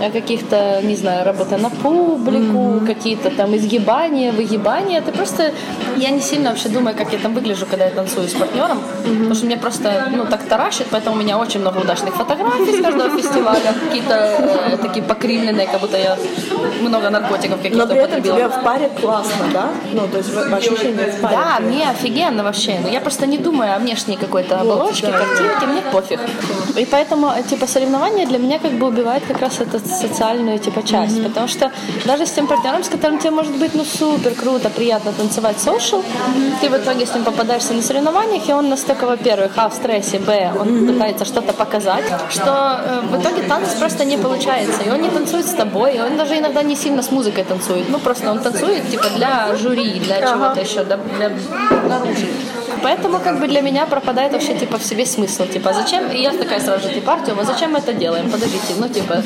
о 0.02 0.10
каких-то, 0.12 0.80
не 0.84 0.96
знаю, 0.96 1.26
работе 1.26 1.58
на 1.58 1.70
публику, 1.70 2.86
какие-то 2.88 3.30
там 3.32 3.54
изгибания, 3.56 4.32
выгибания. 4.32 5.02
Ты 5.02 5.12
просто... 5.12 5.52
Я 5.98 6.12
не 6.12 6.22
сильно 6.22 6.50
вообще 6.50 6.70
думаю, 6.70 6.96
как 6.96 7.12
я 7.14 7.20
там 7.20 7.34
выгляжу, 7.34 7.66
когда 7.66 7.86
я 7.86 7.92
танцую 7.92 8.28
с 8.30 8.34
партнером, 8.34 8.80
потому 9.04 9.36
что 9.36 9.46
мне 9.46 9.58
просто, 9.58 10.10
ну, 10.16 10.26
так 10.26 10.44
таращит, 10.44 10.88
поэтому 10.90 11.18
у 11.18 11.20
меня 11.20 11.38
очень 11.38 11.60
много 11.60 11.80
удачных 11.80 12.16
фотографий 12.16 12.80
с 12.80 12.82
каждого 12.82 13.10
фестиваля, 13.22 13.74
какие-то 13.86 14.16
э, 14.16 14.78
такие 14.78 15.04
покривленные, 15.04 15.68
как 15.68 15.82
будто 15.82 15.98
я 15.98 16.18
много 16.82 17.10
наркотиков 17.10 17.58
Но 17.58 17.64
каких-то 17.64 17.88
при 17.88 17.98
этом 17.98 18.20
употребила. 18.20 18.36
тебе 18.38 18.48
в 18.48 18.64
паре 18.64 18.90
классно, 19.02 19.46
да? 19.54 19.65
Ну, 19.94 20.08
то 20.08 20.18
есть 20.18 20.30
ощущение 20.36 21.12
в 21.12 21.22
паре. 21.22 21.36
Да, 21.36 21.60
мне 21.60 21.90
офигенно 21.90 22.44
вообще. 22.44 22.80
Но 22.82 22.90
я 22.90 23.02
просто 23.02 23.26
не 23.26 23.38
думаю 23.38 23.76
о 23.76 23.80
внешней 23.80 24.18
какой-то 24.18 24.60
оболочке, 24.60 25.08
да, 25.08 25.20
картинке, 25.20 25.66
мне 25.68 25.82
пофиг. 25.92 26.20
И 26.78 26.86
поэтому, 26.86 27.28
э, 27.28 27.44
типа, 27.44 27.68
соревнования 27.68 28.26
для 28.26 28.38
меня 28.38 28.60
как 28.60 28.72
бы 28.72 28.88
убивает 28.88 29.24
как 29.28 29.40
раз 29.42 29.60
эту 29.62 29.80
социальную, 29.80 30.60
типа, 30.60 30.84
часть. 30.84 31.24
Потому 31.24 31.48
что 31.48 31.72
даже 32.06 32.26
с 32.26 32.32
тем 32.32 32.48
партнером, 32.48 32.84
с 32.84 32.90
которым 32.90 33.20
тебе 33.20 33.32
может 33.32 33.56
быть, 33.56 33.74
ну, 33.76 33.86
супер 33.86 34.34
круто, 34.34 34.70
приятно 34.70 35.12
танцевать 35.12 35.58
social, 35.58 36.04
ты 36.62 36.70
в 36.70 36.76
итоге 36.76 37.06
с 37.06 37.14
ним 37.14 37.24
попадаешься 37.24 37.74
на 37.74 37.82
соревнованиях, 37.82 38.50
и 38.50 38.54
он 38.54 38.70
настолько, 38.70 39.06
во-первых, 39.06 39.52
а, 39.56 39.70
в 39.70 39.74
стрессе, 39.74 40.20
б, 40.20 40.52
он 40.60 40.88
пытается 40.88 41.26
что-то 41.26 41.54
показать, 41.54 42.06
что 42.30 42.80
э, 42.86 43.02
в 43.12 43.22
итоге 43.22 43.44
танец 43.44 43.74
просто 43.80 44.06
не 44.06 44.18
получается. 44.18 44.84
И 44.84 44.90
он 44.90 45.02
не 45.02 45.10
танцует 45.10 45.46
с 45.46 45.54
тобой, 45.54 45.96
и 45.96 46.00
он 46.00 46.18
даже 46.18 46.38
иногда 46.38 46.64
не 46.64 46.76
сильно 46.76 47.02
с 47.02 47.12
музыкой 47.12 47.44
танцует. 47.44 47.90
Ну, 47.90 48.00
просто 48.00 48.32
он 48.32 48.40
танцует, 48.40 48.90
типа, 48.90 49.06
для 49.16 49.55
жюри, 49.56 50.00
для 50.00 50.22
чего-то 50.22 50.60
еще, 50.60 50.84
для, 50.84 50.98
для 50.98 51.30
наружу. 51.88 52.28
Поэтому 52.86 53.20
как 53.20 53.40
бы 53.40 53.48
для 53.48 53.62
меня 53.62 53.88
пропадает 53.88 54.34
вообще 54.34 54.54
типа 54.54 54.78
в 54.78 54.84
себе 54.84 55.06
смысл. 55.08 55.48
Типа 55.48 55.74
зачем? 55.74 56.12
И 56.12 56.22
я 56.22 56.32
такая 56.32 56.60
сразу 56.60 56.88
же, 56.88 56.94
типа, 56.94 57.14
Артем, 57.14 57.40
а 57.40 57.44
зачем 57.44 57.72
мы 57.72 57.80
это 57.80 57.94
делаем? 57.94 58.30
Подождите, 58.30 58.76
ну 58.78 58.88
типа 58.88 59.24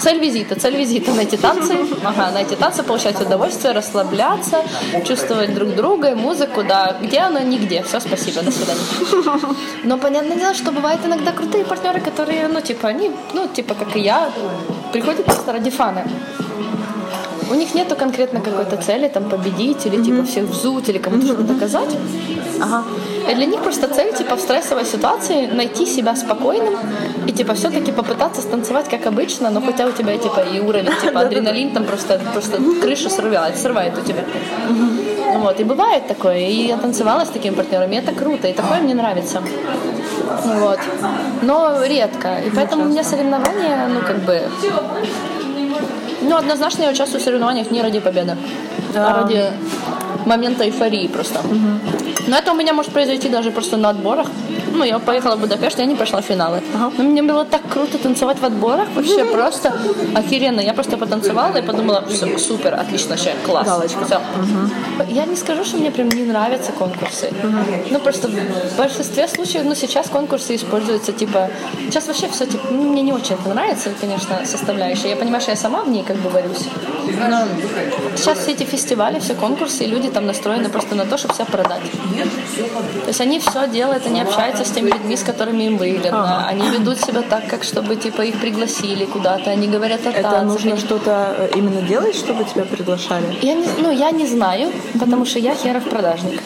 цель 0.00 0.18
визита, 0.18 0.58
цель 0.58 0.76
визита 0.76 1.12
найти 1.12 1.36
танцы, 1.36 1.76
ага, 2.02 2.30
найти 2.30 2.56
танцы, 2.56 2.82
получать 2.82 3.20
удовольствие, 3.20 3.74
расслабляться, 3.74 4.62
чувствовать 5.04 5.54
друг 5.54 5.74
друга 5.74 6.12
и 6.12 6.14
музыку, 6.14 6.62
да. 6.62 6.96
Где 7.02 7.18
она? 7.18 7.40
Нигде. 7.40 7.82
Все, 7.82 8.00
спасибо, 8.00 8.40
до 8.40 8.50
свидания. 8.50 8.80
Но 9.84 9.98
понятное 9.98 10.38
дело, 10.38 10.54
что 10.54 10.72
бывают 10.72 11.04
иногда 11.04 11.32
крутые 11.32 11.64
партнеры, 11.64 12.00
которые, 12.00 12.48
ну 12.48 12.62
типа, 12.62 12.88
они, 12.88 13.10
ну 13.34 13.48
типа, 13.48 13.74
как 13.74 13.96
и 13.96 14.00
я, 14.00 14.30
приходят 14.92 15.26
просто 15.26 15.52
ради 15.52 15.70
фана. 15.70 16.04
У 17.50 17.54
них 17.54 17.74
нету 17.74 17.96
конкретно 17.96 18.40
какой-то 18.40 18.76
цели, 18.76 19.08
там, 19.08 19.28
победить 19.28 19.86
или, 19.86 20.02
типа, 20.02 20.24
всех 20.24 20.44
взуть 20.44 20.88
или 20.88 20.98
кому-то 20.98 21.26
что-то 21.26 21.42
доказать. 21.42 21.96
Ага. 22.60 22.84
И 23.30 23.34
для 23.34 23.46
них 23.46 23.60
просто 23.60 23.88
цель, 23.88 24.14
типа, 24.14 24.36
в 24.36 24.40
стрессовой 24.40 24.84
ситуации 24.84 25.46
найти 25.46 25.86
себя 25.86 26.16
спокойным 26.16 26.74
и, 27.26 27.32
типа, 27.32 27.54
все-таки 27.54 27.92
попытаться 27.92 28.42
станцевать 28.42 28.88
как 28.88 29.06
обычно, 29.06 29.50
но 29.50 29.60
хотя 29.60 29.86
у 29.86 29.92
тебя, 29.92 30.16
типа, 30.16 30.40
и 30.40 30.60
уровень, 30.60 30.90
типа, 31.00 31.20
адреналин 31.20 31.70
там 31.70 31.84
просто, 31.84 32.20
просто 32.32 32.58
крышу 32.80 33.10
срывает, 33.10 33.58
срывает 33.58 33.98
у 33.98 34.02
тебя. 34.06 34.24
Вот, 35.38 35.60
и 35.60 35.64
бывает 35.64 36.06
такое. 36.06 36.38
И 36.38 36.66
я 36.66 36.76
танцевала 36.76 37.24
с 37.24 37.28
такими 37.28 37.54
партнерами, 37.54 37.96
и 37.96 37.98
это 37.98 38.12
круто, 38.12 38.48
и 38.48 38.52
такое 38.52 38.80
мне 38.80 38.94
нравится. 38.94 39.42
Вот. 40.44 40.78
Но 41.42 41.84
редко. 41.84 42.28
И 42.46 42.50
поэтому 42.50 42.84
у 42.84 42.88
меня 42.88 43.02
соревнования, 43.02 43.88
ну, 43.88 44.00
как 44.00 44.18
бы, 44.18 44.40
ну, 46.22 46.36
однозначно 46.36 46.84
я 46.84 46.90
участвую 46.90 47.20
в 47.20 47.24
соревнованиях 47.24 47.70
не 47.70 47.82
ради 47.82 48.00
победы, 48.00 48.36
а 48.94 49.22
ради 49.22 49.52
момента 50.26 50.64
эйфории 50.64 51.08
просто. 51.08 51.40
Но 52.28 52.36
это 52.36 52.52
у 52.52 52.54
меня 52.54 52.72
может 52.72 52.92
произойти 52.92 53.28
даже 53.28 53.50
просто 53.50 53.76
на 53.76 53.90
отборах. 53.90 54.28
Ну, 54.74 54.84
я 54.84 54.98
поехала 54.98 55.36
в 55.36 55.40
Будапешт, 55.40 55.78
я 55.78 55.84
не 55.84 55.94
прошла 55.94 56.20
в 56.20 56.24
финалы. 56.24 56.62
Но 56.96 57.04
мне 57.04 57.22
было 57.22 57.44
так 57.44 57.60
круто 57.68 57.98
танцевать 57.98 58.38
в 58.38 58.44
отборах, 58.44 58.88
вообще 58.94 59.24
просто 59.24 59.72
охеренно. 60.14 60.60
Я 60.60 60.72
просто 60.72 60.96
потанцевала 60.96 61.56
и 61.56 61.62
подумала, 61.62 62.04
все, 62.08 62.38
супер, 62.38 62.74
отлично, 62.74 63.10
вообще, 63.10 63.34
класс. 63.44 63.66
Галочка. 63.66 64.04
Всё. 64.04 64.20
Я 65.08 65.26
не 65.26 65.36
скажу, 65.36 65.64
что 65.64 65.76
мне 65.76 65.90
прям 65.90 66.08
не 66.08 66.22
нравятся 66.22 66.72
конкурсы. 66.72 67.30
Ну, 67.90 67.98
просто 67.98 68.28
в 68.28 68.76
большинстве 68.78 69.28
случаев, 69.28 69.64
ну, 69.64 69.74
сейчас 69.74 70.08
конкурсы 70.08 70.54
используются, 70.54 71.12
типа... 71.12 71.50
Сейчас 71.88 72.06
вообще 72.06 72.28
все, 72.28 72.46
типа, 72.46 72.68
ну, 72.70 72.82
мне 72.92 73.02
не 73.02 73.12
очень 73.12 73.34
это 73.34 73.48
нравится, 73.48 73.90
конечно, 74.00 74.40
составляющая. 74.44 75.10
Я 75.10 75.16
понимаю, 75.16 75.40
что 75.40 75.50
я 75.50 75.56
сама 75.56 75.82
в 75.82 75.88
ней 75.88 76.02
как 76.02 76.16
бы 76.16 76.30
варюсь. 76.30 76.68
Но 77.28 77.44
сейчас 78.16 78.38
все 78.38 78.52
эти 78.52 78.64
фестивали, 78.64 79.18
все 79.18 79.34
конкурсы, 79.34 79.84
и 79.84 79.86
люди 79.86 80.08
там 80.12 80.26
настроены 80.26 80.68
просто 80.68 80.94
на 80.94 81.04
то, 81.04 81.16
чтобы 81.18 81.34
себя 81.34 81.46
продать. 81.46 81.82
То 83.02 83.08
есть 83.08 83.20
они 83.20 83.38
все 83.38 83.66
делают, 83.68 84.06
они 84.06 84.20
общаются 84.20 84.64
с 84.64 84.70
теми 84.70 84.90
людьми, 84.90 85.16
с 85.16 85.22
которыми 85.22 85.64
им 85.64 85.76
выгодно. 85.76 86.46
Они 86.46 86.68
ведут 86.70 86.98
себя 87.00 87.22
так, 87.22 87.46
как 87.48 87.64
чтобы, 87.64 87.96
типа, 87.96 88.22
их 88.22 88.40
пригласили 88.40 89.04
куда-то. 89.04 89.50
Они 89.50 89.66
говорят 89.68 90.06
о 90.06 90.10
Это 90.10 90.22
танцах, 90.22 90.44
нужно 90.52 90.72
они- 90.72 90.80
что-то 90.80 91.34
э, 91.38 91.50
именно 91.56 91.82
делать, 91.82 92.14
чтобы 92.16 92.44
тебя 92.44 92.64
приглашали? 92.64 93.24
я 93.42 93.54
не, 93.54 93.66
ну, 93.78 93.90
я 93.90 94.10
не 94.10 94.26
знаю, 94.26 94.72
потому 95.00 95.24
что 95.26 95.38
я 95.38 95.54
херов 95.54 95.84
продажник. 95.88 96.40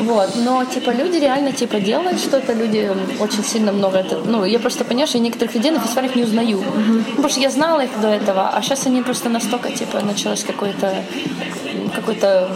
Вот, 0.00 0.30
но 0.36 0.64
типа 0.64 0.90
люди 0.90 1.16
реально 1.18 1.52
типа 1.52 1.80
делают 1.80 2.18
что-то, 2.18 2.52
люди 2.52 2.90
очень 3.20 3.44
сильно 3.44 3.72
много 3.72 3.98
это, 3.98 4.18
ну 4.26 4.44
я 4.44 4.58
просто 4.58 4.84
понимаю, 4.84 5.06
что 5.06 5.18
я 5.18 5.24
некоторых 5.24 5.54
людей 5.54 5.70
на 5.70 5.78
фестивалях 5.80 6.16
не 6.16 6.24
узнаю, 6.24 6.62
Ну, 6.88 7.04
потому 7.10 7.28
что 7.28 7.40
я 7.40 7.50
знала 7.50 7.80
их 7.80 7.90
до 8.00 8.08
этого, 8.08 8.48
а 8.48 8.60
сейчас 8.62 8.86
они 8.86 9.02
просто 9.02 9.28
настолько 9.28 9.70
типа 9.70 10.00
началось 10.00 10.42
какой-то 10.44 10.86
м, 10.86 11.90
какой-то 11.94 12.50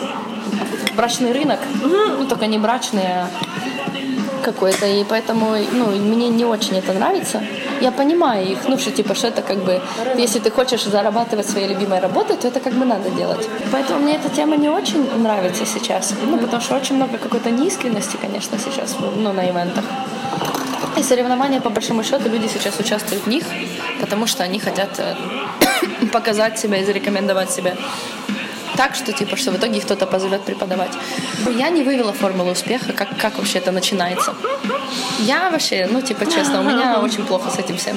брачный 0.99 1.33
рынок, 1.33 1.61
ну 1.83 2.27
только 2.27 2.47
не 2.47 2.59
брачный, 2.59 3.07
а 3.07 3.29
какой-то, 4.43 4.87
и 4.87 5.05
поэтому, 5.05 5.57
ну, 5.73 5.87
мне 5.87 6.29
не 6.29 6.45
очень 6.45 6.79
это 6.79 6.93
нравится. 6.93 7.43
Я 7.81 7.93
понимаю 7.93 8.47
их, 8.47 8.59
ну, 8.69 8.79
что, 8.79 8.91
типа, 8.91 9.15
что 9.15 9.29
это 9.29 9.43
как 9.43 9.59
бы, 9.59 9.81
если 10.17 10.41
ты 10.41 10.51
хочешь 10.51 10.85
зарабатывать 10.85 11.47
своей 11.47 11.69
любимой 11.69 12.01
работой, 12.01 12.37
то 12.37 12.49
это 12.49 12.61
как 12.61 12.73
бы 12.73 12.85
надо 12.85 13.11
делать. 13.11 13.49
Поэтому 13.73 14.01
мне 14.01 14.17
эта 14.17 14.29
тема 14.29 14.57
не 14.57 14.69
очень 14.69 15.05
нравится 15.23 15.67
сейчас, 15.67 16.15
ну, 16.25 16.39
потому 16.39 16.63
что 16.63 16.77
очень 16.77 16.97
много 16.97 17.19
какой-то 17.19 17.51
неискренности, 17.51 18.17
конечно, 18.21 18.59
сейчас, 18.59 18.97
ну, 19.01 19.33
на 19.33 19.45
ивентах. 19.51 19.85
И 20.97 21.03
соревнования, 21.03 21.61
по 21.61 21.71
большому 21.71 22.03
счету, 22.03 22.29
люди 22.29 22.49
сейчас 22.49 22.81
участвуют 22.81 23.25
в 23.25 23.29
них, 23.29 23.45
потому 24.01 24.27
что 24.27 24.43
они 24.43 24.59
хотят 24.59 24.99
э, 24.99 25.15
показать 26.13 26.59
себя 26.59 26.79
и 26.79 26.85
зарекомендовать 26.85 27.51
себя 27.51 27.75
так, 28.79 28.95
что 28.95 29.12
типа, 29.12 29.37
что 29.37 29.51
в 29.51 29.57
итоге 29.57 29.81
кто-то 29.81 30.07
позовет 30.07 30.45
преподавать. 30.45 30.93
Я 31.51 31.69
не 31.71 31.83
вывела 31.83 32.12
формулу 32.12 32.53
успеха, 32.53 32.93
как, 32.93 33.09
как 33.19 33.37
вообще 33.38 33.59
это 33.59 33.73
начинается. 33.73 34.35
Я 35.19 35.51
вообще, 35.51 35.88
ну, 35.91 36.01
типа, 36.01 36.27
честно, 36.27 36.61
у 36.61 36.62
меня 36.62 37.01
очень 37.01 37.27
плохо 37.27 37.51
с 37.51 37.59
этим 37.59 37.77
всем. 37.77 37.97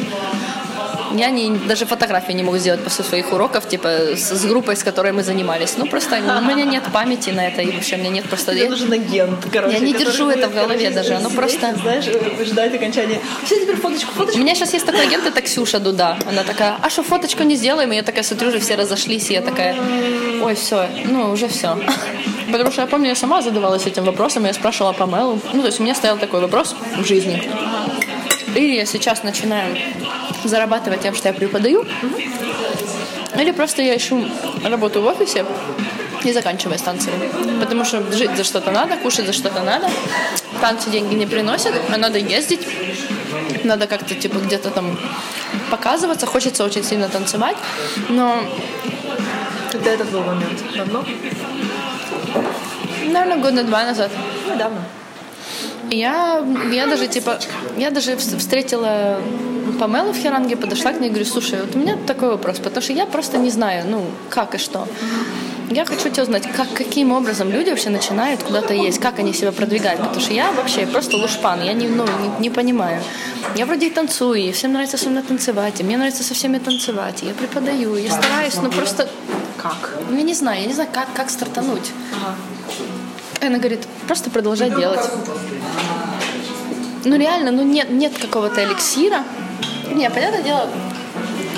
Я 1.15 1.29
не, 1.29 1.51
даже 1.67 1.85
фотографии 1.85 2.33
не 2.33 2.43
могу 2.43 2.57
сделать 2.57 2.83
после 2.83 3.03
своих 3.03 3.33
уроков, 3.33 3.67
типа 3.67 3.87
с, 4.15 4.31
с 4.31 4.45
группой, 4.45 4.75
с 4.75 4.83
которой 4.83 5.11
мы 5.11 5.23
занимались. 5.23 5.77
Ну 5.77 5.85
просто 5.85 6.17
у 6.17 6.41
меня 6.45 6.65
нет 6.65 6.83
памяти 6.93 7.31
на 7.31 7.47
это, 7.47 7.61
и 7.61 7.71
вообще 7.71 7.95
у 7.95 7.99
меня 7.99 8.09
нет 8.09 8.25
просто... 8.25 8.51
Мне 8.51 8.69
нужен 8.69 8.91
агент, 8.91 9.45
короче. 9.51 9.77
Я 9.77 9.79
не 9.79 9.93
держу 9.93 10.29
это 10.29 10.47
в 10.47 10.53
голове 10.53 10.89
короче, 10.89 10.95
даже, 10.95 11.13
оно 11.13 11.29
просто... 11.29 11.75
Знаешь, 11.81 12.05
ждать 12.45 12.75
окончания. 12.75 13.19
Все, 13.43 13.59
теперь 13.61 13.75
фоточку, 13.75 14.11
фоточку. 14.13 14.39
У 14.39 14.41
меня 14.41 14.55
сейчас 14.55 14.73
есть 14.73 14.85
такой 14.85 15.05
агент, 15.05 15.25
это 15.25 15.41
Ксюша 15.41 15.79
Дуда. 15.79 16.17
Она 16.27 16.43
такая, 16.43 16.77
а 16.81 16.89
что, 16.89 17.03
фоточку 17.03 17.43
не 17.43 17.55
сделаем? 17.55 17.91
И 17.91 17.95
я 17.95 18.03
такая 18.03 18.23
смотрю, 18.23 18.49
уже 18.49 18.59
все 18.59 18.75
разошлись, 18.75 19.29
и 19.29 19.33
я 19.33 19.41
такая, 19.41 19.75
ой, 20.41 20.55
все, 20.55 20.87
ну, 21.05 21.31
уже 21.31 21.47
все. 21.47 21.77
Потому 22.51 22.71
что 22.71 22.81
я 22.81 22.87
помню, 22.87 23.09
я 23.09 23.15
сама 23.15 23.41
задавалась 23.41 23.85
этим 23.85 24.03
вопросом, 24.03 24.45
я 24.45 24.53
спрашивала 24.53 24.93
Памелу. 24.93 25.39
Ну, 25.53 25.61
то 25.61 25.67
есть 25.67 25.79
у 25.79 25.83
меня 25.83 25.95
стоял 25.95 26.17
такой 26.17 26.41
вопрос 26.41 26.75
в 26.97 27.05
жизни. 27.05 27.41
Или 28.55 28.75
я 28.75 28.85
сейчас 28.85 29.23
начинаю 29.23 29.77
зарабатывать 30.43 31.01
тем, 31.01 31.15
что 31.15 31.29
я 31.29 31.33
преподаю, 31.33 31.85
или 33.39 33.51
просто 33.51 33.81
я 33.81 33.95
ищу 33.95 34.25
работу 34.63 35.01
в 35.01 35.05
офисе 35.05 35.45
и 36.23 36.33
заканчиваю 36.33 36.77
с 36.77 36.81
танцами. 36.81 37.29
Потому 37.59 37.85
что 37.85 38.03
жить 38.11 38.35
за 38.35 38.43
что-то 38.43 38.71
надо, 38.71 38.97
кушать 38.97 39.25
за 39.25 39.33
что-то 39.33 39.61
надо. 39.63 39.89
Танцы 40.59 40.89
деньги 40.89 41.15
не 41.15 41.25
приносят, 41.25 41.73
а 41.93 41.97
надо 41.97 42.19
ездить. 42.19 42.67
Надо 43.63 43.87
как-то 43.87 44.15
типа 44.15 44.37
где-то 44.37 44.69
там 44.69 44.99
показываться. 45.69 46.25
Хочется 46.25 46.63
очень 46.63 46.83
сильно 46.83 47.07
танцевать. 47.09 47.57
Но 48.09 48.43
Когда 49.71 49.91
это 49.91 50.03
был 50.05 50.21
момент? 50.21 50.59
Давно? 50.75 51.05
Наверное, 53.05 53.37
года 53.37 53.63
два 53.63 53.83
назад. 53.85 54.11
Недавно. 54.51 54.83
Я, 55.91 56.41
я 56.71 56.87
даже 56.87 57.07
типа, 57.07 57.37
я 57.77 57.91
даже 57.91 58.11
вс- 58.13 58.37
встретила 58.37 59.19
Памелу 59.79 60.13
в 60.13 60.17
Херанге, 60.17 60.55
подошла 60.55 60.93
к 60.93 60.99
ней 61.01 61.07
и 61.07 61.09
говорю, 61.09 61.25
слушай, 61.25 61.59
вот 61.59 61.75
у 61.75 61.79
меня 61.79 61.97
такой 62.07 62.29
вопрос, 62.29 62.59
потому 62.59 62.81
что 62.81 62.93
я 62.93 63.05
просто 63.05 63.37
не 63.37 63.49
знаю, 63.49 63.83
ну, 63.89 64.05
как 64.29 64.55
и 64.55 64.57
что. 64.57 64.87
Я 65.69 65.85
хочу 65.85 66.09
тебя 66.09 66.23
узнать, 66.23 66.43
как, 66.55 66.67
каким 66.73 67.11
образом 67.11 67.49
люди 67.51 67.69
вообще 67.69 67.89
начинают 67.89 68.43
куда-то 68.43 68.73
есть, 68.73 68.99
как 68.99 69.19
они 69.19 69.33
себя 69.33 69.51
продвигают, 69.51 69.99
потому 70.01 70.21
что 70.21 70.33
я 70.33 70.51
вообще 70.53 70.85
просто 70.85 71.17
лушпан, 71.17 71.61
я 71.63 71.73
не, 71.73 71.87
ну, 71.87 72.05
не, 72.05 72.43
не 72.43 72.49
понимаю. 72.49 73.01
Я 73.55 73.65
вроде 73.65 73.87
и 73.87 73.89
танцую, 73.89 74.35
и 74.35 74.51
всем 74.53 74.71
нравится 74.73 74.97
со 74.97 75.09
мной 75.09 75.23
танцевать, 75.23 75.81
и 75.81 75.83
мне 75.83 75.97
нравится 75.97 76.23
со 76.23 76.33
всеми 76.33 76.57
танцевать, 76.57 77.23
и 77.23 77.27
я 77.27 77.33
преподаю, 77.33 77.95
я 77.97 78.11
стараюсь, 78.11 78.55
ну 78.63 78.69
просто, 78.69 79.09
Как? 79.57 79.97
ну 80.09 80.17
я 80.17 80.23
не 80.23 80.33
знаю, 80.33 80.61
я 80.61 80.67
не 80.67 80.73
знаю, 80.73 80.89
как, 80.93 81.07
как 81.13 81.29
стартануть. 81.29 81.91
И 82.49 82.50
Она 83.41 83.57
говорит, 83.57 83.81
просто 84.07 84.29
продолжай 84.29 84.69
делать. 84.69 84.99
Ну 87.03 87.17
реально, 87.17 87.51
ну 87.51 87.63
нет, 87.63 87.89
нет 87.89 88.13
какого-то 88.17 88.63
эликсира. 88.63 89.23
Не, 89.91 90.09
понятное 90.09 90.43
дело, 90.43 90.69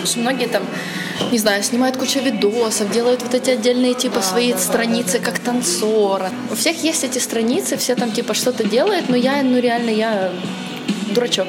что 0.06 0.20
многие 0.20 0.48
там, 0.48 0.64
не 1.32 1.38
знаю, 1.38 1.62
снимают 1.62 1.98
кучу 1.98 2.20
видосов, 2.20 2.90
делают 2.90 3.22
вот 3.22 3.34
эти 3.34 3.50
отдельные 3.50 3.94
типа 3.94 4.22
свои 4.22 4.54
страницы 4.54 5.20
как 5.20 5.40
танцора. 5.40 6.32
У 6.50 6.56
всех 6.56 6.82
есть 6.84 7.04
эти 7.04 7.20
страницы, 7.20 7.76
все 7.76 7.96
там 7.96 8.12
типа 8.12 8.34
что-то 8.34 8.64
делают, 8.64 9.10
но 9.10 9.18
я, 9.18 9.44
ну 9.44 9.60
реально, 9.60 9.90
я 9.90 10.32
дурачок. 11.12 11.48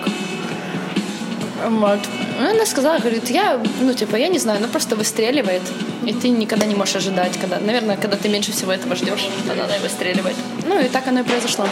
Вот. 1.64 2.00
Ну, 2.38 2.50
Она 2.50 2.66
сказала, 2.66 2.98
говорит, 2.98 3.30
я, 3.30 3.60
ну, 3.80 3.94
типа, 3.94 4.16
я 4.16 4.28
не 4.28 4.38
знаю, 4.38 4.60
ну, 4.60 4.68
просто 4.68 4.96
выстреливает, 4.96 5.62
и 6.04 6.12
ты 6.12 6.28
никогда 6.28 6.66
не 6.66 6.74
можешь 6.74 6.96
ожидать, 6.96 7.38
когда, 7.40 7.58
наверное, 7.58 7.96
когда 7.96 8.16
ты 8.16 8.28
меньше 8.28 8.52
всего 8.52 8.72
этого 8.72 8.94
ждешь, 8.96 9.28
тогда 9.46 9.64
она 9.64 9.76
и 9.76 9.80
выстреливает. 9.80 10.36
Ну, 10.66 10.78
и 10.80 10.88
так 10.88 11.08
оно 11.08 11.20
и 11.20 11.22
произошло. 11.22 11.66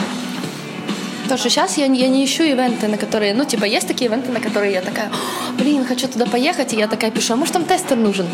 Потому 1.22 1.38
что 1.38 1.50
сейчас 1.50 1.78
я, 1.78 1.86
я 1.86 2.08
не 2.08 2.24
ищу 2.24 2.42
ивенты, 2.42 2.88
на 2.88 2.96
которые, 2.96 3.34
ну, 3.34 3.44
типа, 3.44 3.64
есть 3.64 3.86
такие 3.86 4.10
ивенты, 4.10 4.32
на 4.32 4.40
которые 4.40 4.72
я 4.72 4.80
такая, 4.80 5.08
«О, 5.08 5.52
блин, 5.58 5.84
хочу 5.84 6.08
туда 6.08 6.26
поехать, 6.26 6.72
и 6.72 6.76
я 6.76 6.88
такая 6.88 7.10
пишу, 7.10 7.34
а 7.34 7.36
может, 7.36 7.54
там 7.54 7.64
тестер 7.64 7.96
нужен? 7.96 8.26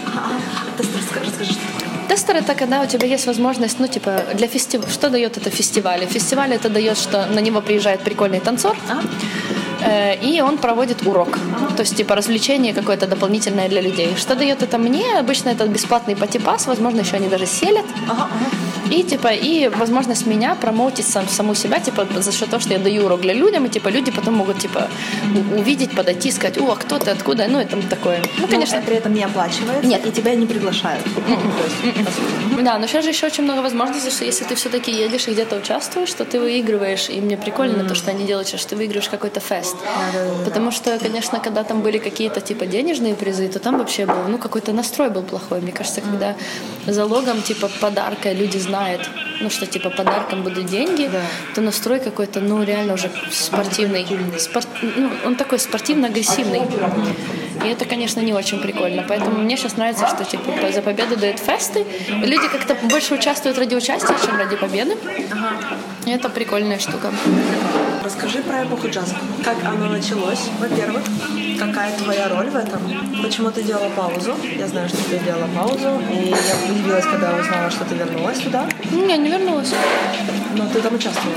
Ты 0.77 0.83
расскажи, 0.83 1.27
расскажи, 1.27 1.53
что 1.53 1.61
такое. 1.61 1.89
Тестер 2.09 2.37
это 2.37 2.55
когда 2.55 2.81
у 2.81 2.87
тебя 2.87 3.07
есть 3.07 3.27
возможность, 3.27 3.79
ну, 3.79 3.87
типа, 3.87 4.25
для 4.35 4.49
фестиваля. 4.49 4.91
Что 4.91 5.11
дает 5.11 5.37
это 5.37 5.51
фестиваль? 5.51 6.07
Фестиваль 6.07 6.55
это 6.55 6.71
дает, 6.71 6.97
что 6.97 7.27
на 7.27 7.41
него 7.41 7.61
приезжает 7.61 8.01
прикольный 8.01 8.41
танцор, 8.41 8.77
э, 8.89 9.48
и 10.23 10.41
он 10.41 10.59
проводит 10.59 11.07
урок. 11.07 11.39
То 11.77 11.83
есть, 11.83 11.97
типа, 11.97 12.15
развлечение 12.15 12.73
какое-то 12.75 13.07
дополнительное 13.07 13.69
для 13.69 13.81
людей. 13.81 14.15
Что 14.17 14.35
дает 14.35 14.63
это 14.63 14.79
мне? 14.79 15.19
Обычно 15.19 15.51
это 15.51 15.67
бесплатный 15.67 16.17
патипас, 16.17 16.67
возможно, 16.67 17.01
еще 17.01 17.17
они 17.17 17.29
даже 17.29 17.47
селят. 17.47 17.87
И, 18.91 19.03
типа, 19.03 19.29
и 19.29 19.69
возможность 19.69 20.27
меня 20.27 20.55
промоутить 20.55 21.07
сам, 21.07 21.29
саму 21.29 21.55
себя, 21.55 21.81
типа, 21.81 22.07
за 22.21 22.33
счет 22.33 22.51
того, 22.51 22.61
что 22.61 22.73
я 22.73 22.79
даю 22.79 23.05
урок 23.05 23.21
для 23.21 23.35
людям, 23.35 23.67
и, 23.67 23.69
типа, 23.69 23.89
люди 23.89 24.11
потом 24.11 24.35
могут, 24.35 24.59
типа, 24.59 24.89
увидеть, 25.57 25.91
подойти, 25.91 26.31
сказать, 26.31 26.59
о, 26.59 26.73
а 26.73 26.77
кто 26.77 26.99
ты, 26.99 27.11
откуда, 27.11 27.47
ну, 27.49 27.61
и 27.61 27.65
там 27.65 27.83
такое. 27.83 28.19
Ну, 28.19 28.43
Ну, 28.43 28.47
конечно, 28.47 28.69
конечно, 28.77 28.83
при 28.87 28.97
этом 28.97 29.15
не 29.15 29.25
оплачивается, 29.25 29.87
Нет. 29.87 30.07
и 30.07 30.11
тебя 30.11 30.35
не 30.35 30.47
приглашают. 30.47 31.05
Ну, 31.17 31.37
то 31.37 31.65
есть, 31.65 31.97
по 32.05 32.11
сути. 32.11 32.63
Да, 32.63 32.79
но 32.79 32.87
сейчас 32.87 33.05
же 33.05 33.11
еще 33.11 33.27
очень 33.27 33.45
много 33.45 33.61
возможностей, 33.61 34.11
что 34.11 34.25
если 34.25 34.45
ты 34.45 34.55
все-таки 34.55 34.91
едешь 34.91 35.29
и 35.29 35.33
где-то 35.33 35.57
участвуешь, 35.57 36.13
то 36.13 36.25
ты 36.25 36.41
выигрываешь. 36.41 37.09
И 37.09 37.21
мне 37.21 37.37
прикольно 37.37 37.85
то, 37.89 37.95
что 37.95 38.11
они 38.11 38.25
делают 38.27 38.49
сейчас, 38.49 38.61
что 38.61 38.71
ты 38.71 38.77
выигрываешь 38.77 39.09
какой-то 39.09 39.41
фест. 39.41 39.77
Потому 40.45 40.71
что, 40.71 40.99
конечно, 40.99 41.41
когда 41.41 41.65
там 41.65 41.83
были 41.83 41.99
какие-то 41.99 42.41
типа 42.41 42.67
денежные 42.67 43.15
призы, 43.15 43.49
то 43.49 43.59
там 43.59 43.79
вообще 43.79 44.07
был, 44.07 44.29
ну, 44.29 44.39
какой-то 44.39 44.73
настрой 44.73 45.11
был 45.11 45.23
плохой. 45.23 45.61
Мне 45.61 45.73
кажется, 45.73 46.01
когда 46.01 46.35
залогом 46.87 47.43
типа 47.43 47.71
подарка 47.81 48.33
люди 48.33 48.59
знают, 48.59 48.78
ну, 49.41 49.51
что 49.51 49.67
типа 49.67 49.91
подарком 49.91 50.43
будут 50.43 50.67
деньги, 50.67 51.09
Да. 51.13 51.21
то 51.55 51.61
настрой 51.61 52.01
какой-то, 52.01 52.41
ну, 52.41 52.63
реально 52.65 52.95
уже 52.95 53.11
спортивный. 53.31 54.07
Спор- 54.39 54.65
ну, 54.83 55.11
он 55.27 55.35
такой 55.37 55.59
спортивно-агрессивный. 55.59 56.63
И 57.65 57.69
это, 57.69 57.85
конечно, 57.85 58.21
не 58.21 58.33
очень 58.33 58.61
прикольно. 58.61 59.05
Поэтому 59.09 59.39
мне 59.41 59.57
сейчас 59.57 59.77
нравится, 59.77 60.07
что 60.07 60.25
типа 60.25 60.53
за 60.73 60.81
победу 60.83 61.17
дают 61.17 61.39
фесты. 61.41 61.85
Люди 62.09 62.49
как-то 62.49 62.75
больше 62.89 63.15
участвуют 63.15 63.59
ради 63.59 63.75
участия, 63.75 64.15
чем 64.25 64.37
ради 64.37 64.57
победы. 64.57 64.97
И 66.07 66.11
это 66.11 66.29
прикольная 66.29 66.79
штука. 66.79 67.11
Расскажи 68.09 68.39
про 68.39 68.65
эпоху 68.65 68.89
джаза. 68.89 69.15
Как 69.45 69.57
оно 69.67 69.87
началось, 69.91 70.49
во-первых? 70.59 71.03
Какая 71.59 71.95
твоя 71.99 72.31
роль 72.31 72.49
в 72.49 72.57
этом? 72.57 72.81
Почему 73.23 73.51
ты 73.51 73.63
делала 73.63 73.91
паузу? 73.91 74.35
Я 74.59 74.67
знаю, 74.67 74.89
что 74.89 74.97
ты 75.11 75.19
делала 75.19 75.47
паузу. 75.55 76.01
И 76.11 76.31
я 76.31 76.73
удивилась, 76.73 77.05
когда 77.05 77.37
узнала, 77.37 77.71
что 77.71 77.85
ты 77.85 77.95
вернулась 77.97 78.39
туда. 78.39 78.67
Не, 78.93 79.19
не 79.19 79.29
вернулась. 79.29 79.75
Но 80.57 80.67
ты 80.71 80.81
там 80.81 80.95
участвовала. 80.95 81.37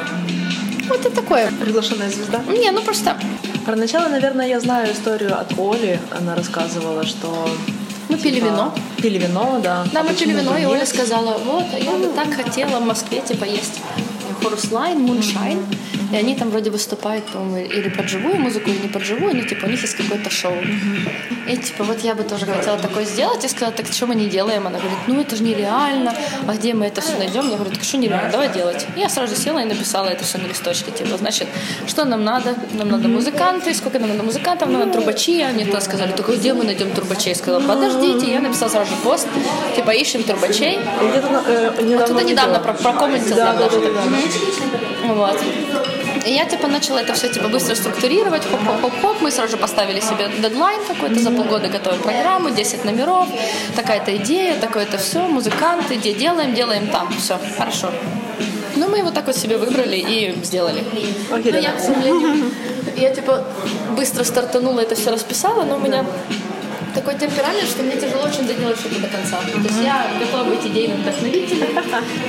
Вот 0.87 1.05
это 1.05 1.13
такое. 1.13 1.51
Приглашенная 1.59 2.09
звезда. 2.09 2.41
Не, 2.47 2.71
ну 2.71 2.81
просто 2.81 3.17
Про 3.65 3.75
начало, 3.75 4.07
наверное, 4.07 4.47
я 4.47 4.61
знаю 4.61 4.93
историю 4.93 5.37
от 5.37 5.51
Оли. 5.59 5.99
Она 6.17 6.35
рассказывала, 6.35 7.05
что... 7.05 7.49
мы 8.07 8.17
пили 8.17 8.35
типа, 8.35 8.45
вино. 8.45 8.73
Пили 9.01 9.17
вино, 9.17 9.59
да. 9.61 9.85
Да, 9.91 9.99
А 9.99 10.03
мы 10.03 10.13
пили 10.13 10.31
вино, 10.31 10.57
и 10.57 10.63
Оля 10.63 10.85
сказала, 10.85 11.37
вот, 11.37 11.65
а 11.73 11.77
я 11.77 11.91
бы 11.91 12.07
так 12.15 12.33
хотела 12.33 12.79
в 12.79 12.85
Москве, 12.85 13.19
типа, 13.19 13.43
есть 13.43 13.81
Chorus 14.41 14.73
Line, 14.73 14.99
Moonshine, 14.99 15.65
и 16.11 16.15
они 16.15 16.35
там 16.35 16.49
вроде 16.49 16.69
выступают, 16.69 17.25
по-моему, 17.25 17.71
или 17.71 17.89
под 17.89 18.09
живую 18.09 18.39
музыку, 18.39 18.69
или 18.69 18.79
не 18.79 18.87
под 18.87 19.03
живую, 19.03 19.35
но, 19.35 19.43
типа, 19.43 19.65
у 19.65 19.69
них 19.69 19.81
есть 19.81 19.95
какое-то 19.95 20.29
шоу. 20.29 20.55
И, 21.47 21.57
типа, 21.57 21.83
вот 21.83 21.99
я 22.01 22.15
бы 22.15 22.23
тоже 22.23 22.45
хотела 22.45 22.77
такое 22.77 23.05
сделать, 23.05 23.43
и 23.45 23.47
сказала, 23.47 23.71
так 23.71 23.87
что 23.87 24.07
мы 24.07 24.15
не 24.15 24.27
делаем? 24.27 24.67
Она 24.67 24.79
говорит, 24.79 24.99
ну, 25.07 25.21
это 25.21 25.35
же 25.35 25.43
нереально, 25.43 26.13
а 26.47 26.53
где 26.53 26.73
мы 26.73 26.85
это 26.87 27.01
все 27.01 27.17
найдем? 27.17 27.49
Я 27.49 27.55
говорю, 27.55 27.71
так 27.71 27.83
что 27.83 27.97
нереально, 27.97 28.31
давай 28.31 28.49
делать. 28.49 28.85
И 28.95 28.99
я 28.99 29.09
сразу 29.09 29.35
села 29.35 29.59
и 29.59 29.65
написала 29.65 30.07
это 30.07 30.23
все 30.23 30.37
на 30.37 30.47
листочке, 30.47 30.91
типа, 30.91 31.17
значит, 31.17 31.47
что 31.87 32.05
нам 32.05 32.23
надо? 32.23 32.55
Нам 32.73 32.89
надо 32.89 33.07
музыканты, 33.07 33.73
сколько 33.73 33.99
нам 33.99 34.09
надо 34.09 34.23
музыкантов, 34.23 34.69
нам 34.69 34.79
надо 34.79 34.93
трубачи, 34.93 35.41
а 35.41 35.49
мне 35.49 35.65
тогда 35.65 35.81
сказали, 35.81 36.11
только 36.11 36.35
где 36.35 36.53
мы 36.53 36.63
найдем 36.63 36.91
трубачей? 36.91 37.29
Я 37.29 37.35
сказала, 37.35 37.61
подождите, 37.61 38.31
я 38.31 38.39
написала 38.39 38.69
сразу 38.69 38.91
же 38.91 38.97
пост, 39.03 39.27
типа, 39.75 39.91
ищем 39.91 40.23
трубачей, 40.23 40.79
Где-то 41.09 41.43
э, 41.47 41.83
недавно 41.83 42.19
видела. 42.19 42.59
про, 42.59 42.73
Да, 43.35 43.53
да, 43.53 43.69
да, 43.69 43.79
да. 43.79 44.01
Мгм. 44.01 45.15
Вот. 45.15 45.37
И 46.25 46.31
я 46.33 46.45
типа 46.45 46.67
начала 46.67 46.99
это 46.99 47.13
все 47.13 47.29
типа 47.29 47.47
быстро 47.47 47.75
структурировать, 47.75 48.43
хоп-хоп-хоп-хоп. 48.45 49.21
Мы 49.21 49.31
сразу 49.31 49.51
же 49.51 49.57
поставили 49.57 49.99
себе 49.99 50.29
дедлайн 50.41 50.79
какой-то, 50.87 51.19
за 51.19 51.31
полгода 51.31 51.67
готовим 51.67 52.01
программу, 52.01 52.49
10 52.51 52.85
номеров, 52.85 53.27
такая-то 53.75 54.15
идея, 54.17 54.59
такое-то 54.59 54.97
все, 54.97 55.27
музыканты, 55.27 55.95
где 55.95 56.13
делаем, 56.13 56.53
делаем 56.53 56.87
там, 56.87 57.09
все, 57.17 57.39
хорошо. 57.57 57.91
Ну, 58.75 58.87
мы 58.87 59.03
вот 59.03 59.13
так 59.13 59.27
вот 59.27 59.35
себе 59.35 59.57
выбрали 59.57 59.97
и 59.97 60.33
сделали. 60.43 60.83
Окей, 61.31 61.51
Ну, 61.51 61.59
я, 61.59 61.71
да. 61.71 61.77
к 61.77 61.79
сожалению, 61.79 62.51
я 62.97 63.13
типа 63.13 63.43
быстро 63.95 64.23
стартанула, 64.23 64.81
это 64.81 64.95
все 64.95 65.11
расписала, 65.11 65.63
но 65.63 65.75
у 65.75 65.79
меня 65.79 66.05
такой 66.93 67.15
темперамент, 67.15 67.67
что 67.67 67.83
мне 67.83 67.95
тяжело 67.95 68.23
очень 68.23 68.45
доделать 68.47 68.79
что-то 68.79 68.99
до 68.99 69.07
конца. 69.07 69.37
То 69.39 69.57
есть 69.57 69.81
я 69.83 70.07
готова 70.19 70.43
быть 70.45 70.65
идейным 70.65 71.01
вдохновителем, 71.01 71.67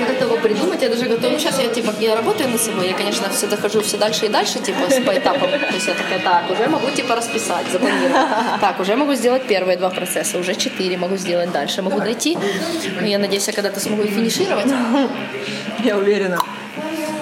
готова 0.08 0.36
придумать, 0.38 0.82
я 0.82 0.88
даже 0.88 1.06
готова... 1.06 1.32
Ну, 1.32 1.38
сейчас 1.38 1.60
я, 1.60 1.68
типа, 1.68 1.92
я 2.00 2.16
работаю 2.16 2.50
над 2.50 2.60
собой, 2.60 2.88
я, 2.88 2.94
конечно, 2.94 3.28
все 3.30 3.46
дохожу 3.46 3.80
все 3.80 3.96
дальше 3.96 4.26
и 4.26 4.28
дальше, 4.28 4.58
типа, 4.58 4.80
по 5.06 5.16
этапам. 5.16 5.50
То 5.50 5.74
есть 5.74 5.86
я 5.86 5.94
такая, 5.94 6.18
так, 6.20 6.50
уже 6.50 6.68
могу, 6.68 6.90
типа, 6.90 7.14
расписать, 7.16 7.66
запланировать. 7.72 8.12
Так, 8.60 8.80
уже 8.80 8.96
могу 8.96 9.14
сделать 9.14 9.42
первые 9.46 9.76
два 9.76 9.90
процесса, 9.90 10.38
уже 10.38 10.54
четыре 10.54 10.96
могу 10.96 11.16
сделать 11.16 11.50
дальше, 11.52 11.82
могу 11.82 11.98
дойти. 11.98 12.38
Ну, 13.00 13.06
я 13.06 13.18
надеюсь, 13.18 13.46
я 13.46 13.52
когда-то 13.52 13.80
смогу 13.80 14.02
их 14.02 14.10
финишировать. 14.10 14.66
Я 15.84 15.96
уверена. 15.96 16.38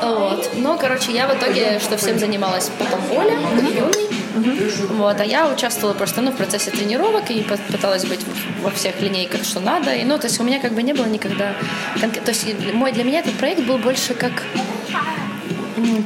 Вот. 0.02 0.50
Но, 0.56 0.76
короче, 0.78 1.12
я 1.12 1.26
в 1.26 1.36
итоге, 1.36 1.78
что 1.78 1.96
всем 1.96 2.18
занималась 2.18 2.70
потом 2.78 3.00
Оля, 3.16 3.36
юный. 3.56 4.19
Вот, 4.90 5.20
а 5.20 5.24
я 5.24 5.48
участвовала 5.48 5.94
просто 5.94 6.20
ну, 6.20 6.30
в 6.30 6.36
процессе 6.36 6.70
тренировок 6.70 7.30
и 7.30 7.42
пыталась 7.72 8.04
быть 8.04 8.20
во 8.62 8.70
всех 8.70 9.00
линейках, 9.00 9.44
что 9.44 9.60
надо. 9.60 9.94
И, 9.94 10.04
ну, 10.04 10.18
то 10.18 10.26
есть 10.26 10.40
у 10.40 10.44
меня 10.44 10.60
как 10.60 10.72
бы 10.72 10.82
не 10.82 10.92
было 10.92 11.06
никогда... 11.06 11.54
То 12.00 12.30
есть 12.30 12.46
мой, 12.74 12.92
для 12.92 13.04
меня 13.04 13.20
этот 13.20 13.34
проект 13.34 13.62
был 13.62 13.78
больше 13.78 14.14
как 14.14 14.32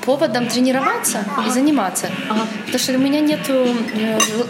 поводом 0.05 0.47
тренироваться 0.49 1.25
и 1.47 1.51
заниматься. 1.51 2.07
Ага. 2.29 2.47
Потому 2.67 2.79
что 2.79 2.93
у 2.95 2.99
меня 2.99 3.21
нет 3.21 3.41
э, 3.49 3.75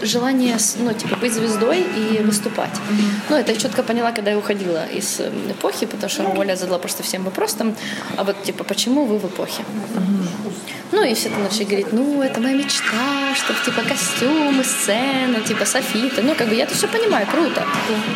желания 0.03 0.57
ну, 0.79 0.93
типа, 0.93 1.15
быть 1.15 1.33
звездой 1.33 1.81
и 1.81 2.21
выступать. 2.23 2.73
Угу. 2.73 3.01
Ну, 3.29 3.35
это 3.35 3.51
я 3.51 3.57
четко 3.57 3.83
поняла, 3.83 4.11
когда 4.11 4.31
я 4.31 4.37
уходила 4.37 4.85
из 4.85 5.19
э, 5.19 5.31
эпохи, 5.49 5.85
потому 5.85 6.09
что 6.09 6.23
Оля 6.37 6.55
задала 6.55 6.79
просто 6.79 7.03
всем 7.03 7.23
вопрос 7.23 7.53
там, 7.53 7.75
а 8.17 8.23
вот 8.23 8.43
типа, 8.43 8.63
почему 8.63 9.05
вы 9.05 9.17
в 9.17 9.25
эпохе? 9.25 9.63
Угу. 9.95 10.53
Ну, 10.95 11.03
и 11.03 11.13
все 11.13 11.27
там 11.27 11.43
начали 11.43 11.65
говорить, 11.65 11.91
ну, 11.91 12.21
это 12.21 12.39
моя 12.39 12.55
мечта, 12.55 13.35
чтобы, 13.35 13.59
типа, 13.65 13.81
костюмы, 13.81 14.63
сцена, 14.63 15.41
типа, 15.41 15.65
софиты. 15.65 16.21
Ну, 16.21 16.35
как 16.35 16.47
бы 16.47 16.55
я 16.55 16.63
это 16.63 16.73
все 16.73 16.87
понимаю, 16.87 17.27
круто. 17.27 17.65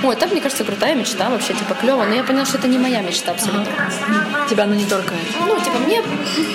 Ой, 0.02 0.16
так, 0.16 0.32
мне 0.32 0.40
кажется, 0.40 0.64
крутая 0.64 0.96
мечта 0.96 1.30
вообще, 1.30 1.54
типа, 1.54 1.74
клево. 1.74 2.06
Но 2.06 2.14
я 2.16 2.24
поняла, 2.24 2.46
что 2.46 2.58
это 2.58 2.70
не 2.70 2.78
моя 2.78 3.02
мечта 3.02 3.32
абсолютно. 3.32 3.92
Тебя 4.50 4.64
она 4.64 4.76
не 4.76 4.86
торкает? 4.86 5.28
Ну, 5.46 5.60
типа, 5.60 5.78
мне 5.80 6.02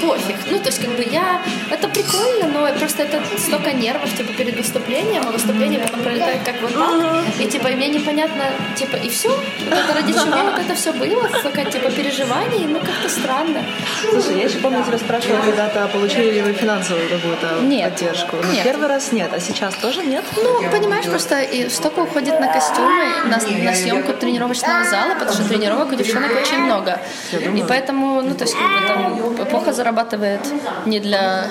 пофиг. 0.01 0.37
Ну, 0.51 0.59
то 0.59 0.67
есть, 0.67 0.81
как 0.81 0.97
бы 0.97 1.03
я... 1.03 1.43
Это 1.71 1.89
прикольно, 1.89 2.49
но 2.49 2.79
просто 2.79 3.03
это 3.03 3.23
столько 3.39 3.73
нервов, 3.73 4.17
типа, 4.17 4.33
перед 4.33 4.57
выступлением, 4.57 5.25
а 5.29 5.31
выступление 5.31 5.81
потом 5.81 6.01
пролетает 6.01 6.43
как 6.43 6.63
вот 6.63 6.73
так. 6.73 7.25
И, 7.39 7.47
типа, 7.47 7.69
и 7.69 7.75
мне 7.75 7.89
непонятно, 7.89 8.45
типа, 8.77 8.97
и 8.97 9.11
все? 9.11 9.29
Вот 9.29 9.79
это 9.79 9.93
ради 9.93 10.15
чего 10.15 10.43
вот 10.43 10.59
это 10.59 10.75
все 10.75 10.93
было? 10.95 11.29
Столько, 11.41 11.65
типа, 11.71 11.91
переживаний, 11.91 12.65
ну, 12.67 12.79
как-то 12.79 13.11
странно. 13.11 13.63
Слушай, 14.11 14.39
я 14.39 14.45
еще 14.45 14.59
помню, 14.59 14.85
тебя 14.85 14.99
спрашивала 14.99 15.41
когда-то, 15.41 15.89
получили 15.89 16.31
ли 16.31 16.43
вы 16.43 16.53
финансовую 16.53 17.09
какую-то 17.09 17.61
нет. 17.63 17.93
поддержку? 17.93 18.37
Но 18.43 18.53
нет. 18.53 18.65
Первый 18.65 18.89
раз 18.89 19.13
нет, 19.13 19.31
а 19.33 19.41
сейчас 19.41 19.75
тоже 19.75 20.05
нет? 20.05 20.25
Ну, 20.37 20.71
понимаешь, 20.71 21.07
просто 21.07 21.41
и 21.41 21.69
столько 21.69 22.01
уходит 22.01 22.41
на 22.41 22.53
костюмы, 22.53 23.05
на, 23.25 23.39
на 23.65 23.75
съемку 23.75 24.13
тренировочного 24.13 24.85
зала, 24.85 25.15
потому 25.15 25.33
что 25.33 25.49
тренировок 25.49 25.93
у 25.93 25.95
девчонок 25.95 26.31
очень 26.41 26.59
много. 26.59 27.01
И 27.33 27.65
поэтому, 27.69 28.23
ну, 28.23 28.35
то 28.35 28.45
есть, 28.45 28.55
как 28.55 28.81
бы 28.81 28.87
там 28.87 29.43
эпоха 29.43 29.73
зарабатывает 29.73 30.41
не 30.87 31.01
для 31.01 31.49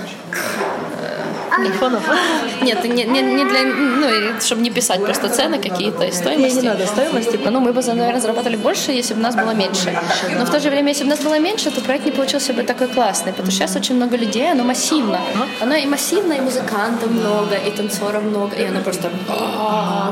Айфонов? 1.60 2.04
Нет, 2.62 2.84
не, 2.84 3.04
не, 3.04 3.22
не 3.22 3.46
для, 3.46 3.63
ну, 3.63 4.08
чтобы 4.39 4.62
не 4.62 4.72
писать 4.72 5.04
просто 5.04 5.30
цены 5.30 5.60
какие-то 5.60 6.06
и 6.06 6.12
стоимости. 6.12 6.56
Не, 6.56 6.62
не 6.62 6.70
надо 6.70 6.88
стоимости. 6.88 7.32
Типа, 7.32 7.50
ну, 7.50 7.60
мы 7.60 7.74
бы, 7.74 7.82
наверное, 7.82 8.20
зарабатывали 8.20 8.58
больше, 8.58 8.92
если 8.92 9.13
бы 9.13 9.22
нас 9.22 9.36
было 9.36 9.52
меньше. 9.52 9.98
Но 10.38 10.46
в 10.46 10.50
то 10.50 10.60
же 10.60 10.70
время, 10.70 10.89
если 10.89 11.04
бы 11.04 11.10
нас 11.10 11.20
было 11.20 11.39
меньше, 11.39 11.72
то 11.72 11.82
проект 11.82 12.06
не 12.06 12.12
получился 12.12 12.54
бы 12.54 12.63
такой 12.63 12.88
классный, 12.88 13.32
потому 13.32 13.52
что 13.52 13.60
сейчас 13.60 13.76
очень 13.76 13.96
много 13.96 14.18
людей, 14.18 14.52
оно 14.52 14.63
массивно. 14.63 15.20
Оно 15.62 15.76
и 15.76 15.86
массивно, 15.86 16.34
и 16.34 16.42
музыкантов 16.42 17.12
много, 17.12 17.56
и 17.56 17.72
танцоров 17.72 18.24
много, 18.24 18.56
и 18.56 18.66
оно 18.66 18.82
просто 18.82 19.10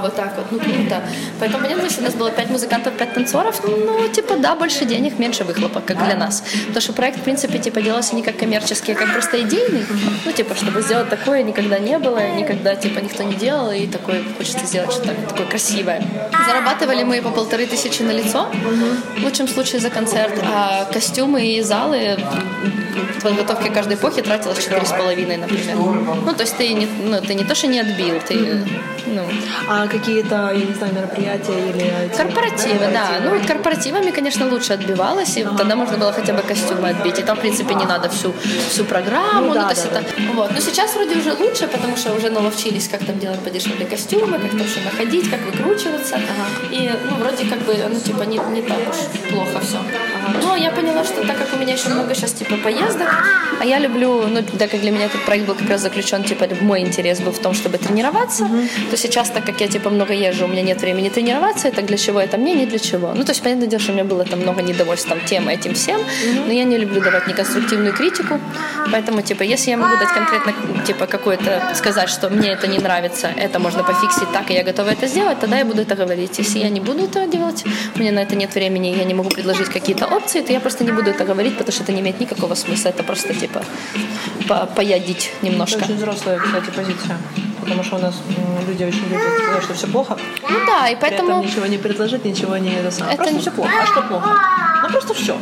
вот 0.02 0.16
так 0.16 0.36
вот, 0.38 0.52
ну, 0.52 0.60
круто. 0.60 1.02
Поэтому, 1.40 1.64
понятно, 1.64 1.84
если 1.84 2.02
у 2.02 2.06
нас 2.06 2.14
было 2.14 2.32
5 2.32 2.50
музыкантов, 2.50 2.94
5 2.94 3.14
танцоров, 3.14 3.62
ну, 3.64 4.08
типа, 4.10 4.36
да, 4.38 4.56
больше 4.56 4.86
денег, 4.86 5.20
меньше 5.20 5.44
выхлопа, 5.44 5.82
как 5.82 6.04
для 6.06 6.16
нас. 6.16 6.44
Потому 6.68 6.82
что 6.82 6.94
проект, 6.94 7.20
в 7.20 7.22
принципе, 7.22 7.60
типа, 7.60 7.82
делался 7.82 8.16
не 8.16 8.24
как 8.24 8.38
коммерческий, 8.38 8.94
а 8.94 8.96
как 8.96 9.12
просто 9.14 9.42
идейный. 9.42 9.86
Ну, 10.26 10.32
типа, 10.32 10.56
чтобы 10.56 10.82
сделать 10.82 11.10
такой 11.10 11.31
такое 11.32 11.44
никогда 11.44 11.80
не 11.80 11.98
было, 11.98 12.28
никогда 12.32 12.76
типа 12.76 13.00
никто 13.00 13.24
не 13.24 13.36
делал, 13.36 13.72
и 13.72 13.88
такое 13.88 14.22
хочется 14.38 14.66
сделать 14.66 14.92
что-то 14.92 15.14
такое 15.30 15.46
красивое. 15.46 16.04
Зарабатывали 16.46 17.04
мы 17.04 17.22
по 17.22 17.30
полторы 17.30 17.66
тысячи 17.68 18.02
на 18.02 18.12
лицо, 18.12 18.50
в 19.18 19.24
лучшем 19.24 19.48
случае 19.48 19.80
за 19.80 19.90
концерт, 19.90 20.34
а 20.44 20.84
костюмы 20.92 21.46
и 21.46 21.62
залы 21.62 22.18
в 23.18 23.24
подготовке 23.24 23.70
каждой 23.70 23.96
эпохи 23.96 24.22
тратилось 24.22 24.60
четыре 24.60 24.86
с 24.86 24.90
половиной, 24.90 25.38
например. 25.38 25.78
Ну, 25.78 26.34
то 26.34 26.42
есть 26.42 26.58
ты 26.58 26.74
не, 26.74 26.86
ну, 26.86 27.22
ты 27.22 27.34
не 27.34 27.46
то, 27.46 27.56
что 27.56 27.68
не 27.68 27.80
отбил, 27.80 28.20
ты, 28.28 28.66
ну... 29.06 29.24
А 29.68 29.88
какие-то, 29.88 30.52
я 30.54 30.66
не 30.66 30.74
знаю, 30.74 30.94
мероприятия 30.94 31.70
или... 31.70 32.12
Корпоративы, 32.16 32.88
да. 32.92 33.08
Ну, 33.24 33.40
корпоративами, 33.48 34.12
конечно, 34.12 34.48
лучше 34.50 34.74
отбивалось, 34.74 35.38
и 35.38 35.44
ага. 35.44 35.58
тогда 35.58 35.76
можно 35.76 35.98
было 35.98 36.12
хотя 36.12 36.34
бы 36.34 36.42
костюмы 36.42 36.90
отбить, 36.90 37.20
и 37.20 37.24
там, 37.24 37.38
в 37.38 37.40
принципе, 37.42 37.76
не 37.76 37.86
надо 37.86 38.10
всю, 38.10 38.34
всю 38.70 38.84
программу, 38.84 39.42
ну, 39.42 39.48
ну 39.48 39.54
да, 39.54 39.64
то 39.64 39.70
есть 39.70 39.92
да, 39.92 40.00
это... 40.00 40.10
Да. 40.18 40.34
Вот. 40.34 40.52
Но 40.52 40.60
сейчас 40.60 40.96
вроде 40.96 41.21
уже 41.22 41.34
лучше, 41.34 41.68
потому 41.68 41.96
что 41.98 42.14
уже 42.14 42.30
наловчились, 42.30 42.88
как 42.88 43.06
там 43.06 43.20
делать 43.20 43.40
подешевле 43.40 43.86
костюмы, 43.86 44.40
как 44.40 44.52
там 44.52 44.68
что 44.68 44.82
находить, 44.82 45.30
как 45.30 45.40
выкручиваться. 45.42 46.16
Ага. 46.16 46.76
И, 46.76 46.92
ну, 47.10 47.16
вроде 47.18 47.46
как 47.46 47.60
бы, 47.60 47.76
ну, 47.90 48.00
типа, 48.00 48.24
не, 48.24 48.40
не 48.54 48.62
так 48.62 48.78
уж 48.90 49.32
плохо 49.32 49.60
все. 49.62 49.78
Ага. 49.78 50.40
Но 50.44 50.56
я 50.56 50.72
поняла, 50.72 51.04
что 51.04 51.26
так 51.26 51.38
как 51.38 51.48
у 51.54 51.58
меня 51.58 51.74
еще 51.74 51.90
много 51.90 52.16
сейчас, 52.16 52.34
типа, 52.34 52.56
поездок, 52.58 53.08
а 53.60 53.66
я 53.66 53.80
люблю, 53.80 54.28
ну, 54.28 54.42
так 54.58 54.72
как 54.72 54.82
для 54.82 54.92
меня 54.92 55.06
этот 55.06 55.24
проект 55.26 55.46
был 55.46 55.56
как 55.56 55.70
раз 55.70 55.82
заключен, 55.82 56.24
типа, 56.24 56.48
мой 56.62 56.82
интерес 56.82 57.20
был 57.20 57.32
в 57.32 57.40
том, 57.40 57.54
чтобы 57.54 57.78
тренироваться, 57.78 58.44
uh 58.46 58.70
то 58.90 58.98
сейчас, 58.98 59.30
так 59.30 59.46
как 59.46 59.62
я, 59.62 59.68
типа, 59.68 59.90
много 59.90 60.14
езжу, 60.14 60.46
у 60.46 60.48
меня 60.48 60.64
нет 60.64 60.82
времени 60.82 61.10
тренироваться, 61.10 61.68
это 61.68 61.82
для 61.82 61.98
чего 61.98 62.20
это 62.20 62.38
мне, 62.38 62.56
не 62.56 62.66
для 62.66 62.80
чего. 62.80 63.14
Ну, 63.16 63.24
то 63.24 63.32
есть, 63.32 63.44
понятное 63.44 63.68
дело, 63.68 63.82
что 63.82 63.92
у 63.92 63.96
меня 63.96 64.04
было 64.04 64.26
там 64.26 64.40
много 64.40 64.62
недовольства 64.62 65.12
там, 65.12 65.26
тем, 65.26 65.50
этим, 65.50 65.74
всем, 65.74 66.00
uh 66.00 66.46
но 66.48 66.54
я 66.54 66.64
не 66.64 66.78
люблю 66.78 67.02
давать 67.02 67.28
неконструктивную 67.28 67.94
критику, 67.94 68.40
поэтому, 68.92 69.22
типа, 69.22 69.44
если 69.44 69.72
я 69.72 69.78
могу 69.78 69.98
дать 69.98 70.14
конкретно, 70.14 70.54
типа, 70.86 71.01
какое-то, 71.08 71.62
сказать, 71.76 72.10
что 72.10 72.30
мне 72.30 72.50
это 72.52 72.68
не 72.68 72.80
нравится, 72.80 73.28
это 73.28 73.60
можно 73.60 73.84
пофиксить 73.84 74.32
так, 74.32 74.50
и 74.52 74.54
я 74.54 74.64
готова 74.64 74.90
это 74.90 75.08
сделать, 75.08 75.40
тогда 75.40 75.58
я 75.58 75.66
буду 75.66 75.82
это 75.82 75.96
говорить. 75.96 76.38
Если 76.40 76.60
я 76.60 76.70
не 76.70 76.80
буду 76.80 77.04
это 77.04 77.28
делать, 77.28 77.64
у 77.96 78.00
меня 78.00 78.12
на 78.12 78.20
это 78.20 78.36
нет 78.36 78.54
времени, 78.56 78.88
я 78.88 79.04
не 79.04 79.14
могу 79.14 79.30
предложить 79.30 79.70
какие-то 79.70 80.06
опции, 80.06 80.42
то 80.42 80.54
я 80.54 80.60
просто 80.60 80.84
не 80.84 80.92
буду 80.92 81.10
это 81.10 81.24
говорить, 81.24 81.58
потому 81.58 81.72
что 81.72 81.84
это 81.84 81.92
не 81.92 82.02
имеет 82.02 82.20
никакого 82.20 82.56
смысла, 82.56 82.90
это 82.90 83.04
просто, 83.04 83.34
типа, 83.34 83.64
по 84.48 84.66
поядить 84.66 85.32
немножко. 85.42 85.78
Это 85.78 85.86
очень 85.86 85.98
взрослая, 85.98 86.40
кстати, 86.40 86.70
позиция. 86.76 87.18
Потому 87.62 87.84
что 87.84 87.98
у 87.98 88.00
нас 88.00 88.16
люди 88.68 88.84
очень 88.84 89.08
любят 89.10 89.22
сказать, 89.44 89.64
что 89.64 89.74
все 89.74 89.88
плохо. 89.88 90.18
Ну 90.50 90.58
да, 90.66 90.90
и 90.90 90.96
поэтому... 90.96 91.28
При 91.28 91.38
этом 91.38 91.46
ничего 91.46 91.66
не 91.68 91.78
предложить, 91.78 92.26
ничего 92.26 92.58
не 92.58 92.74
это 92.74 92.92
самое. 92.92 93.14
Это... 93.14 93.24
Просто 93.24 93.40
все 93.40 93.52
плохо. 93.52 93.72
А 93.82 93.86
что 93.86 94.02
плохо? 94.02 94.30
Ну 94.84 94.90
просто 94.90 95.14
все. 95.14 95.38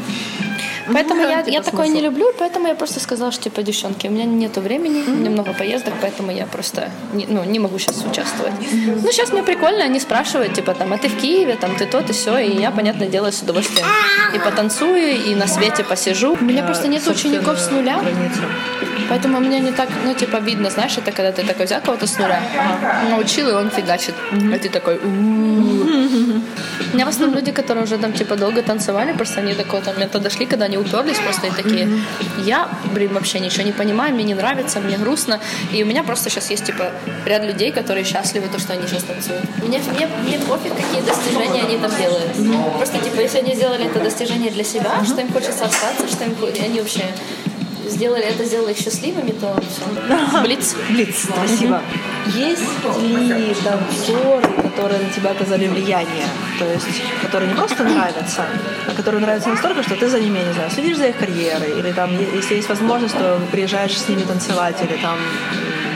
Поэтому 0.94 1.22
я, 1.22 1.44
я 1.46 1.62
такое 1.62 1.88
не 1.88 2.02
люблю, 2.02 2.32
поэтому 2.38 2.68
я 2.68 2.76
просто 2.76 3.00
сказала, 3.00 3.32
что 3.32 3.44
типа, 3.44 3.64
девчонки, 3.64 4.08
у 4.08 4.12
меня 4.12 4.26
нету 4.26 4.62
времени, 4.62 5.04
у 5.08 5.12
меня 5.12 5.30
много 5.30 5.54
поездок, 5.54 5.94
поэтому 6.02 6.32
я 6.32 6.46
просто 6.46 6.90
не, 7.14 7.26
ну, 7.28 7.44
не 7.44 7.60
могу 7.60 7.80
сейчас 7.80 8.04
участвовать. 8.06 8.54
Ну, 8.72 9.12
сейчас 9.12 9.32
мне 9.32 9.44
прикольно, 9.44 9.84
они 9.84 10.00
спрашивают, 10.00 10.54
типа, 10.54 10.74
там, 10.74 10.94
а 10.94 10.98
ты 10.98 11.08
в 11.10 11.18
Киеве, 11.18 11.56
там, 11.56 11.76
ты 11.76 11.86
то, 11.86 12.00
и 12.00 12.12
все, 12.12 12.38
и 12.38 12.60
я, 12.60 12.72
понятное 12.72 13.08
дело, 13.08 13.32
с 13.32 13.42
удовольствием 13.42 13.86
и 14.34 14.40
потанцую, 14.40 15.24
и 15.26 15.36
на 15.36 15.48
свете 15.48 15.84
посижу. 15.84 16.38
У 16.40 16.44
меня 16.44 16.64
просто 16.64 16.88
нет 16.88 17.08
учеников 17.08 17.60
с 17.60 17.72
нуля. 17.72 18.00
Поэтому 19.10 19.40
мне 19.40 19.60
не 19.60 19.72
так, 19.72 19.90
ну, 20.06 20.14
типа, 20.14 20.38
видно, 20.38 20.70
знаешь, 20.70 20.98
это 20.98 21.12
когда 21.12 21.32
ты 21.32 21.44
такой 21.44 21.66
взял 21.66 21.82
кого-то 21.82 22.06
с 22.06 22.20
нуля, 22.20 22.42
научил, 23.10 23.50
и 23.50 23.54
он 23.54 23.70
фигачит. 23.72 24.14
А 24.32 24.58
ты 24.60 24.70
такой, 24.70 24.98
у 24.98 25.08
меня 26.94 27.06
в 27.06 27.10
основном 27.10 27.36
люди, 27.36 27.52
которые 27.52 27.84
уже 27.84 27.98
там, 27.98 28.14
типа, 28.14 28.36
долго 28.36 28.62
танцевали, 28.62 29.14
просто 29.14 29.42
они 29.42 29.54
такого 29.54 29.82
там 29.82 29.98
момента 30.00 30.20
дошли, 30.20 30.46
когда 30.46 30.66
они 30.66 30.78
уперлись 30.80 31.20
просто 31.20 31.48
и 31.48 31.52
такие, 31.52 31.90
я, 32.44 32.70
блин, 32.94 33.14
вообще 33.14 33.40
ничего 33.40 33.64
не 33.64 33.72
понимаю, 33.72 34.14
мне 34.14 34.24
не 34.24 34.34
нравится, 34.34 34.80
мне 34.80 34.98
грустно. 34.98 35.40
И 35.72 35.84
у 35.84 35.86
меня 35.86 36.04
просто 36.04 36.30
сейчас 36.30 36.50
есть, 36.50 36.66
типа, 36.66 36.92
ряд 37.26 37.44
людей, 37.44 37.72
которые 37.72 38.06
счастливы, 38.06 38.48
то, 38.48 38.60
что 38.60 38.74
они 38.74 38.88
сейчас 38.88 39.04
танцуют. 39.04 39.44
Мне, 39.64 39.80
мне, 39.80 40.08
мне 40.08 40.40
пофиг, 40.40 40.74
какие 40.76 41.02
достижения 41.02 41.64
они 41.64 41.78
там 41.78 41.92
делают. 41.98 42.32
Просто, 42.78 42.98
типа, 43.00 43.22
если 43.22 43.40
они 43.40 43.56
сделали 43.56 43.86
это 43.86 44.00
достижение 44.00 44.52
для 44.52 44.64
себя, 44.64 45.04
что 45.06 45.22
им 45.22 45.32
хочется 45.32 45.66
остаться, 45.66 46.08
что 46.08 46.24
им, 46.24 46.36
они 46.64 46.80
вообще 46.80 47.04
сделали 47.90 48.24
это, 48.24 48.46
сделали 48.46 48.72
их 48.72 48.78
счастливыми, 48.78 49.32
то 49.32 49.56
все. 49.62 50.42
Блиц. 50.42 50.76
Блиц, 50.90 51.28
спасибо. 51.34 51.82
Есть 52.28 52.62
ли 53.02 53.56
танцоры, 53.64 54.48
которые 54.64 55.00
на 55.00 55.10
тебя 55.10 55.32
оказали 55.32 55.68
влияние? 55.68 56.28
То 56.60 56.66
есть, 56.66 57.02
которые 57.22 57.50
не 57.50 57.56
просто 57.56 57.84
нравятся, 57.84 58.46
а 58.88 58.96
которые 58.96 59.22
нравятся 59.22 59.50
настолько, 59.50 59.84
что 59.84 59.96
ты 59.96 60.08
за 60.10 60.20
ними, 60.20 60.40
не 60.40 60.54
знаю, 60.54 60.70
следишь 60.72 60.98
за 60.98 61.08
их 61.08 61.18
карьерой, 61.18 61.80
или 61.80 61.92
там, 61.92 62.12
если 62.36 62.56
есть 62.56 62.70
возможность, 62.70 63.18
то 63.18 63.40
приезжаешь 63.52 63.98
с 63.98 64.08
ними 64.08 64.22
танцевать, 64.22 64.76
или 64.82 64.98
там 65.02 65.18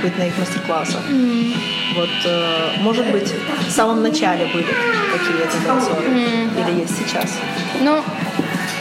быть 0.01 0.17
на 0.17 0.27
их 0.27 0.37
мастер-классах. 0.37 1.01
Mm. 1.09 1.53
Вот, 1.95 2.09
э, 2.25 2.81
может 2.81 3.09
быть, 3.11 3.33
в 3.67 3.71
самом 3.71 4.01
начале 4.01 4.45
были 4.45 4.65
какие-то 5.13 5.65
танцоры, 5.65 6.07
mm. 6.07 6.69
или 6.69 6.81
есть 6.81 6.97
сейчас? 6.97 7.39
Ну, 7.81 8.01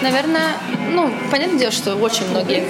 наверное, 0.02 0.56
ну, 0.92 1.10
понятное 1.30 1.58
дело, 1.58 1.72
что 1.72 1.94
очень 1.94 2.28
многие 2.30 2.64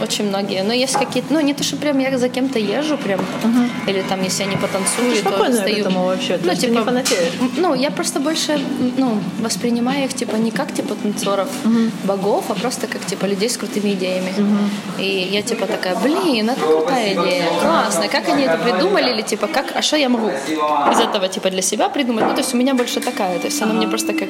очень 0.00 0.28
многие. 0.28 0.62
Но 0.62 0.72
есть 0.72 0.96
какие-то, 0.96 1.32
ну 1.32 1.40
не 1.40 1.54
то, 1.54 1.62
что 1.62 1.76
прям 1.76 1.98
я 1.98 2.16
за 2.18 2.28
кем-то 2.28 2.58
езжу 2.58 2.96
прям, 2.96 3.20
uh-huh. 3.20 3.90
или 3.90 4.02
там, 4.02 4.22
если 4.22 4.44
я 4.44 4.50
не 4.50 4.56
потанцую, 4.56 5.14
ну, 5.24 5.30
то 5.30 5.52
стою. 5.52 5.76
к 5.76 5.78
этому 5.78 6.04
вообще, 6.04 6.38
ну, 6.42 6.54
типа, 6.54 6.90
не 6.90 7.60
Ну, 7.60 7.74
я 7.74 7.90
просто 7.90 8.20
больше, 8.20 8.60
ну, 8.96 9.18
воспринимаю 9.40 10.04
их, 10.04 10.14
типа, 10.14 10.36
не 10.36 10.50
как, 10.50 10.72
типа, 10.72 10.94
танцоров 10.94 11.48
uh-huh. 11.64 11.90
богов, 12.04 12.44
а 12.48 12.54
просто 12.54 12.86
как, 12.86 13.04
типа, 13.04 13.26
людей 13.26 13.48
с 13.48 13.56
крутыми 13.56 13.92
идеями. 13.92 14.32
Uh-huh. 14.36 15.02
И 15.02 15.28
я, 15.32 15.42
типа, 15.42 15.66
такая, 15.66 15.96
блин, 15.96 16.50
это 16.50 16.60
крутая 16.60 17.14
идея, 17.14 17.46
классно, 17.60 18.08
как 18.08 18.28
они 18.28 18.44
это 18.44 18.58
придумали, 18.58 19.10
или, 19.10 19.22
типа, 19.22 19.46
как, 19.46 19.72
а 19.74 19.82
что 19.82 19.96
я 19.96 20.08
могу 20.08 20.28
из 20.28 21.00
этого, 21.00 21.28
типа, 21.28 21.50
для 21.50 21.62
себя 21.62 21.88
придумать? 21.88 22.24
Ну, 22.24 22.32
то 22.32 22.40
есть 22.40 22.54
у 22.54 22.56
меня 22.56 22.74
больше 22.74 23.00
такая, 23.00 23.38
то 23.38 23.46
есть 23.46 23.62
она 23.62 23.74
мне 23.74 23.88
просто 23.88 24.12
как 24.12 24.28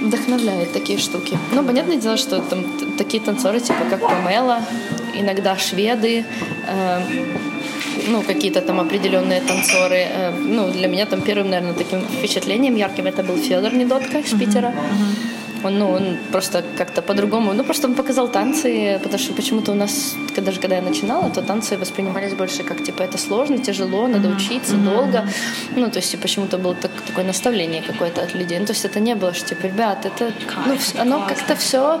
вдохновляет 0.00 0.72
такие 0.72 0.98
штуки. 0.98 1.38
Ну, 1.52 1.64
понятное 1.64 1.96
дело, 1.96 2.16
что 2.16 2.40
там 2.40 2.64
такие 2.96 3.22
танцоры, 3.22 3.60
типа 3.60 3.84
как 3.90 4.00
Памела, 4.00 4.60
иногда 5.14 5.56
шведы, 5.56 6.24
э, 6.66 7.00
ну, 8.08 8.22
какие-то 8.22 8.60
там 8.60 8.80
определенные 8.80 9.40
танцоры. 9.40 10.06
Э, 10.08 10.30
ну, 10.30 10.70
для 10.70 10.88
меня 10.88 11.06
там 11.06 11.20
первым, 11.20 11.50
наверное, 11.50 11.74
таким 11.74 12.00
впечатлением 12.00 12.76
ярким 12.76 13.06
это 13.06 13.22
был 13.22 13.36
Федор 13.36 13.74
Недотка 13.74 14.18
из 14.18 14.32
Питера. 14.32 14.72
Он, 15.64 15.78
ну, 15.78 15.90
он 15.90 16.16
просто 16.32 16.64
как-то 16.76 17.02
по-другому, 17.02 17.52
ну, 17.52 17.64
просто 17.64 17.88
он 17.88 17.94
показал 17.94 18.28
танцы, 18.28 19.00
потому 19.02 19.18
что 19.18 19.32
почему-то 19.32 19.72
у 19.72 19.74
нас, 19.74 20.14
даже 20.36 20.60
когда 20.60 20.76
я 20.76 20.82
начинала, 20.82 21.30
то 21.30 21.42
танцы 21.42 21.76
воспринимались 21.76 22.34
больше 22.34 22.62
как, 22.62 22.84
типа, 22.84 23.02
это 23.02 23.18
сложно, 23.18 23.58
тяжело, 23.58 24.06
надо 24.06 24.28
учиться 24.28 24.74
mm-hmm. 24.74 24.94
долго. 24.94 25.28
Ну, 25.76 25.90
то 25.90 25.98
есть 25.98 26.20
почему-то 26.20 26.58
было 26.58 26.74
так, 26.74 26.90
такое 27.06 27.24
наставление 27.24 27.82
какое-то 27.82 28.22
от 28.22 28.34
людей. 28.34 28.58
Ну, 28.58 28.66
то 28.66 28.72
есть 28.72 28.84
это 28.84 29.00
не 29.00 29.14
было, 29.14 29.34
что, 29.34 29.48
типа, 29.48 29.66
ребят, 29.66 30.06
это, 30.06 30.32
ну, 30.66 30.76
оно 31.00 31.26
как-то 31.26 31.56
все 31.56 32.00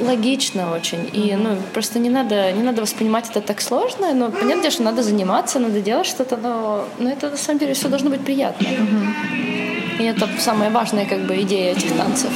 логично 0.00 0.72
очень. 0.72 1.08
И 1.12 1.34
ну, 1.36 1.56
просто 1.72 1.98
не 1.98 2.10
надо, 2.10 2.52
не 2.52 2.62
надо 2.62 2.82
воспринимать 2.82 3.30
это 3.30 3.40
так 3.40 3.60
сложно. 3.60 4.14
Но 4.14 4.30
понятно, 4.30 4.70
что 4.70 4.82
надо 4.82 5.02
заниматься, 5.02 5.58
надо 5.58 5.80
делать 5.80 6.06
что-то, 6.06 6.36
но, 6.36 6.84
но 6.98 7.10
это 7.10 7.30
на 7.30 7.36
самом 7.36 7.58
деле 7.58 7.74
все 7.74 7.88
должно 7.88 8.10
быть 8.10 8.24
приятно. 8.24 8.66
Mm-hmm. 8.66 10.00
И 10.00 10.04
это 10.04 10.28
самая 10.38 10.70
важная 10.70 11.06
как 11.06 11.20
бы 11.26 11.40
идея 11.42 11.72
этих 11.72 11.96
танцев. 11.96 12.30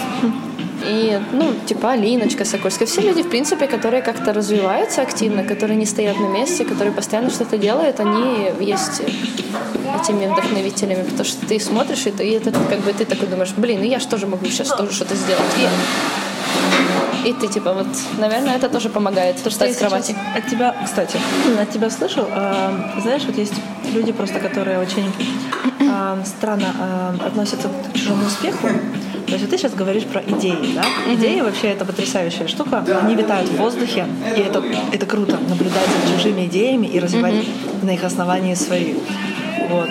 И, 0.84 1.20
ну, 1.32 1.54
типа 1.66 1.92
Алиночка 1.92 2.44
Сокольская. 2.44 2.86
Все 2.86 3.00
люди, 3.00 3.22
в 3.22 3.28
принципе, 3.28 3.66
которые 3.66 4.02
как-то 4.02 4.32
развиваются 4.32 5.02
активно, 5.02 5.42
которые 5.42 5.76
не 5.76 5.86
стоят 5.86 6.18
на 6.18 6.28
месте, 6.28 6.64
которые 6.64 6.92
постоянно 6.92 7.30
что-то 7.30 7.58
делают, 7.58 8.00
они 8.00 8.50
есть 8.60 9.02
этими 10.00 10.26
вдохновителями, 10.26 11.02
потому 11.02 11.24
что 11.24 11.46
ты 11.46 11.58
смотришь, 11.58 12.06
и, 12.06 12.10
ты, 12.10 12.28
и 12.28 12.32
это 12.32 12.52
как 12.52 12.80
бы 12.80 12.92
ты 12.92 13.04
такой 13.04 13.28
думаешь, 13.28 13.52
блин, 13.56 13.80
ну 13.80 13.86
я 13.86 13.98
же 13.98 14.06
тоже 14.06 14.26
могу 14.26 14.46
сейчас 14.46 14.68
тоже 14.68 14.92
что-то 14.92 15.14
сделать. 15.14 15.42
И, 17.24 17.28
и 17.28 17.32
ты 17.32 17.48
типа 17.48 17.72
вот, 17.72 17.86
наверное, 18.18 18.56
это 18.56 18.68
тоже 18.68 18.88
помогает 18.88 19.42
То, 19.42 19.50
встать 19.50 19.74
с 19.74 19.78
кровати. 19.78 20.14
От 20.36 20.46
тебя, 20.46 20.74
кстати, 20.84 21.18
от 21.60 21.70
тебя 21.70 21.90
слышу, 21.90 22.26
э, 22.30 23.00
знаешь, 23.02 23.24
вот 23.26 23.36
есть 23.36 23.54
люди 23.92 24.12
просто, 24.12 24.38
которые 24.38 24.78
очень 24.78 25.12
э, 25.98 26.24
странно 26.24 26.74
э, 27.20 27.26
относятся 27.26 27.68
к 27.68 27.96
чужому 27.96 28.26
успеху, 28.26 28.68
то 29.28 29.32
есть 29.32 29.44
вот 29.44 29.50
ты 29.50 29.58
сейчас 29.58 29.74
говоришь 29.74 30.04
про 30.04 30.22
идеи, 30.22 30.74
да? 30.74 30.84
Идеи 31.12 31.40
вообще 31.40 31.68
это 31.68 31.84
потрясающая 31.84 32.48
штука. 32.48 32.82
Они 33.02 33.14
витают 33.14 33.50
в 33.50 33.56
воздухе, 33.56 34.06
и 34.36 34.40
это, 34.40 34.64
это 34.90 35.04
круто 35.04 35.36
наблюдать 35.48 35.86
за 36.06 36.16
чужими 36.16 36.46
идеями 36.46 36.86
и 36.86 36.98
развивать 36.98 37.34
на 37.82 37.90
их 37.90 38.04
основании 38.04 38.54
свои. 38.54 38.94
Вот. 39.68 39.90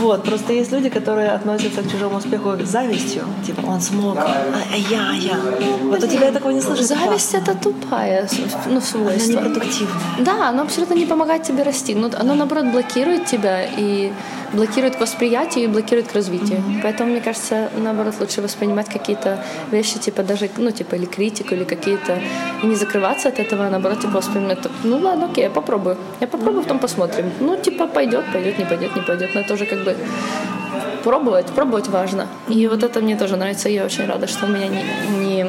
Вот, 0.00 0.24
просто 0.24 0.52
есть 0.52 0.72
люди, 0.72 0.88
которые 0.90 1.30
относятся 1.30 1.82
к 1.82 1.90
чужому 1.90 2.18
успеху 2.18 2.52
с 2.62 2.68
завистью. 2.68 3.24
Типа, 3.46 3.66
он 3.66 3.80
смог, 3.80 4.18
а, 4.18 4.44
а 4.72 4.76
я, 4.76 5.12
я. 5.12 5.38
Вот 5.82 6.02
у 6.02 6.06
тебя 6.06 6.32
такого 6.32 6.52
не 6.52 6.60
слышишь. 6.60 6.86
Зависть— 6.86 7.34
это 7.34 7.54
тупая 7.54 8.28
ну, 8.66 8.80
свойство. 8.80 9.38
Она 9.38 9.48
непродуктивная. 9.48 9.96
Да, 10.20 10.48
оно 10.50 10.62
абсолютно 10.62 10.94
не 10.94 11.06
помогает 11.06 11.44
тебе 11.44 11.62
расти. 11.62 11.94
Но 11.94 12.10
оно, 12.18 12.34
наоборот, 12.34 12.66
блокирует 12.66 13.24
тебя 13.24 13.64
и 13.64 14.12
блокирует 14.56 14.96
к 14.96 15.00
восприятию 15.00 15.64
и 15.64 15.68
блокирует 15.68 16.08
к 16.08 16.14
развитию. 16.14 16.58
Mm-hmm. 16.58 16.80
Поэтому, 16.82 17.10
мне 17.10 17.20
кажется, 17.20 17.68
наоборот, 17.76 18.14
лучше 18.20 18.42
воспринимать 18.42 18.88
какие-то 18.88 19.44
вещи, 19.70 19.98
типа 19.98 20.22
даже, 20.22 20.48
ну, 20.56 20.70
типа, 20.70 20.96
или 20.96 21.06
критику, 21.06 21.54
или 21.54 21.64
какие-то... 21.64 22.18
И 22.62 22.66
не 22.66 22.74
закрываться 22.74 23.28
от 23.28 23.38
этого, 23.38 23.66
а 23.66 23.70
наоборот, 23.70 24.00
типа, 24.00 24.14
воспринимать, 24.14 24.58
ну, 24.84 24.98
ладно, 24.98 25.26
окей, 25.26 25.44
я 25.44 25.50
попробую. 25.50 25.96
Я 26.20 26.26
попробую, 26.26 26.62
потом 26.62 26.78
посмотрим. 26.78 27.30
Ну, 27.40 27.56
типа, 27.56 27.86
пойдет, 27.86 28.24
пойдет, 28.32 28.58
не 28.58 28.64
пойдет, 28.64 28.96
не 28.96 29.02
пойдет. 29.02 29.34
Но 29.34 29.40
это 29.40 29.54
уже 29.54 29.66
как 29.66 29.84
бы 29.84 29.96
пробовать, 31.04 31.46
пробовать 31.46 31.88
важно. 31.88 32.26
И 32.48 32.66
вот 32.66 32.82
это 32.82 33.00
мне 33.00 33.16
тоже 33.16 33.36
нравится. 33.36 33.68
Я 33.68 33.84
очень 33.84 34.06
рада, 34.06 34.26
что 34.26 34.46
у 34.46 34.48
меня 34.48 34.68
не, 34.68 34.84
не 35.24 35.46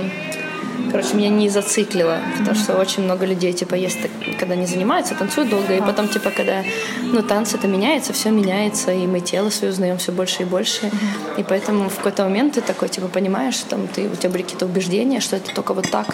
короче, 0.89 1.15
меня 1.15 1.29
не 1.29 1.49
зациклило, 1.49 2.19
потому 2.37 2.55
что 2.55 2.77
очень 2.77 3.03
много 3.03 3.25
людей, 3.25 3.53
типа, 3.53 3.75
есть, 3.75 3.97
когда 4.39 4.55
не 4.55 4.65
занимаются, 4.65 5.15
танцуют 5.15 5.49
долго, 5.49 5.75
и 5.75 5.81
потом, 5.81 6.07
типа, 6.07 6.31
когда, 6.31 6.63
ну, 7.01 7.21
танцы 7.21 7.57
это 7.57 7.67
меняется, 7.67 8.13
все 8.13 8.29
меняется, 8.29 8.91
и 8.91 9.07
мы 9.07 9.19
тело 9.19 9.49
свое 9.49 9.73
узнаем 9.73 9.97
все 9.97 10.11
больше 10.11 10.43
и 10.43 10.45
больше, 10.45 10.91
и 11.37 11.43
поэтому 11.43 11.89
в 11.89 11.97
какой-то 11.97 12.23
момент 12.23 12.53
ты 12.53 12.61
такой, 12.61 12.89
типа, 12.89 13.07
понимаешь, 13.07 13.57
там, 13.69 13.87
ты, 13.87 14.07
у 14.07 14.15
тебя 14.15 14.29
были 14.29 14.43
какие-то 14.43 14.65
убеждения, 14.65 15.19
что 15.19 15.35
это 15.35 15.53
только 15.53 15.73
вот 15.73 15.89
так, 15.91 16.07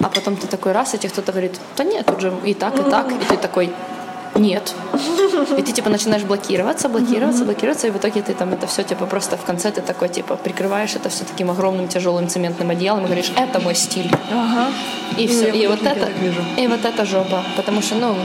а 0.00 0.08
потом 0.08 0.36
ты 0.36 0.46
такой 0.46 0.72
раз, 0.72 0.94
и 0.94 0.98
тебе 0.98 1.10
кто-то 1.10 1.32
говорит, 1.32 1.58
да 1.76 1.84
нет, 1.84 2.06
тут 2.06 2.20
же 2.20 2.32
и 2.44 2.54
так, 2.54 2.78
и 2.78 2.90
так, 2.90 3.10
и 3.10 3.24
ты 3.24 3.36
такой, 3.36 3.72
нет. 4.38 4.74
И 5.56 5.62
ты 5.62 5.72
типа 5.72 5.90
начинаешь 5.90 6.22
блокироваться, 6.22 6.88
блокироваться, 6.88 7.44
блокироваться, 7.44 7.86
и 7.88 7.90
в 7.90 7.96
итоге 7.96 8.22
ты 8.22 8.34
там 8.34 8.52
это 8.52 8.66
все 8.66 8.82
типа 8.82 9.06
просто 9.06 9.36
в 9.36 9.44
конце 9.44 9.70
ты 9.70 9.80
такой 9.80 10.08
типа 10.08 10.36
прикрываешь 10.36 10.94
это 10.94 11.08
все 11.08 11.24
таким 11.24 11.50
огромным 11.50 11.88
тяжелым 11.88 12.28
цементным 12.28 12.70
одеялом 12.70 13.02
и 13.02 13.06
говоришь, 13.06 13.32
это 13.36 13.60
мой 13.60 13.74
стиль. 13.74 14.10
Ага. 14.30 14.72
И 15.16 15.26
все, 15.26 15.50
и 15.50 15.66
вот 15.66 15.82
это, 15.82 16.08
и 16.56 16.66
вот 16.66 16.84
это 16.84 17.04
жопа, 17.04 17.42
потому 17.56 17.82
что 17.82 17.96
ну 17.96 18.16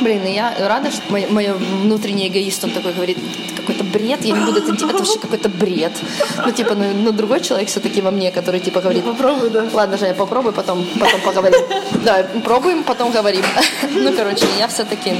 Блин, 0.00 0.26
я 0.26 0.54
рада, 0.58 0.90
что 0.90 1.02
мой, 1.10 1.26
мой 1.30 1.52
внутренний 1.52 2.28
эгоист, 2.28 2.62
он 2.64 2.70
такой 2.70 2.92
говорит, 2.92 3.18
какой-то 3.56 3.81
бред, 3.92 4.24
я 4.24 4.34
не 4.34 4.44
буду 4.44 4.58
это 4.58 4.72
делать, 4.72 4.82
это 4.82 4.98
вообще 4.98 5.18
какой-то 5.18 5.48
бред. 5.48 5.92
Ну, 6.44 6.52
типа, 6.52 6.74
ну, 6.74 6.84
ну 6.94 7.12
другой 7.12 7.40
человек 7.40 7.68
все-таки 7.68 8.00
во 8.00 8.10
мне, 8.10 8.30
который, 8.30 8.60
типа, 8.60 8.80
говорит... 8.80 9.04
Ну, 9.04 9.12
попробуй, 9.12 9.50
да. 9.50 9.66
Ладно, 9.72 9.98
Женя, 9.98 10.14
попробуй, 10.14 10.52
потом, 10.52 10.84
потом 10.98 11.20
поговорим. 11.20 11.60
Да, 12.04 12.26
пробуем, 12.44 12.84
потом 12.84 13.10
говорим. 13.12 13.44
Ну, 13.94 14.12
короче, 14.12 14.46
я 14.58 14.68
все-таки 14.68 15.14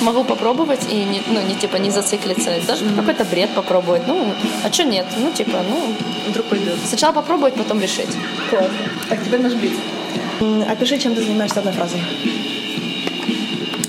могу 0.00 0.24
попробовать 0.24 0.80
и 0.90 1.04
не, 1.04 1.22
ну, 1.28 1.40
не 1.42 1.54
типа 1.54 1.76
не 1.76 1.90
зациклиться. 1.90 2.50
Даже 2.66 2.84
mm-hmm. 2.84 2.96
какой-то 2.96 3.24
бред 3.24 3.50
попробовать. 3.54 4.02
Ну, 4.06 4.32
а 4.64 4.72
что 4.72 4.84
нет? 4.84 5.06
Ну, 5.16 5.30
типа, 5.32 5.58
ну, 5.68 5.94
вдруг 6.28 6.46
пойдет. 6.46 6.76
Сначала 6.86 7.12
попробовать, 7.12 7.54
потом 7.54 7.80
решить. 7.80 8.08
Классно. 8.50 8.70
Так, 9.08 9.24
теперь 9.24 9.40
наш 9.40 9.54
блиц. 9.54 9.72
Опиши, 10.68 10.98
чем 10.98 11.14
ты 11.14 11.22
занимаешься 11.22 11.60
одной 11.60 11.72
фразой 11.72 12.00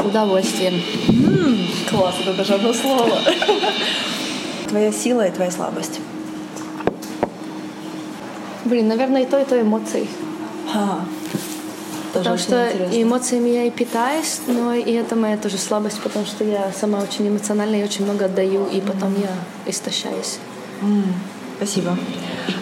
удовольствием. 0.07 0.81
М-м, 1.09 1.26
класс, 1.89 2.15
это 2.21 2.33
даже 2.33 2.55
одно 2.55 2.73
слово. 2.73 3.19
Твоя 4.67 4.91
сила 4.91 5.27
и 5.27 5.31
твоя 5.31 5.51
слабость. 5.51 5.99
Блин, 8.65 8.87
наверное, 8.87 9.23
и 9.23 9.25
то, 9.25 9.39
и 9.39 9.45
то 9.45 9.59
эмоции. 9.59 10.07
А, 10.75 11.05
потому 12.13 12.37
что 12.37 12.69
интересно. 12.69 13.01
эмоциями 13.01 13.49
я 13.49 13.63
и 13.63 13.71
питаюсь, 13.71 14.41
но 14.47 14.73
и 14.73 14.91
это 14.91 15.15
моя 15.15 15.37
тоже 15.37 15.57
слабость, 15.57 16.01
потому 16.01 16.25
что 16.25 16.43
я 16.43 16.71
сама 16.77 16.99
очень 16.99 17.29
эмоциональна 17.29 17.75
и 17.75 17.83
очень 17.83 18.03
много 18.03 18.25
отдаю, 18.25 18.65
и 18.65 18.81
потом 18.81 19.13
mm. 19.13 19.21
я 19.21 19.71
истощаюсь. 19.71 20.39
Mm. 20.81 21.13
Спасибо. 21.55 21.97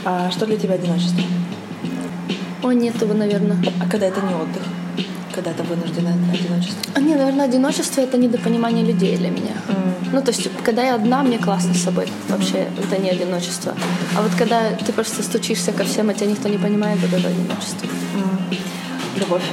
А 0.05 0.29
что 0.29 0.45
для 0.45 0.57
тебя 0.57 0.75
одиночество? 0.75 1.23
О, 2.63 2.71
нет 2.71 3.01
его, 3.01 3.13
наверное. 3.13 3.57
А 3.83 3.89
когда 3.89 4.07
это 4.07 4.21
не 4.21 4.33
отдых? 4.35 4.61
Когда 5.35 5.51
это 5.51 5.63
вынужденное 5.63 6.13
одиночество? 6.13 6.91
А, 6.95 6.99
не, 7.01 7.15
наверное, 7.15 7.45
одиночество 7.45 8.01
это 8.01 8.17
недопонимание 8.17 8.85
людей 8.85 9.17
для 9.17 9.29
меня. 9.29 9.51
Mm. 9.67 10.09
Ну, 10.13 10.21
то 10.21 10.31
есть, 10.31 10.49
когда 10.63 10.83
я 10.83 10.95
одна, 10.95 11.23
мне 11.23 11.37
классно 11.37 11.73
с 11.73 11.83
собой. 11.83 12.07
Вообще, 12.29 12.57
mm. 12.57 12.83
это 12.83 13.01
не 13.01 13.09
одиночество. 13.09 13.75
А 14.17 14.21
вот 14.21 14.31
когда 14.37 14.71
ты 14.71 14.93
просто 14.93 15.21
стучишься 15.23 15.73
ко 15.73 15.83
всем, 15.83 16.09
а 16.09 16.13
тебя 16.13 16.27
никто 16.27 16.47
не 16.47 16.57
понимает, 16.57 16.99
вот 17.01 17.13
это 17.13 17.27
одиночество. 17.27 17.85
Mm. 17.85 18.57
Любовь. 19.19 19.43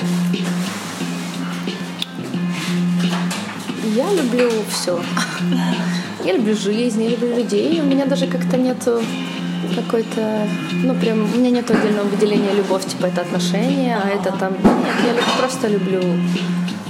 Я 3.96 4.12
люблю 4.12 4.50
все. 4.70 5.02
Я 6.24 6.32
люблю 6.34 6.56
жизнь, 6.56 7.02
я 7.02 7.10
люблю 7.10 7.36
людей. 7.36 7.80
У 7.80 7.84
меня 7.84 8.06
даже 8.06 8.26
как-то 8.26 8.56
нету 8.56 9.02
какой-то, 9.74 10.46
ну 10.84 10.94
прям, 10.94 11.22
у 11.22 11.38
меня 11.38 11.50
нет 11.50 11.70
отдельного 11.70 12.06
выделения 12.06 12.52
любовь, 12.52 12.84
типа 12.86 13.06
это 13.06 13.22
отношения, 13.22 13.98
а 14.02 14.08
это 14.08 14.32
там, 14.32 14.52
нет, 14.52 15.16
я 15.16 15.38
просто 15.38 15.68
люблю, 15.68 16.02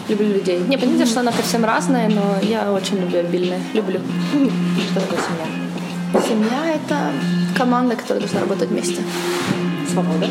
люблю 0.09 0.29
людей. 0.29 0.61
Не, 0.68 0.77
понятно, 0.77 1.07
что 1.07 1.20
она 1.20 1.33
совсем 1.33 1.64
разная, 1.64 2.09
но 2.09 2.37
я 2.43 2.73
очень 2.73 3.01
люблю 3.01 3.20
обильное, 3.20 3.61
люблю. 3.75 4.01
Что 4.91 5.01
такое 5.01 5.18
семья? 5.18 6.27
Семья— 6.29 6.75
это 6.75 7.12
команда, 7.57 7.97
которая 7.97 8.20
должна 8.20 8.41
работать 8.41 8.68
вместе. 8.68 9.03
Свобода? 9.91 10.27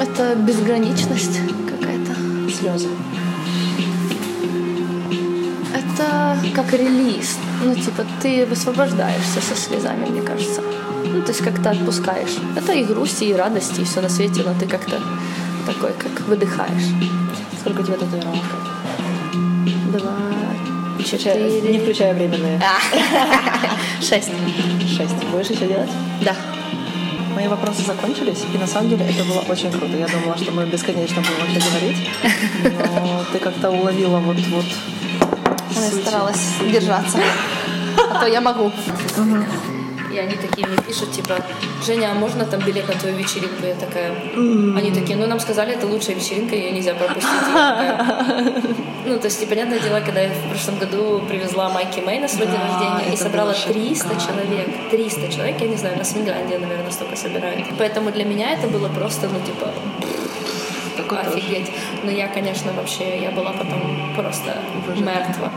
Это 0.00 0.34
безграничность 0.36 1.38
какая-то. 1.68 2.14
Слезы? 2.50 2.88
Это 5.74 6.36
как 6.54 6.72
релиз. 6.72 7.38
Ну, 7.64 7.74
типа, 7.76 8.04
ты 8.20 8.44
высвобождаешься 8.46 9.40
со 9.40 9.54
слезами, 9.54 10.06
мне 10.06 10.22
кажется. 10.22 10.62
Ну, 11.04 11.22
то 11.22 11.28
есть 11.28 11.42
как-то 11.44 11.70
отпускаешь. 11.70 12.36
Это 12.56 12.72
и 12.72 12.84
грусти, 12.84 13.24
и 13.24 13.34
радости, 13.34 13.82
и 13.82 13.84
все 13.84 14.00
на 14.00 14.08
свете, 14.08 14.42
но 14.44 14.52
ты 14.58 14.66
как-то 14.66 15.00
такой, 15.64 15.92
как 15.92 16.26
выдыхаешь. 16.26 16.88
Сколько 17.60 17.80
у 17.80 17.84
тебя 17.84 17.96
татуировок? 17.96 18.42
Два, 19.92 21.04
четыре. 21.04 21.60
Не 21.60 21.78
включая 21.78 22.14
временные. 22.14 22.60
А. 22.60 22.80
Шесть. 24.02 24.32
Шесть. 24.88 25.24
Будешь 25.30 25.50
еще 25.50 25.66
делать? 25.66 25.90
Да. 26.22 26.34
Мои 27.36 27.46
вопросы 27.46 27.82
закончились, 27.86 28.44
и 28.52 28.58
на 28.58 28.66
самом 28.66 28.90
деле 28.90 29.06
это 29.06 29.24
было 29.24 29.40
очень 29.48 29.70
круто. 29.70 29.96
Я 29.96 30.08
думала, 30.08 30.36
что 30.36 30.50
мы 30.50 30.66
бесконечно 30.66 31.22
будем 31.22 31.40
вообще 31.40 31.70
говорить, 31.70 32.10
но 32.64 33.24
ты 33.32 33.38
как-то 33.38 33.70
уловила 33.70 34.18
вот, 34.18 34.36
вот 34.50 34.66
я 35.80 35.90
старалась 35.90 36.54
держаться. 36.70 37.18
А 38.10 38.20
то 38.20 38.26
я 38.26 38.40
могу. 38.40 38.72
И 40.12 40.18
они 40.18 40.36
такие 40.36 40.66
мне 40.66 40.76
пишут, 40.76 41.12
типа, 41.12 41.38
Женя, 41.86 42.10
а 42.12 42.14
можно 42.14 42.44
там 42.44 42.60
билет 42.60 42.86
на 42.86 42.94
твою 42.94 43.16
вечеринку? 43.16 43.64
Я 43.64 43.74
такая, 43.74 44.12
они 44.34 44.90
такие, 44.90 45.16
ну 45.16 45.26
нам 45.26 45.40
сказали, 45.40 45.72
это 45.72 45.86
лучшая 45.86 46.16
вечеринка, 46.16 46.54
ее 46.54 46.70
нельзя 46.70 46.92
пропустить. 46.92 47.30
Ну, 49.06 49.18
то 49.18 49.24
есть, 49.24 49.48
понятное 49.48 49.80
дело, 49.80 50.00
когда 50.00 50.20
я 50.20 50.28
в 50.28 50.50
прошлом 50.50 50.78
году 50.78 51.22
привезла 51.26 51.70
Майки 51.70 52.00
Мэй 52.00 52.20
на 52.20 52.28
свой 52.28 52.46
день 52.46 52.60
рождения 52.60 53.14
и 53.14 53.16
собрала 53.16 53.52
300 53.52 54.08
человек, 54.20 54.68
300 54.90 55.32
человек, 55.32 55.60
я 55.60 55.68
не 55.68 55.76
знаю, 55.76 55.96
нас 55.96 56.10
в 56.10 56.14
Финляндии, 56.14 56.56
наверное, 56.56 56.90
столько 56.90 57.16
собирают. 57.16 57.66
Поэтому 57.78 58.12
для 58.12 58.24
меня 58.24 58.52
это 58.52 58.68
было 58.68 58.88
просто, 58.88 59.28
ну, 59.28 59.40
типа, 59.40 59.72
Такой 61.16 61.32
офигеть. 61.32 61.70
Но 62.04 62.10
я, 62.10 62.28
конечно, 62.28 62.72
вообще, 62.72 63.20
я 63.20 63.30
была 63.30 63.52
потом 63.52 64.14
просто 64.16 64.54
мертва. 64.96 65.50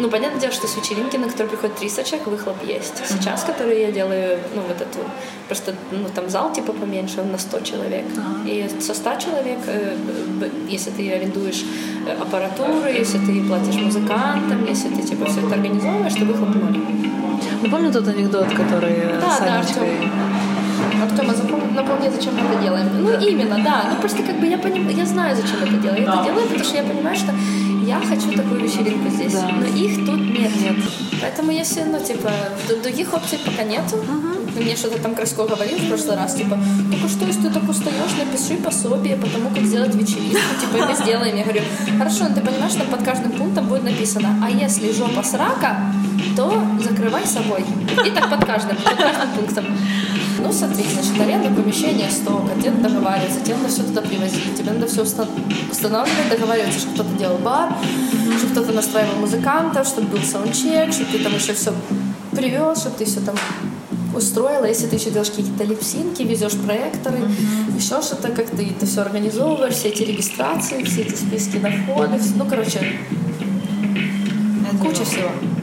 Ну, 0.00 0.10
понятное 0.10 0.40
дело, 0.40 0.52
что 0.52 0.66
с 0.66 0.76
вечеринки, 0.76 1.16
на 1.16 1.28
которую 1.28 1.50
приходит 1.50 1.76
300 1.76 2.04
человек, 2.04 2.26
выхлоп 2.26 2.56
есть. 2.64 2.94
Сейчас, 3.06 3.44
которые 3.44 3.82
я 3.82 3.92
делаю, 3.92 4.38
ну, 4.54 4.62
вот 4.62 4.80
эту, 4.80 4.98
просто, 5.46 5.74
ну, 5.92 6.08
там 6.12 6.28
зал 6.28 6.52
типа 6.52 6.72
поменьше, 6.72 7.20
он 7.20 7.30
на 7.30 7.38
100 7.38 7.60
человек. 7.60 8.04
И 8.44 8.68
со 8.80 8.92
100 8.94 9.14
человек, 9.20 9.58
э, 9.66 9.96
если 10.68 10.90
ты 10.90 11.12
арендуешь 11.12 11.64
э, 12.08 12.12
аппаратуру, 12.20 12.88
если 12.88 13.18
ты 13.18 13.40
платишь 13.44 13.76
музыкантам, 13.76 14.66
если 14.68 14.88
ты, 14.88 15.02
типа, 15.02 15.26
все 15.26 15.40
это 15.40 15.54
организовываешь, 15.54 16.14
то 16.14 16.24
выхлоп 16.24 16.54
ноль. 16.56 16.80
Ну, 17.62 17.70
помню 17.70 17.92
тот 17.92 18.08
анекдот, 18.08 18.48
который 18.48 18.96
да, 19.20 19.30
с 19.30 19.40
Анечкой... 19.40 19.96
Да, 20.00 20.53
Артем, 21.02 21.30
а 21.30 21.74
напомни, 21.74 22.08
зачем 22.08 22.34
мы 22.34 22.40
это 22.40 22.62
делаем. 22.62 22.88
Ну, 22.98 23.18
именно, 23.18 23.58
да. 23.62 23.90
Ну, 23.90 24.00
просто 24.00 24.22
как 24.22 24.38
бы 24.40 24.46
я 24.46 24.58
понимаю, 24.58 24.96
я 24.96 25.06
знаю, 25.06 25.36
зачем 25.36 25.62
это 25.62 25.76
делаю. 25.76 26.02
Я 26.02 26.14
это 26.14 26.24
делаю, 26.24 26.46
потому 26.46 26.64
что 26.64 26.76
я 26.76 26.82
понимаю, 26.82 27.16
что 27.16 27.32
я 27.84 28.00
хочу 28.00 28.32
такую 28.32 28.60
вечеринку 28.60 29.10
здесь, 29.10 29.32
да. 29.32 29.48
но 29.48 29.66
их 29.66 30.06
тут 30.06 30.20
нет. 30.20 30.50
нет. 30.60 30.76
Поэтому 31.20 31.50
если, 31.50 31.82
ну, 31.82 32.00
типа, 32.00 32.30
других 32.82 33.12
опций 33.12 33.38
пока 33.44 33.62
нету. 33.62 33.96
Угу. 33.96 34.62
Мне 34.62 34.76
что-то 34.76 35.00
там 35.00 35.14
Красько 35.14 35.44
говорил 35.44 35.78
в 35.78 35.88
прошлый 35.88 36.16
раз, 36.16 36.34
типа, 36.34 36.58
только 36.90 37.08
что, 37.08 37.24
если 37.26 37.42
ты 37.42 37.50
так 37.50 37.68
устаешь, 37.68 38.14
напиши 38.18 38.56
пособие 38.62 39.16
по 39.16 39.26
тому, 39.26 39.50
как 39.50 39.64
сделать 39.64 39.94
вечеринку, 39.94 40.38
типа, 40.60 40.76
и 40.76 40.86
мы 40.86 40.94
сделаем. 40.94 41.36
Я 41.36 41.42
говорю, 41.42 41.62
хорошо, 41.98 42.28
но 42.28 42.34
ты 42.34 42.40
понимаешь, 42.40 42.72
что 42.72 42.84
под 42.84 43.02
каждым 43.02 43.32
пунктом 43.32 43.66
будет 43.66 43.84
написано, 43.84 44.36
а 44.42 44.50
если 44.50 44.92
жопа 44.92 45.22
с 45.22 45.34
рака, 45.34 45.76
то 46.36 46.62
закрывай 46.80 47.26
собой. 47.26 47.64
И 48.06 48.10
так 48.10 48.30
под 48.30 48.44
каждым, 48.44 48.76
под 48.76 48.96
каждым 48.96 49.28
пунктом. 49.36 49.64
Ну, 50.44 50.52
смотри, 50.52 50.84
значит, 50.92 51.18
аренда 51.18 51.48
помещения, 51.48 52.08
тебе 52.10 52.70
надо 52.70 52.88
договариваться, 52.90 53.40
тебе 53.40 53.56
надо 53.56 53.68
все 53.68 53.82
туда 53.82 54.02
привозить, 54.02 54.54
тебе 54.54 54.72
надо 54.72 54.86
все 54.86 55.02
устанавливать, 55.02 56.28
договариваться, 56.30 56.80
чтобы 56.80 56.94
кто-то 56.94 57.18
делал 57.18 57.38
бар, 57.38 57.74
чтобы 58.38 58.52
кто-то 58.52 58.72
настраивал 58.72 59.20
музыкантов, 59.20 59.86
чтобы 59.86 60.08
был 60.08 60.22
саундчек, 60.22 60.92
чтобы 60.92 61.12
ты 61.12 61.18
там 61.24 61.34
еще 61.34 61.54
все 61.54 61.72
привез, 62.32 62.80
чтобы 62.80 62.96
ты 62.98 63.06
все 63.06 63.20
там 63.20 63.36
устроила, 64.14 64.66
если 64.66 64.86
ты 64.86 64.96
еще 64.96 65.10
делаешь 65.10 65.30
какие-то 65.30 65.64
липсинки, 65.64 66.22
везешь 66.22 66.52
проекторы, 66.52 67.18
mm-hmm. 67.18 67.76
еще 67.76 68.02
что-то, 68.02 68.28
как 68.28 68.50
ты 68.50 68.68
это 68.68 68.84
все 68.84 69.00
организовываешь, 69.00 69.74
все 69.74 69.88
эти 69.88 70.02
регистрации, 70.02 70.84
все 70.84 71.02
эти 71.02 71.14
списки 71.14 71.56
на 71.56 71.70
входы, 71.70 72.20
ну, 72.36 72.44
короче, 72.44 72.80
это 74.68 74.76
куча 74.76 74.96
жопа. 74.96 75.10
всего. 75.10 75.53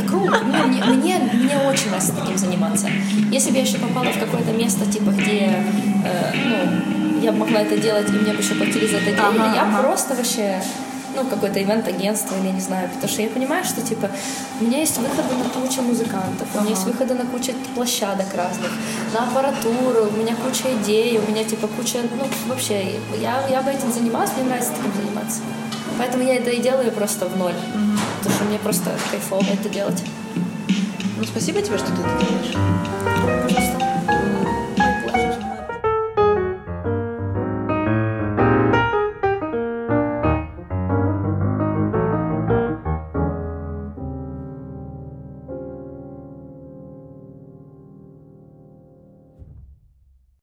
Это 0.00 0.08
круто. 0.08 0.38
Мне, 0.44 0.84
мне, 0.84 1.18
мне 1.18 1.58
очень 1.58 1.88
нравится 1.88 2.12
таким 2.12 2.36
заниматься. 2.36 2.88
Если 3.30 3.50
бы 3.50 3.56
я 3.56 3.62
еще 3.62 3.78
попала 3.78 4.06
в 4.06 4.18
какое-то 4.18 4.52
место, 4.52 4.90
типа, 4.90 5.10
где, 5.10 5.64
э, 6.04 6.32
ну, 6.34 7.20
я 7.20 7.32
могла 7.32 7.60
это 7.60 7.76
делать, 7.76 8.08
и 8.08 8.12
мне 8.12 8.32
бы 8.32 8.42
еще 8.42 8.54
платили 8.54 8.86
за 8.86 8.96
это 8.96 9.06
деньги, 9.06 9.18
ага, 9.20 9.54
я 9.54 9.62
ага. 9.62 9.82
просто 9.82 10.14
вообще 10.14 10.62
ну, 11.16 11.24
какое-то 11.24 11.60
ивент-агентство, 11.60 12.36
или 12.36 12.52
не 12.52 12.60
знаю, 12.60 12.88
потому 12.88 13.08
что 13.08 13.22
я 13.22 13.28
понимаю, 13.28 13.64
что, 13.64 13.82
типа, 13.82 14.08
у 14.60 14.64
меня 14.64 14.78
есть 14.78 14.96
выходы 14.96 15.34
на 15.34 15.44
кучу 15.48 15.82
музыкантов, 15.82 16.46
ага. 16.52 16.58
у 16.58 16.60
меня 16.60 16.70
есть 16.70 16.84
выходы 16.84 17.14
на 17.14 17.26
кучу 17.26 17.52
площадок 17.74 18.26
разных, 18.34 18.70
на 19.12 19.24
аппаратуру, 19.24 20.08
у 20.14 20.16
меня 20.16 20.36
куча 20.36 20.72
идей, 20.80 21.18
у 21.18 21.28
меня, 21.28 21.42
типа, 21.44 21.66
куча, 21.66 21.98
ну, 22.16 22.24
вообще, 22.46 23.00
я, 23.20 23.44
я 23.48 23.60
бы 23.60 23.70
этим 23.70 23.92
занималась, 23.92 24.30
мне 24.36 24.44
нравится 24.46 24.72
таким 24.76 24.92
заниматься. 24.94 25.40
Поэтому 25.98 26.22
я 26.22 26.36
это 26.36 26.50
и 26.50 26.62
делаю 26.62 26.92
просто 26.92 27.26
в 27.26 27.36
ноль. 27.36 27.52
Угу. 27.74 27.89
Потому 28.20 28.34
что 28.36 28.44
мне 28.44 28.58
просто 28.58 28.90
кайфово 29.10 29.46
это 29.50 29.70
делать. 29.70 30.04
Ну, 31.16 31.24
спасибо 31.24 31.62
тебе, 31.62 31.78
что 31.78 31.86
ты 31.86 32.02
это 32.02 32.26
делаешь. 32.26 33.69